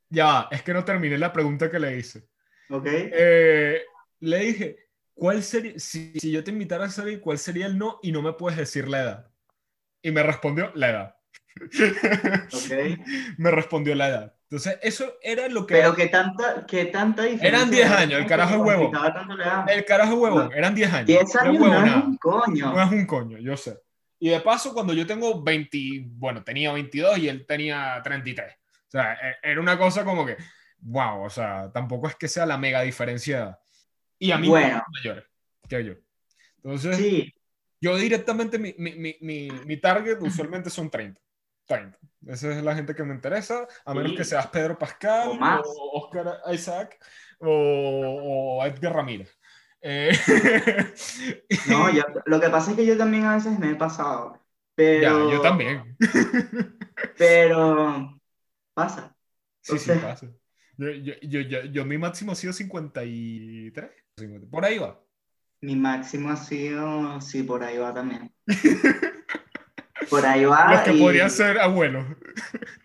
Ya, 0.10 0.48
es 0.52 0.62
que 0.64 0.74
no 0.74 0.86
terminé 0.86 1.18
la 1.18 1.34
pregunta 1.34 1.70
que 1.70 1.80
le 1.80 1.98
hice. 1.98 2.28
¿Ok? 2.70 2.86
Eh, 2.88 3.82
le 4.22 4.40
dije, 4.40 4.90
¿cuál 5.14 5.44
sería, 5.44 5.74
si, 5.80 6.14
si 6.20 6.32
yo 6.32 6.44
te 6.44 6.52
invitara 6.52 6.86
a 6.86 6.90
salir, 6.90 7.20
cuál 7.22 7.38
sería 7.38 7.66
el 7.66 7.78
no 7.78 8.00
y 8.02 8.12
no 8.12 8.22
me 8.22 8.34
puedes 8.34 8.58
decir 8.58 8.88
la 8.88 9.02
edad? 9.02 9.32
Y 10.02 10.12
me 10.12 10.24
respondió 10.24 10.72
la 10.76 10.90
edad. 10.90 11.17
Ok. 12.54 13.00
me 13.38 13.52
respondió 13.52 13.96
la 13.96 14.10
edad. 14.10 14.34
Entonces, 14.44 14.80
eso 14.82 15.14
era 15.22 15.48
lo 15.50 15.68
que... 15.68 15.76
Pero 15.76 15.94
qué 15.94 16.08
tanta, 16.08 16.66
qué 16.66 16.86
tanta 16.86 17.24
diferencia. 17.24 17.50
Eran 17.50 17.70
10 17.70 17.82
de 17.82 17.88
edad 17.94 18.02
años, 18.02 18.22
el 18.22 18.28
carajo 18.28 18.72
edad. 18.72 19.70
El 19.70 19.86
carajo 19.86 20.14
es 20.14 20.20
huevón, 20.20 20.52
eran 20.54 20.74
10 20.74 20.94
años. 20.94 21.08
10 21.08 21.36
Era 21.36 21.44
años 21.44 21.60
no 21.60 21.86
es 21.86 22.04
un 22.06 22.18
coño. 22.18 22.74
No 22.74 22.82
es 22.82 22.92
un 22.92 23.06
coño, 23.06 23.38
yo 23.40 23.58
sé. 23.58 23.78
Y 24.20 24.30
de 24.30 24.40
paso, 24.40 24.74
cuando 24.74 24.94
yo 24.94 25.06
tengo 25.06 25.44
20, 25.44 25.78
bueno, 26.08 26.44
tenía 26.44 26.72
22 26.72 27.18
y 27.20 27.30
él 27.30 27.46
tenía 27.46 28.00
33. 28.04 28.54
O 28.54 28.90
sea, 28.90 29.14
e- 29.14 29.38
era 29.52 29.60
una 29.62 29.78
cosa 29.78 30.04
como 30.06 30.26
que, 30.26 30.38
wow, 30.80 31.24
o 31.24 31.30
sea, 31.30 31.70
tampoco 31.74 32.08
es 32.08 32.16
que 32.16 32.28
sea 32.28 32.46
la 32.46 32.58
mega 32.58 32.82
diferencia. 32.82 33.60
Y 34.18 34.32
a 34.32 34.38
mí 34.38 34.48
Bueno. 34.48 34.82
mayores 34.92 35.26
que 35.68 35.84
yo. 35.84 35.94
Entonces, 36.64 36.98
Sí, 36.98 37.34
yo 37.82 37.96
directamente, 37.98 38.58
mi, 38.58 38.74
mi, 38.78 38.94
mi, 38.96 39.18
mi, 39.22 39.50
mi 39.66 39.78
target 39.78 40.18
usualmente 40.22 40.70
son 40.70 40.90
30. 40.90 41.22
30. 41.68 41.98
Esa 42.26 42.52
es 42.52 42.64
la 42.64 42.74
gente 42.76 42.96
que 42.96 43.04
me 43.04 43.14
interesa, 43.14 43.68
a 43.86 43.94
menos 43.94 44.12
Sí. 44.12 44.18
que 44.18 44.24
seas 44.24 44.48
Pedro 44.48 44.78
Pascal, 44.78 45.30
O 45.30 45.34
más. 45.36 45.62
o 45.66 45.92
Oscar 46.02 46.40
Isaac, 46.54 46.98
o, 47.40 48.58
o 48.60 48.66
Edgar 48.66 48.94
Ramírez. 48.96 49.38
Eh, 49.82 50.12
No, 51.70 51.90
yo- 51.94 52.04
lo 52.26 52.40
que 52.42 52.50
pasa 52.50 52.72
es 52.72 52.78
que 52.78 52.86
yo 52.86 52.98
también 52.98 53.26
a 53.26 53.36
veces 53.36 53.58
me 53.60 53.72
he 53.72 53.76
pasado. 53.76 54.34
ya, 54.34 54.42
Pero, 54.76 55.32
yo 55.32 55.42
también. 55.42 55.96
Pero 57.18 58.20
pasa. 58.74 59.16
Sí, 59.62 59.78
sí, 59.78 59.92
Ok. 59.92 60.02
pasa. 60.02 60.28
Yo, 60.78 60.90
yo, 60.92 61.14
yo, 61.42 61.62
yo, 61.66 61.86
mi 61.86 61.98
máximo 61.98 62.32
ha 62.32 62.36
sido 62.36 62.54
53. 62.54 63.90
50. 64.18 64.48
Por 64.50 64.66
ahí 64.66 64.78
va. 64.78 65.00
Mi 65.62 65.76
máximo 65.76 66.30
ha 66.30 66.36
sido, 66.38 67.20
sí, 67.22 67.42
por 67.44 67.64
ahí 67.64 67.78
va 67.78 67.94
también. 67.94 68.32
Por 70.10 70.26
ahí 70.26 70.46
va. 70.46 70.72
Los 70.74 70.82
que 70.82 70.94
y- 70.94 71.00
podrían 71.02 71.30
ser 71.30 71.60
abuelos. 71.60 72.06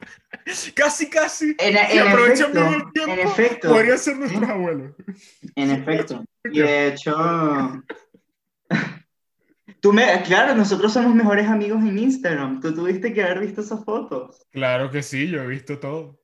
casi, 0.74 1.08
casi. 1.08 1.54
En, 1.58 1.76
Si 1.90 1.98
en 1.98 2.08
aprovechan 2.08 2.52
bien 2.52 2.66
el 2.74 2.92
tiempo, 2.92 3.12
en 3.12 3.18
efecto, 3.20 3.68
Podrían 3.68 3.98
ser 3.98 4.16
nuestros 4.18 4.48
abuelos. 4.48 4.92
en 5.54 5.70
efecto. 5.70 6.24
Y 6.44 6.60
de 6.60 6.88
hecho, 6.88 7.82
tú 9.80 9.92
me, 9.92 10.22
claro, 10.22 10.54
nosotros 10.54 10.92
somos 10.92 11.14
mejores 11.14 11.48
amigos 11.48 11.82
en 11.82 11.98
Instagram. 11.98 12.60
Tú 12.60 12.74
tuviste 12.74 13.12
que 13.12 13.22
haber 13.22 13.40
visto 13.40 13.60
esas 13.60 13.84
fotos. 13.84 14.44
Claro 14.50 14.90
que 14.90 15.02
sí, 15.02 15.28
yo 15.28 15.42
he 15.42 15.46
visto 15.46 15.78
todo. 15.78 16.20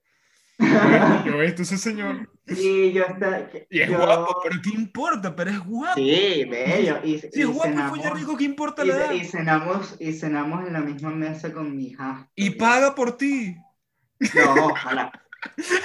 Yo 0.67 0.67
he 0.67 0.99
visto, 0.99 1.25
yo 1.27 1.41
he 1.41 1.47
visto 1.47 1.63
ese 1.63 1.79
señor. 1.79 2.29
Y 2.47 2.93
yo 2.93 3.05
está, 3.05 3.49
Y 3.71 3.81
es 3.81 3.89
yo- 3.91 3.97
guapo, 3.99 4.41
pero 4.43 4.57
¿qué 4.63 4.71
importa? 4.71 5.37
Pero 5.37 5.51
es 5.51 5.61
guapo. 5.61 5.95
Sí, 5.95 6.45
bello. 6.51 6.99
Y, 7.05 7.19
Si 7.21 7.29
y 7.33 7.41
es 7.43 7.47
guapo 7.47 7.69
y 7.69 7.73
cenamos- 7.73 7.91
folla 7.99 8.11
rico, 8.15 8.37
¿qué 8.37 8.45
importa 8.45 8.85
y, 8.85 8.89
la 8.89 8.95
edad? 8.97 9.13
y 9.13 9.25
cenamos, 9.25 9.97
y 10.01 10.13
cenamos 10.15 10.67
en 10.67 10.73
la 10.73 10.81
misma 10.81 11.11
mesa 11.11 11.53
con 11.53 11.77
mi 11.77 11.89
hija. 11.89 12.29
Y 12.35 12.51
paga 12.51 12.95
por 12.95 13.17
ti. 13.17 13.57
No, 14.35 14.67
ojalá. 14.67 15.13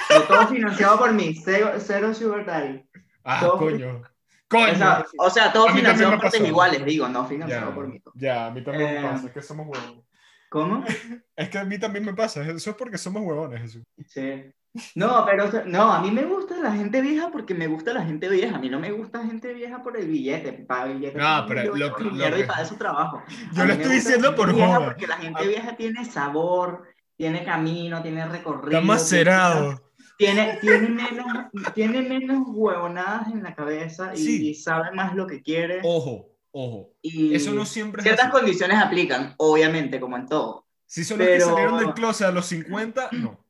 Pero 0.08 0.22
todo 0.24 0.48
financiado 0.48 0.98
por 0.98 1.12
mí, 1.12 1.34
cero, 1.44 1.72
cero 1.78 2.12
sugar 2.12 2.44
daddy. 2.44 2.84
Ah, 3.22 3.40
Todo- 3.40 3.58
coño. 3.58 3.98
O 3.98 4.56
Coño. 4.56 4.74
sea, 4.76 5.04
o 5.18 5.30
sea, 5.30 5.52
todo 5.52 5.68
financiado 5.68 6.12
me 6.12 6.18
por 6.18 6.46
iguales, 6.46 6.84
digo, 6.84 7.08
no 7.08 7.26
financiado 7.26 7.68
Ya, 7.70 7.74
por 7.74 7.88
mí. 7.88 8.00
ya, 8.14 8.46
a 8.46 8.50
mí 8.50 8.62
también 8.62 8.92
me 8.94 8.98
Eh, 9.00 9.02
pasa, 9.02 9.26
es 9.28 9.32
que 9.32 9.42
somos 9.42 9.66
huevones. 9.68 10.04
¿Cómo? 10.48 10.84
Es 11.36 11.48
que 11.48 11.58
a 11.58 11.64
mí 11.64 11.78
también 11.78 12.04
me 12.04 12.14
pasa, 12.14 12.42
eso 12.42 12.70
es 12.70 12.76
porque 12.76 12.98
somos 12.98 13.22
huevones, 13.22 13.60
Jesús. 13.62 13.82
Sí. 14.06 14.44
No, 14.96 15.24
pero 15.24 15.44
o 15.46 15.50
sea, 15.50 15.62
no, 15.66 15.92
a 15.92 16.00
mí 16.02 16.10
me 16.10 16.24
gusta 16.24 16.56
la 16.58 16.72
gente 16.72 17.00
vieja 17.00 17.30
porque 17.30 17.54
me 17.54 17.68
gusta 17.68 17.92
la 17.92 18.02
gente 18.04 18.28
vieja. 18.28 18.56
A 18.56 18.58
mí 18.58 18.68
no 18.68 18.80
me 18.80 18.90
gusta 18.90 19.24
gente 19.24 19.52
vieja 19.54 19.82
por 19.82 19.96
el 19.96 20.08
billete. 20.08 20.52
Para 20.52 20.86
billete 20.86 21.16
No, 21.16 21.44
pero 21.46 21.64
yo 21.64 21.74
lo 21.76 21.98
lo 21.98 22.38
y 22.38 22.42
para 22.44 22.62
eso 22.62 22.74
trabajo. 22.76 23.22
Yo 23.52 23.64
lo 23.64 23.72
estoy 23.72 23.92
diciendo 23.94 24.34
por 24.34 24.52
joda. 24.52 24.84
Porque 24.84 25.06
la 25.06 25.16
gente 25.18 25.46
vieja 25.46 25.76
tiene 25.76 26.04
sabor, 26.04 26.82
tiene 27.16 27.44
camino, 27.44 28.02
tiene 28.02 28.26
recorrido. 28.26 28.78
Está 28.80 28.80
macerado. 28.80 29.80
Tiene, 30.18 30.58
tiene, 30.60 30.88
menos, 30.88 31.26
tiene 31.74 32.02
menos 32.02 32.42
huevonadas 32.48 33.28
en 33.32 33.42
la 33.42 33.54
cabeza 33.54 34.12
y, 34.14 34.18
Sí. 34.18 34.48
y 34.50 34.54
sabe 34.54 34.90
más 34.92 35.14
lo 35.14 35.26
que 35.26 35.42
quiere. 35.42 35.80
Ojo, 35.84 36.30
ojo. 36.52 36.90
y 37.02 37.34
Eso 37.34 37.52
no 37.52 37.64
siempre 37.64 38.00
es 38.00 38.04
Ciertas 38.04 38.26
así. 38.26 38.32
condiciones 38.32 38.78
aplican, 38.78 39.34
obviamente, 39.38 39.98
como 40.00 40.16
en 40.16 40.26
todo. 40.26 40.66
Si 40.86 41.02
son 41.04 41.18
los 41.18 41.26
pero- 41.26 41.38
que 41.46 41.50
salieron 41.52 41.78
del 41.78 41.94
closet 41.94 42.28
a 42.28 42.32
los 42.32 42.46
50, 42.46 43.08
no. 43.12 43.43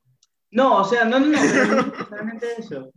No, 0.51 0.77
o 0.77 0.83
sea, 0.85 1.05
no, 1.05 1.19
no, 1.19 1.27
no, 1.27 1.65
no 1.65 1.81
necesariamente 1.87 2.47
eso. 2.57 2.91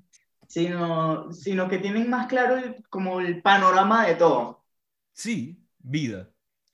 Sino, 0.47 1.31
sino 1.33 1.69
que 1.69 1.79
tienen 1.79 2.09
más 2.09 2.27
claro 2.27 2.57
el- 2.57 2.83
como 2.89 3.21
el 3.21 3.43
panorama 3.43 4.07
de 4.07 4.15
todo. 4.15 4.65
Sí, 5.13 5.63
vida. 5.79 6.31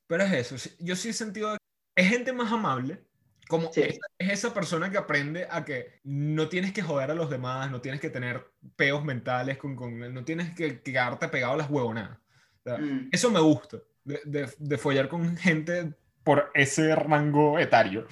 Pero 0.07 0.23
es 0.25 0.53
eso. 0.53 0.71
Yo 0.81 0.95
sí 0.97 1.09
he 1.09 1.13
sentido. 1.13 1.57
Es 1.97 2.09
gente 2.09 2.33
más 2.33 2.53
amable. 2.53 3.03
Como 3.49 3.73
Sí. 3.73 3.83
es, 3.83 3.99
es 4.19 4.31
esa 4.33 4.55
persona 4.55 4.91
que 4.91 4.97
aprende 4.99 5.47
a 5.51 5.65
que 5.65 6.01
no 6.05 6.49
tienes 6.49 6.73
que 6.73 6.83
joder 6.83 7.11
a 7.11 7.15
los 7.15 7.29
demás, 7.31 7.71
no 7.71 7.81
tienes 7.81 8.01
que 8.01 8.11
tener 8.11 8.47
peos 8.77 9.05
mentales, 9.05 9.59
con, 9.59 9.77
con- 9.77 10.15
no 10.15 10.25
tienes 10.25 10.55
que, 10.55 10.81
que 10.81 10.93
quedarte 10.93 11.29
pegado 11.29 11.55
a 11.55 11.57
las 11.59 11.71
huevonadas. 11.71 12.19
O 12.61 12.63
sea, 12.71 12.79
Mm. 12.79 13.09
Eso 13.13 13.31
me 13.31 13.41
gusta, 13.41 13.79
de, 14.05 14.21
de, 14.25 14.51
de 14.59 14.79
follar 14.79 15.09
con 15.09 15.37
gente 15.37 15.93
por 16.23 16.51
ese 16.55 16.95
rango 16.97 17.59
etario. 17.59 18.07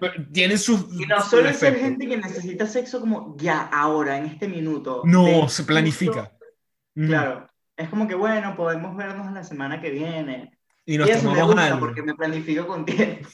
Pero 0.00 0.12
Tienen 0.32 0.58
sus. 0.58 0.86
Y 0.92 1.06
no 1.06 1.20
solo 1.20 1.48
es 1.48 1.58
ser 1.58 1.76
gente 1.76 2.06
que 2.06 2.16
necesita 2.16 2.66
sexo 2.66 3.00
como 3.00 3.36
ya, 3.36 3.62
ahora, 3.62 4.16
en 4.18 4.26
este 4.26 4.48
minuto. 4.48 5.02
No, 5.04 5.24
De 5.24 5.48
se 5.48 5.64
planifica. 5.64 6.32
Claro. 6.94 7.48
Es 7.76 7.88
como 7.88 8.08
que, 8.08 8.14
bueno, 8.14 8.56
podemos 8.56 8.96
vernos 8.96 9.32
la 9.32 9.44
semana 9.44 9.80
que 9.80 9.90
viene. 9.90 10.58
Y 10.84 10.94
Y 10.94 10.98
nos 10.98 11.08
eso 11.08 11.30
me 11.30 11.42
gusta 11.42 11.66
algo. 11.66 11.80
porque 11.80 12.02
me 12.02 12.14
planifico 12.14 12.66
con 12.66 12.84
tiempo. 12.84 13.28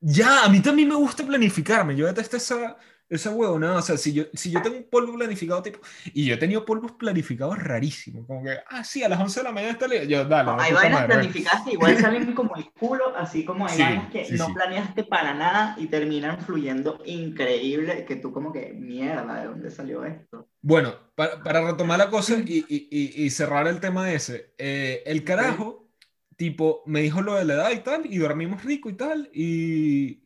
Ya, 0.00 0.44
a 0.44 0.48
mí 0.48 0.60
también 0.60 0.88
me 0.88 0.94
gusta 0.94 1.24
planificarme. 1.24 1.96
Yo 1.96 2.06
detesto 2.06 2.36
esa, 2.36 2.76
esa 3.08 3.30
huevonada. 3.30 3.78
O 3.78 3.82
sea, 3.82 3.96
si 3.96 4.12
yo, 4.12 4.24
si 4.34 4.50
yo 4.50 4.60
tengo 4.62 4.76
un 4.76 4.88
polvo 4.90 5.14
planificado, 5.14 5.62
tipo. 5.62 5.80
Y 6.12 6.26
yo 6.26 6.34
he 6.34 6.38
tenido 6.38 6.64
polvos 6.64 6.92
planificados 6.92 7.58
rarísimos. 7.58 8.26
Como 8.26 8.44
que, 8.44 8.56
ah, 8.68 8.84
sí, 8.84 9.02
a 9.02 9.08
las 9.08 9.20
11 9.20 9.40
de 9.40 9.44
la 9.44 9.52
mañana 9.52 9.72
está 9.72 9.88
libre. 9.88 10.06
Yo, 10.08 10.24
dale. 10.24 10.50
hay 10.58 10.70
puta 10.72 10.82
vainas 10.82 11.04
planificadas 11.06 11.62
que 11.64 11.72
igual 11.72 11.96
salen 12.00 12.34
como 12.34 12.56
el 12.56 12.70
culo, 12.72 13.16
así 13.16 13.44
como 13.44 13.66
hay 13.66 13.76
Sí, 13.76 13.82
vainas 13.82 14.10
que 14.10 14.24
sí, 14.24 14.34
no 14.36 14.46
sí. 14.46 14.52
planeaste 14.52 15.04
para 15.04 15.34
nada 15.34 15.76
y 15.78 15.86
terminan 15.86 16.40
fluyendo 16.40 17.00
increíble, 17.04 18.04
que 18.04 18.16
tú 18.16 18.32
como 18.32 18.52
que, 18.52 18.72
mierda, 18.72 19.40
¿de 19.40 19.46
dónde 19.46 19.70
salió 19.70 20.04
esto? 20.04 20.48
Bueno, 20.60 20.94
para, 21.14 21.42
para 21.42 21.64
retomar 21.66 21.98
la 21.98 22.10
cosa 22.10 22.36
y, 22.44 22.64
y- 22.68 22.88
y- 22.90 23.24
y 23.24 23.30
cerrar 23.30 23.68
el 23.68 23.80
tema 23.80 24.12
ese, 24.12 24.54
eh, 24.58 25.02
el 25.06 25.24
carajo, 25.24 25.88
tipo, 26.36 26.82
me 26.86 27.00
dijo 27.00 27.22
lo 27.22 27.34
de 27.34 27.44
la 27.44 27.54
edad 27.54 27.70
y 27.70 27.78
tal, 27.80 28.06
y 28.06 28.18
dormimos 28.18 28.64
rico 28.64 28.90
y 28.90 28.94
tal, 28.96 29.30
y. 29.32 30.24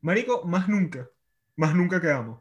Marico, 0.00 0.44
más 0.44 0.68
nunca. 0.68 1.08
Más 1.56 1.74
nunca 1.74 2.00
quedamos. 2.00 2.40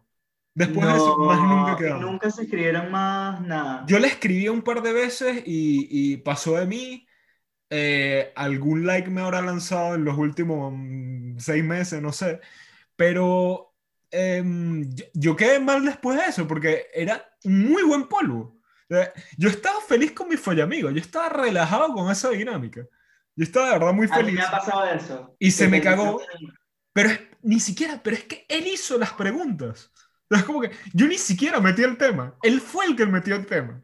Después 0.55 0.85
de 0.87 0.93
eso, 0.95 1.17
más 1.17 1.39
nunca 1.39 1.75
quedamos. 1.77 2.01
Nunca 2.01 2.29
se 2.29 2.43
escribieron 2.43 2.91
más 2.91 3.41
nada. 3.41 3.85
Yo 3.87 3.97
le 3.99 4.07
escribí 4.07 4.47
un 4.49 4.61
par 4.61 4.81
de 4.83 4.93
veces 4.93 5.43
y, 5.45 5.87
y 6.13 6.17
pasó 6.17 6.57
de 6.57 6.65
mí. 6.67 7.07
Eh, 7.69 8.31
algún 8.35 8.85
like 8.85 9.09
me 9.09 9.21
habrá 9.21 9.41
lanzado 9.41 9.95
en 9.95 10.05
los 10.05 10.15
últimos 10.17 10.71
mm, 10.75 11.39
seis 11.39 11.63
meses, 11.63 12.01
no 12.01 12.11
sé. 12.11 12.39
Pero 12.95 13.73
em, 14.11 14.83
yo, 14.93 15.05
yo 15.13 15.35
quedé 15.35 15.59
mal 15.59 15.83
después 15.85 16.19
de 16.19 16.25
eso 16.25 16.47
porque 16.47 16.87
era 16.93 17.25
muy 17.43 17.83
buen 17.83 18.07
polvo. 18.07 18.59
O 18.89 18.95
sea, 18.95 19.11
yo 19.37 19.49
estaba 19.49 19.81
feliz 19.81 20.11
con 20.11 20.29
mi 20.29 20.37
follamigo, 20.37 20.91
yo 20.91 20.99
estaba 21.01 21.29
relajado 21.29 21.93
con 21.93 22.11
esa 22.11 22.29
dinámica. 22.29 22.81
Yo 23.35 23.43
estaba 23.43 23.67
de 23.67 23.73
verdad 23.79 23.93
muy 23.93 24.05
A 24.05 24.09
mí 24.09 24.15
feliz. 24.17 24.35
me 24.35 24.41
ha 24.43 24.51
pasado 24.51 24.85
eso. 24.85 25.35
Y 25.39 25.49
se 25.51 25.67
me 25.67 25.81
cagó. 25.81 26.21
Pero 26.93 27.09
es- 27.09 27.21
ni 27.43 27.59
siquiera, 27.59 28.01
pero 28.03 28.15
es 28.15 28.23
que 28.23 28.45
él 28.49 28.67
hizo 28.67 28.97
las 28.97 29.13
preguntas. 29.13 29.91
Es 30.29 30.43
como 30.43 30.61
que 30.61 30.71
yo 30.93 31.07
ni 31.07 31.17
siquiera 31.17 31.59
metí 31.59 31.83
el 31.83 31.97
tema. 31.97 32.35
Él 32.41 32.59
fue 32.59 32.85
el 32.85 32.95
que 32.95 33.05
metió 33.05 33.35
el 33.35 33.45
tema. 33.45 33.81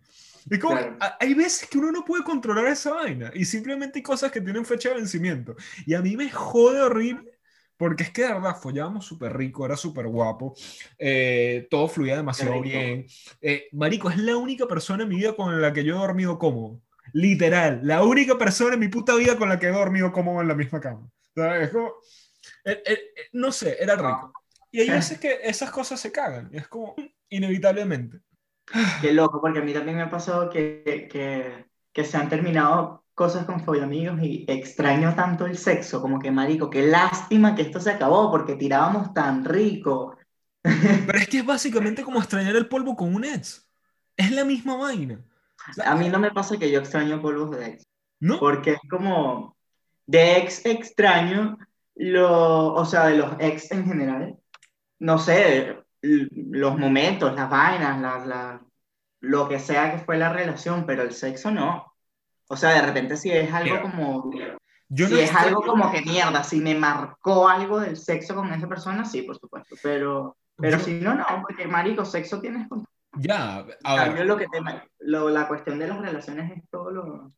Es 0.49 0.57
como, 0.59 0.77
Claro. 0.77 0.97
a- 0.99 1.17
hay 1.19 1.33
veces 1.35 1.69
que 1.69 1.77
uno 1.77 1.91
no 1.91 2.03
puede 2.03 2.23
controlar 2.23 2.65
esa 2.67 2.91
vaina 2.93 3.31
y 3.35 3.45
simplemente 3.45 3.99
hay 3.99 4.03
cosas 4.03 4.31
que 4.31 4.41
tienen 4.41 4.65
fecha 4.65 4.89
de 4.89 4.95
vencimiento. 4.95 5.55
Y 5.85 5.93
a 5.93 6.01
mí 6.01 6.17
me 6.17 6.29
jode 6.31 6.81
horrible 6.81 7.37
porque 7.77 8.03
es 8.03 8.09
que 8.11 8.23
de 8.23 8.33
verdad 8.33 8.55
follábamos 8.59 9.05
súper 9.05 9.37
rico, 9.37 9.65
era 9.65 9.77
súper 9.77 10.07
guapo, 10.07 10.55
eh, 10.97 11.67
todo 11.69 11.87
fluía 11.87 12.15
demasiado 12.17 12.61
bien. 12.61 13.05
Eh, 13.41 13.67
marico, 13.73 14.09
es 14.09 14.17
la 14.17 14.35
única 14.37 14.67
persona 14.67 15.03
en 15.03 15.09
mi 15.09 15.17
vida 15.17 15.35
con 15.35 15.61
la 15.61 15.71
que 15.71 15.83
yo 15.83 15.95
he 15.95 15.99
dormido 15.99 16.39
cómodo. 16.39 16.81
Literal, 17.13 17.81
la 17.83 18.03
única 18.03 18.37
persona 18.37 18.73
en 18.73 18.79
mi 18.79 18.87
puta 18.87 19.15
vida 19.15 19.37
con 19.37 19.49
la 19.49 19.59
que 19.59 19.67
he 19.67 19.71
dormido 19.71 20.11
cómodo 20.11 20.41
en 20.41 20.47
la 20.47 20.55
misma 20.55 20.79
cama. 20.79 21.09
Sea, 21.35 21.61
es 21.61 21.69
como, 21.69 21.93
eh, 22.71 22.83
eh, 22.85 22.99
eh, 23.15 23.29
no 23.33 23.51
sé, 23.51 23.77
era 23.81 23.95
rico. 23.95 24.33
Y 24.71 24.81
hay 24.81 24.89
veces 24.89 25.19
que 25.19 25.39
esas 25.43 25.71
cosas 25.71 25.99
se 25.99 26.11
cagan. 26.11 26.49
Es 26.53 26.67
como, 26.67 26.95
inevitablemente. 27.29 28.19
Qué 29.01 29.13
loco, 29.13 29.41
porque 29.41 29.59
a 29.59 29.63
mí 29.63 29.73
también 29.73 29.97
me 29.97 30.03
ha 30.03 30.11
pasado 30.11 30.49
que, 30.49 31.07
que, 31.11 31.65
que 31.91 32.03
se 32.03 32.17
han 32.17 32.29
terminado 32.29 33.03
cosas 33.19 33.45
con 33.45 33.83
amigos 33.83 34.17
y 34.21 34.45
extraño 34.47 35.13
tanto 35.13 35.45
el 35.45 35.57
sexo, 35.57 36.01
como 36.01 36.19
que 36.19 36.31
marico, 36.31 36.69
qué 36.69 36.83
lástima 36.83 37.53
que 37.53 37.63
esto 37.63 37.81
se 37.81 37.91
acabó 37.91 38.31
porque 38.31 38.55
tirábamos 38.55 39.13
tan 39.13 39.43
rico. 39.43 40.15
Pero 40.61 41.17
es 41.17 41.27
que 41.27 41.39
es 41.39 41.45
básicamente 41.45 42.01
como 42.03 42.19
extrañar 42.19 42.55
el 42.55 42.69
polvo 42.69 42.95
con 42.95 43.13
un 43.13 43.25
ex. 43.25 43.67
Es 44.15 44.31
la 44.31 44.45
misma 44.45 44.77
vaina. 44.77 45.19
Sea, 45.73 45.91
A 45.91 45.95
mí 45.97 46.07
no 46.07 46.17
me 46.17 46.31
pasa 46.31 46.57
que 46.57 46.71
yo 46.71 46.79
extraño 46.79 47.21
polvos 47.21 47.51
de 47.51 47.65
ex, 47.65 47.83
¿No? 48.21 48.39
porque 48.39 48.71
es 48.71 48.89
como 48.89 49.57
de 50.05 50.37
ex 50.37 50.65
extraño, 50.65 51.57
lo, 51.99 52.73
o 52.73 52.85
sea, 52.85 53.05
de 53.07 53.17
los 53.17 53.33
ex 53.39 53.71
en 53.71 53.85
general, 53.85 54.37
no 54.99 55.17
sé, 55.19 55.77
los 56.01 56.77
momentos, 56.77 57.35
las 57.35 57.49
vainas, 57.49 57.99
la, 58.01 58.25
la- 58.25 58.61
lo 59.21 59.49
que 59.49 59.59
sea 59.59 59.91
que 59.91 59.97
fue 59.99 60.17
la 60.17 60.31
relación, 60.31 60.85
pero 60.85 61.03
el 61.03 61.11
sexo 61.11 61.51
no. 61.51 61.93
O 62.47 62.55
sea, 62.55 62.69
de 62.71 62.81
repente 62.81 63.17
si 63.17 63.29
es 63.31 63.53
algo 63.53 63.75
Mira, 63.75 63.81
como, 63.81 64.31
Yo 64.87 65.07
si 65.07 65.13
no 65.13 65.19
es 65.19 65.35
algo 65.35 65.59
extraño- 65.61 65.65
como 65.65 65.91
que 65.91 66.01
mierda, 66.01 66.43
si 66.43 66.61
me 66.61 66.73
marcó 66.73 67.47
algo 67.49 67.79
del 67.81 67.97
sexo 67.97 68.33
con 68.33 68.51
esa 68.53 68.67
persona, 68.67 69.03
sí, 69.05 69.23
por 69.23 69.37
supuesto, 69.37 69.75
pero, 69.83 70.37
pero 70.55 70.77
yo- 70.77 70.83
si 70.83 70.93
no, 71.01 71.15
no, 71.15 71.25
porque 71.41 71.67
marico, 71.67 72.05
sexo 72.05 72.39
tienes 72.39 72.67
con... 72.69 72.85
Ya, 73.17 73.65
a 73.83 74.09
ver, 74.09 74.25
lo 74.25 74.37
que 74.37 74.47
te, 74.47 74.59
lo, 74.99 75.29
la 75.29 75.47
cuestión 75.47 75.79
de 75.79 75.87
las 75.87 75.99
relaciones 75.99 76.57
es 76.57 76.63
todo 76.69 76.91
lo... 76.91 77.33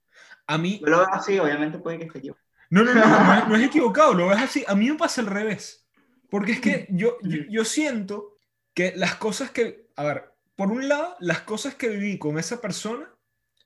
a 0.48 0.58
mí... 0.58 0.80
Yo 0.80 0.88
lo 0.88 0.98
veo 1.00 1.08
así, 1.14 1.40
obviamente 1.40 1.80
puede 1.80 1.98
que 1.98 2.06
esté 2.06 2.22
yo. 2.22 2.36
No, 2.72 2.84
no, 2.84 2.94
no, 2.94 3.06
no 3.06 3.34
es, 3.34 3.48
no 3.48 3.56
es 3.56 3.64
equivocado, 3.68 4.14
lo 4.14 4.28
ves 4.28 4.40
así. 4.40 4.64
A 4.68 4.76
mí 4.76 4.90
me 4.90 4.98
pasa 4.98 5.22
al 5.22 5.28
revés. 5.28 5.88
Porque 6.30 6.54
es 6.54 6.62
que 6.62 6.88
yo, 6.90 7.18
yo, 7.22 7.40
yo 7.50 7.66
siento 7.66 8.38
que 8.74 8.94
las 8.96 9.16
cosas 9.16 9.52
que, 9.52 9.90
a 9.98 10.04
ver, 10.04 10.32
por 10.56 10.72
un 10.72 10.88
lado, 10.88 11.16
las 11.20 11.42
cosas 11.42 11.76
que 11.76 11.90
viví 11.90 12.18
con 12.18 12.40
esa 12.40 12.62
persona 12.62 13.14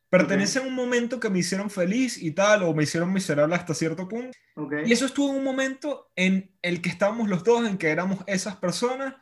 pertenecen 0.10 0.64
a 0.64 0.68
un 0.68 0.74
momento 0.74 1.20
que 1.20 1.30
me 1.30 1.40
hicieron 1.40 1.70
feliz 1.70 2.22
y 2.22 2.32
tal, 2.32 2.64
o 2.64 2.74
me 2.74 2.84
hicieron 2.84 3.14
miserable 3.14 3.56
hasta 3.56 3.74
cierto 3.74 4.08
punto. 4.08 4.32
Ok. 4.56 4.74
Y 4.86 4.94
eso 4.94 5.06
estuvo 5.06 5.30
en 5.30 5.38
un 5.38 5.44
momento 5.44 6.12
en 6.16 6.56
el 6.62 6.82
que 6.82 6.90
estábamos 6.90 7.30
los 7.30 7.44
dos, 7.44 7.68
en 7.68 7.78
que 7.78 7.90
éramos 7.90 8.20
esas 8.26 8.56
personas 8.56 9.16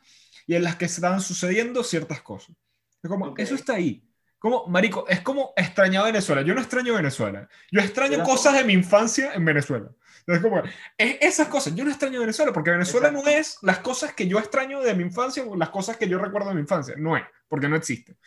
y 0.46 0.54
en 0.54 0.64
las 0.64 0.76
que 0.76 0.86
estaban 0.86 1.20
sucediendo 1.20 1.84
ciertas 1.84 2.22
cosas. 2.22 2.56
Es 3.02 3.10
como, 3.10 3.34
eso 3.36 3.54
está 3.54 3.74
ahí. 3.74 4.08
Como, 4.44 4.66
marico, 4.66 5.06
es 5.08 5.22
como 5.22 5.54
extrañar 5.56 6.04
Venezuela. 6.04 6.42
Yo 6.42 6.54
no 6.54 6.60
extraño 6.60 6.92
Venezuela. 6.92 7.48
Yo 7.72 7.80
extraño 7.80 8.16
Era 8.16 8.24
cosas 8.24 8.52
de 8.52 8.62
mi 8.64 8.74
infancia 8.74 9.32
en 9.32 9.42
Venezuela. 9.42 9.88
Es 10.26 10.40
como, 10.40 10.62
es 10.98 11.16
esas 11.22 11.48
cosas. 11.48 11.74
Yo 11.74 11.82
no 11.82 11.90
extraño 11.90 12.20
Venezuela 12.20 12.52
porque 12.52 12.70
Venezuela 12.70 13.10
no 13.10 13.20
Exacto. 13.20 13.40
es 13.40 13.58
las 13.62 13.78
cosas 13.78 14.12
que 14.12 14.28
yo 14.28 14.38
extraño 14.38 14.82
de 14.82 14.94
mi 14.94 15.02
infancia 15.02 15.42
o 15.44 15.56
las 15.56 15.70
cosas 15.70 15.96
que 15.96 16.10
yo 16.10 16.18
recuerdo 16.18 16.50
de 16.50 16.56
mi 16.56 16.60
infancia. 16.60 16.94
No 16.98 17.16
es, 17.16 17.22
porque 17.48 17.70
no 17.70 17.76
existe. 17.76 18.18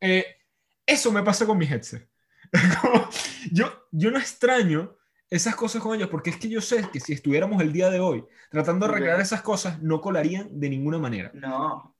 Eh, 0.00 0.24
eso 0.86 1.10
me 1.10 1.24
pasa 1.24 1.44
con 1.44 1.58
mis 1.58 1.72
headsets. 1.72 2.06
Como, 2.80 3.10
yo, 3.50 3.88
yo 3.90 4.12
no 4.12 4.18
extraño 4.20 4.96
esas 5.28 5.56
cosas 5.56 5.82
con 5.82 5.96
ellos 5.96 6.08
porque 6.08 6.30
es 6.30 6.36
que 6.36 6.48
yo 6.48 6.60
sé 6.60 6.88
que 6.92 7.00
si 7.00 7.14
estuviéramos 7.14 7.60
el 7.60 7.72
día 7.72 7.90
de 7.90 7.98
hoy 7.98 8.24
tratando 8.48 8.86
de 8.86 8.92
arreglar 8.92 9.20
esas 9.20 9.42
cosas, 9.42 9.82
no 9.82 10.00
colarían 10.00 10.60
de 10.60 10.70
ninguna 10.70 10.98
manera. 10.98 11.32
No. 11.34 11.96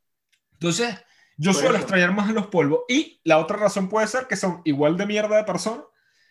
Entonces, 0.53 0.97
yo 1.39 1.53
Por 1.53 1.61
suelo 1.61 1.77
eso. 1.77 1.85
extrañar 1.85 2.13
más 2.13 2.29
a 2.29 2.33
los 2.33 2.49
polvos. 2.49 2.81
Y 2.89 3.21
la 3.25 3.39
otra 3.39 3.57
razón 3.57 3.89
puede 3.89 4.07
ser 4.07 4.27
que 4.27 4.37
son 4.37 4.61
igual 4.65 4.97
de 4.99 5.07
mierda 5.07 5.37
de 5.39 5.45
persona, 5.45 5.83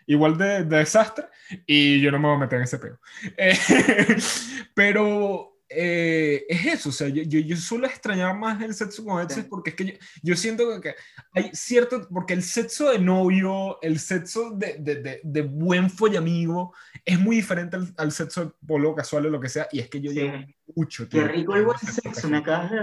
igual 0.05 0.37
de, 0.37 0.63
de 0.65 0.77
desastre, 0.77 1.25
y 1.65 1.99
yo 2.01 2.11
no 2.11 2.19
me 2.19 2.27
voy 2.27 2.37
a 2.37 2.39
meter 2.41 2.57
en 2.59 2.63
ese 2.63 2.77
peo. 2.77 2.99
Eh, 3.37 3.57
pero 4.73 5.53
eh, 5.69 6.45
es 6.47 6.65
eso, 6.65 6.89
o 6.89 6.91
sea, 6.93 7.09
yo, 7.09 7.23
yo, 7.23 7.39
yo 7.39 7.57
suelo 7.57 7.87
extrañar 7.87 8.37
más 8.37 8.61
el 8.61 8.73
sexo 8.73 9.03
con 9.03 9.21
exes 9.21 9.43
Sí. 9.43 9.47
porque 9.49 9.71
es 9.71 9.75
que 9.75 9.85
yo, 9.85 9.93
yo 10.23 10.35
siento 10.37 10.79
que 10.79 10.95
hay 11.33 11.49
cierto, 11.53 12.07
porque 12.09 12.33
el 12.33 12.43
sexo 12.43 12.89
de 12.91 12.99
novio, 12.99 13.77
el 13.81 13.99
sexo 13.99 14.51
de, 14.51 14.77
de, 14.79 14.95
de, 15.01 15.19
de 15.23 15.41
buen 15.41 15.89
follamigo, 15.89 16.73
es 17.03 17.19
muy 17.19 17.35
diferente 17.37 17.75
al, 17.75 17.93
al 17.97 18.11
sexo 18.13 18.45
de 18.45 18.51
polo 18.65 18.95
casual 18.95 19.25
o 19.25 19.29
lo 19.29 19.39
que 19.41 19.49
sea, 19.49 19.67
y 19.71 19.79
es 19.79 19.89
que 19.89 19.99
yo 19.99 20.11
Sí. 20.11 20.19
llevo 20.19 20.37
mucho 20.75 21.03
Qué 21.03 21.09
tiempo 21.09 21.33
rico 21.33 21.55
el 21.55 21.65
buen 21.65 21.77
sexo, 21.79 22.29
me 22.29 22.37
acabas 22.37 22.71
de... 22.71 22.77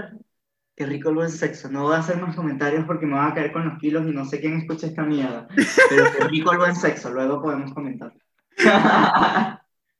Qué 0.75 0.85
rico 0.85 1.09
el 1.09 1.15
buen 1.15 1.29
sexo. 1.29 1.69
No 1.69 1.83
voy 1.83 1.95
a 1.95 1.99
hacer 1.99 2.17
más 2.17 2.35
comentarios 2.35 2.85
porque 2.85 3.05
me 3.05 3.13
van 3.13 3.31
a 3.31 3.33
caer 3.33 3.53
con 3.53 3.67
los 3.67 3.79
kilos 3.79 4.05
y 4.07 4.11
no 4.11 4.25
sé 4.25 4.41
quién 4.41 4.57
escucha 4.57 4.87
esta 4.87 5.03
mierda. 5.03 5.47
Pero 5.89 6.05
qué 6.17 6.23
rico 6.25 6.51
el 6.51 6.57
buen 6.57 6.75
sexo, 6.75 7.11
luego 7.11 7.41
podemos 7.41 7.73
comentar. 7.73 8.13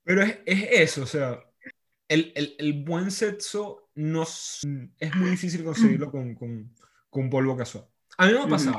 Pero 0.03 0.21
es, 0.21 0.39
es 0.45 0.67
eso, 0.71 1.03
o 1.03 1.05
sea, 1.05 1.39
el, 2.07 2.31
el, 2.35 2.55
el 2.59 2.83
buen 2.83 3.09
sexo 3.09 3.89
no 3.95 4.23
es 4.23 4.61
muy 5.15 5.29
difícil 5.29 5.63
conseguirlo 5.63 6.11
con, 6.11 6.35
con, 6.35 6.73
con 7.09 7.29
polvo 7.29 7.55
casual. 7.55 7.85
A 8.17 8.27
mí 8.27 8.33
me 8.33 8.41
ha 8.41 8.47
pasado. 8.47 8.77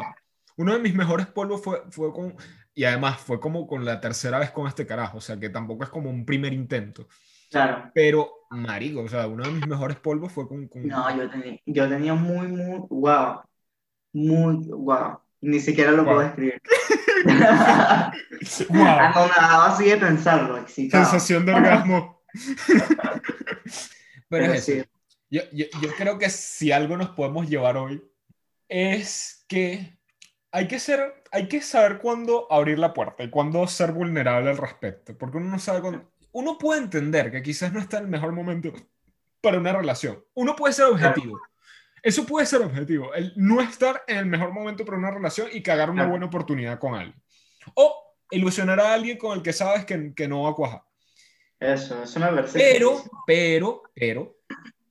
Uno 0.58 0.74
de 0.74 0.78
mis 0.78 0.94
mejores 0.94 1.26
polvos 1.26 1.62
fue, 1.62 1.82
fue 1.90 2.12
con, 2.12 2.34
y 2.74 2.84
además 2.84 3.18
fue 3.20 3.40
como 3.40 3.66
con 3.66 3.84
la 3.84 4.00
tercera 4.00 4.38
vez 4.38 4.50
con 4.50 4.66
este 4.66 4.86
carajo, 4.86 5.18
o 5.18 5.20
sea, 5.20 5.38
que 5.38 5.48
tampoco 5.48 5.84
es 5.84 5.90
como 5.90 6.10
un 6.10 6.24
primer 6.24 6.52
intento. 6.52 7.08
Claro. 7.50 7.90
Pero, 7.94 8.35
marico, 8.50 9.00
o 9.02 9.08
sea, 9.08 9.26
uno 9.26 9.44
de 9.44 9.50
mis 9.52 9.66
mejores 9.66 9.96
polvos 9.98 10.32
fue 10.32 10.46
con... 10.48 10.68
con 10.68 10.86
No, 10.86 11.16
yo 11.16 11.30
tenía, 11.30 11.60
yo 11.66 11.88
tenía 11.88 12.14
muy, 12.14 12.48
muy, 12.48 12.80
wow. 12.90 13.40
Muy, 14.12 14.56
wow. 14.68 15.20
Ni 15.40 15.60
siquiera 15.60 15.90
lo 15.92 16.04
puedo 16.04 16.16
Wow. 16.18 16.26
describir. 16.26 16.62
¡Wow! 18.70 18.86
Anonadado 18.86 19.62
así 19.64 19.84
de 19.84 19.96
pensarlo, 19.96 20.58
excitado. 20.58 21.04
Sensación 21.04 21.44
de 21.46 21.54
orgasmo. 21.54 22.22
Pero, 22.68 23.20
Pero 24.28 24.52
es 24.52 24.64
sí. 24.64 24.72
eso. 24.72 24.88
Yo, 25.30 25.42
yo, 25.52 25.66
yo 25.82 25.90
creo 25.96 26.18
que 26.18 26.30
si 26.30 26.72
algo 26.72 26.96
nos 26.96 27.10
podemos 27.10 27.48
llevar 27.48 27.76
hoy 27.76 28.02
es 28.68 29.44
que 29.48 29.98
hay 30.52 30.68
que, 30.68 30.78
ser, 30.78 31.22
hay 31.32 31.48
que 31.48 31.60
saber 31.60 31.98
cuándo 31.98 32.50
abrir 32.50 32.78
la 32.78 32.92
puerta 32.94 33.22
y 33.24 33.30
cuándo 33.30 33.66
ser 33.66 33.92
vulnerable 33.92 34.50
al 34.50 34.56
respecto. 34.56 35.16
Porque 35.18 35.38
uno 35.38 35.50
no 35.50 35.58
sabe 35.58 35.80
cuándo. 35.80 36.10
Uno 36.36 36.58
puede 36.58 36.82
entender 36.82 37.30
que 37.30 37.42
quizás 37.42 37.72
no 37.72 37.80
está 37.80 37.96
en 37.96 38.04
el 38.04 38.10
mejor 38.10 38.30
momento 38.30 38.70
para 39.40 39.58
una 39.58 39.72
relación. 39.72 40.22
Uno 40.34 40.54
puede 40.54 40.74
ser 40.74 40.84
objetivo. 40.84 41.40
Eso 42.02 42.26
puede 42.26 42.44
ser 42.44 42.60
objetivo. 42.60 43.14
El 43.14 43.32
no 43.36 43.62
estar 43.62 44.02
en 44.06 44.18
el 44.18 44.26
mejor 44.26 44.52
momento 44.52 44.84
para 44.84 44.98
una 44.98 45.10
relación 45.10 45.48
y 45.50 45.62
cagar 45.62 45.88
una 45.88 46.02
Claro. 46.02 46.10
buena 46.10 46.26
oportunidad 46.26 46.78
con 46.78 46.94
alguien. 46.94 47.18
O 47.72 48.14
ilusionar 48.30 48.78
a 48.80 48.92
alguien 48.92 49.16
con 49.16 49.34
el 49.34 49.42
que 49.42 49.54
sabes 49.54 49.86
que, 49.86 50.12
que 50.14 50.28
no 50.28 50.42
va 50.42 50.50
a 50.50 50.54
cuajar. 50.54 50.82
Eso, 51.58 52.02
eso 52.02 52.20
me 52.20 52.26
parece. 52.26 52.58
Pero, 52.58 53.02
pero, 53.26 53.82
pero, 53.94 54.36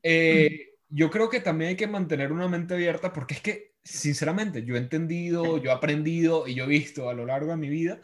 eh, 0.01 0.73
yo 0.89 1.11
creo 1.11 1.29
que 1.29 1.41
también 1.41 1.69
hay 1.69 1.75
que 1.75 1.85
mantener 1.85 2.31
una 2.31 2.47
mente 2.47 2.73
abierta 2.73 3.13
porque 3.13 3.35
es 3.35 3.41
que, 3.41 3.75
sinceramente, 3.83 4.65
yo 4.65 4.73
he 4.73 4.79
entendido, 4.79 5.59
yo 5.59 5.69
he 5.69 5.73
aprendido 5.73 6.47
y 6.47 6.55
yo 6.55 6.63
he 6.63 6.67
visto 6.67 7.07
a 7.07 7.13
lo 7.13 7.23
largo 7.27 7.51
de 7.51 7.57
mi 7.57 7.69
vida 7.69 8.01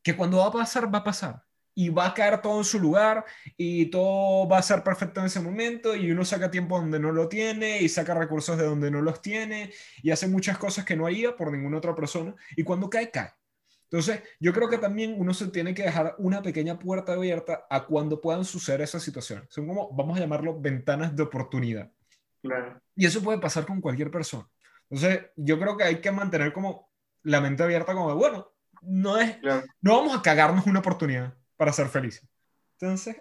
que 0.00 0.14
cuando 0.14 0.38
va 0.38 0.46
a 0.46 0.52
pasar, 0.52 0.94
va 0.94 0.98
a 0.98 1.04
pasar. 1.04 1.42
Y 1.74 1.88
va 1.88 2.06
a 2.06 2.14
caer 2.14 2.40
todo 2.40 2.58
en 2.58 2.64
su 2.64 2.78
lugar 2.78 3.24
y 3.56 3.86
todo 3.86 4.48
va 4.48 4.58
a 4.58 4.62
ser 4.62 4.82
perfecto 4.84 5.20
en 5.20 5.26
ese 5.26 5.40
momento 5.40 5.94
y 5.96 6.10
uno 6.12 6.24
saca 6.24 6.50
tiempo 6.50 6.78
donde 6.78 7.00
no 7.00 7.10
lo 7.10 7.28
tiene 7.28 7.80
y 7.80 7.88
saca 7.88 8.14
recursos 8.14 8.56
de 8.56 8.64
donde 8.64 8.90
no 8.90 9.02
los 9.02 9.20
tiene 9.20 9.72
y 10.02 10.10
hace 10.12 10.28
muchas 10.28 10.56
cosas 10.56 10.84
que 10.84 10.94
no 10.96 11.06
haría 11.06 11.36
por 11.36 11.50
ninguna 11.50 11.78
otra 11.78 11.94
persona 11.94 12.34
y 12.56 12.62
cuando 12.62 12.88
cae, 12.88 13.10
cae. 13.10 13.32
Entonces, 13.84 14.22
yo 14.40 14.52
creo 14.52 14.68
que 14.68 14.78
también 14.78 15.14
uno 15.18 15.32
se 15.32 15.48
tiene 15.48 15.72
que 15.72 15.84
dejar 15.84 16.16
una 16.18 16.42
pequeña 16.42 16.78
puerta 16.78 17.12
abierta 17.12 17.64
a 17.70 17.84
cuando 17.86 18.20
puedan 18.20 18.44
suceder 18.44 18.80
esas 18.80 19.02
situaciones. 19.02 19.46
Son 19.50 19.68
como, 19.68 19.92
vamos 19.92 20.16
a 20.16 20.20
llamarlo, 20.20 20.58
ventanas 20.58 21.14
de 21.14 21.22
oportunidad. 21.22 21.92
Claro. 22.42 22.80
Y 22.96 23.06
eso 23.06 23.22
puede 23.22 23.38
pasar 23.38 23.64
con 23.66 23.80
cualquier 23.80 24.10
persona. 24.10 24.48
Entonces, 24.90 25.26
yo 25.36 25.60
creo 25.60 25.76
que 25.76 25.84
hay 25.84 26.00
que 26.00 26.10
mantener 26.10 26.52
como 26.52 26.90
la 27.22 27.40
mente 27.40 27.62
abierta 27.62 27.94
como, 27.94 28.08
de, 28.08 28.14
bueno, 28.16 28.52
no, 28.82 29.16
es, 29.16 29.36
Claro. 29.36 29.64
no 29.80 29.96
vamos 29.96 30.16
a 30.16 30.22
cagarnos 30.22 30.66
una 30.66 30.80
oportunidad 30.80 31.34
para 31.56 31.72
ser 31.72 31.88
felices. 31.88 32.26
Entonces, 32.80 33.16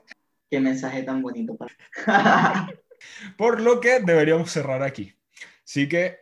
Qué 0.50 0.60
mensaje 0.60 1.02
tan 1.04 1.22
bonito 1.22 1.56
para. 1.58 1.74
por 3.38 3.60
lo 3.60 3.80
que 3.80 4.00
deberíamos 4.00 4.52
cerrar 4.52 4.84
aquí. 4.84 5.16
Así 5.66 5.90
que, 5.90 6.18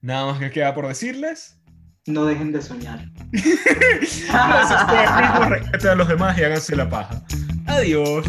nada 0.00 0.26
más 0.26 0.38
que 0.38 0.50
queda 0.50 0.74
por 0.74 0.86
decirles. 0.86 1.58
no 2.06 2.24
dejen 2.24 2.52
de 2.52 2.62
soñar. 2.62 3.04
Gracias 3.32 4.84
por 4.84 4.98
el 4.98 5.30
mismo 5.30 5.44
respeto 5.48 5.90
a 5.90 5.94
los 5.96 6.08
demás 6.08 6.38
y 6.38 6.44
háganse 6.44 6.76
la 6.76 6.88
paja. 6.88 7.24
Adiós. 7.66 8.26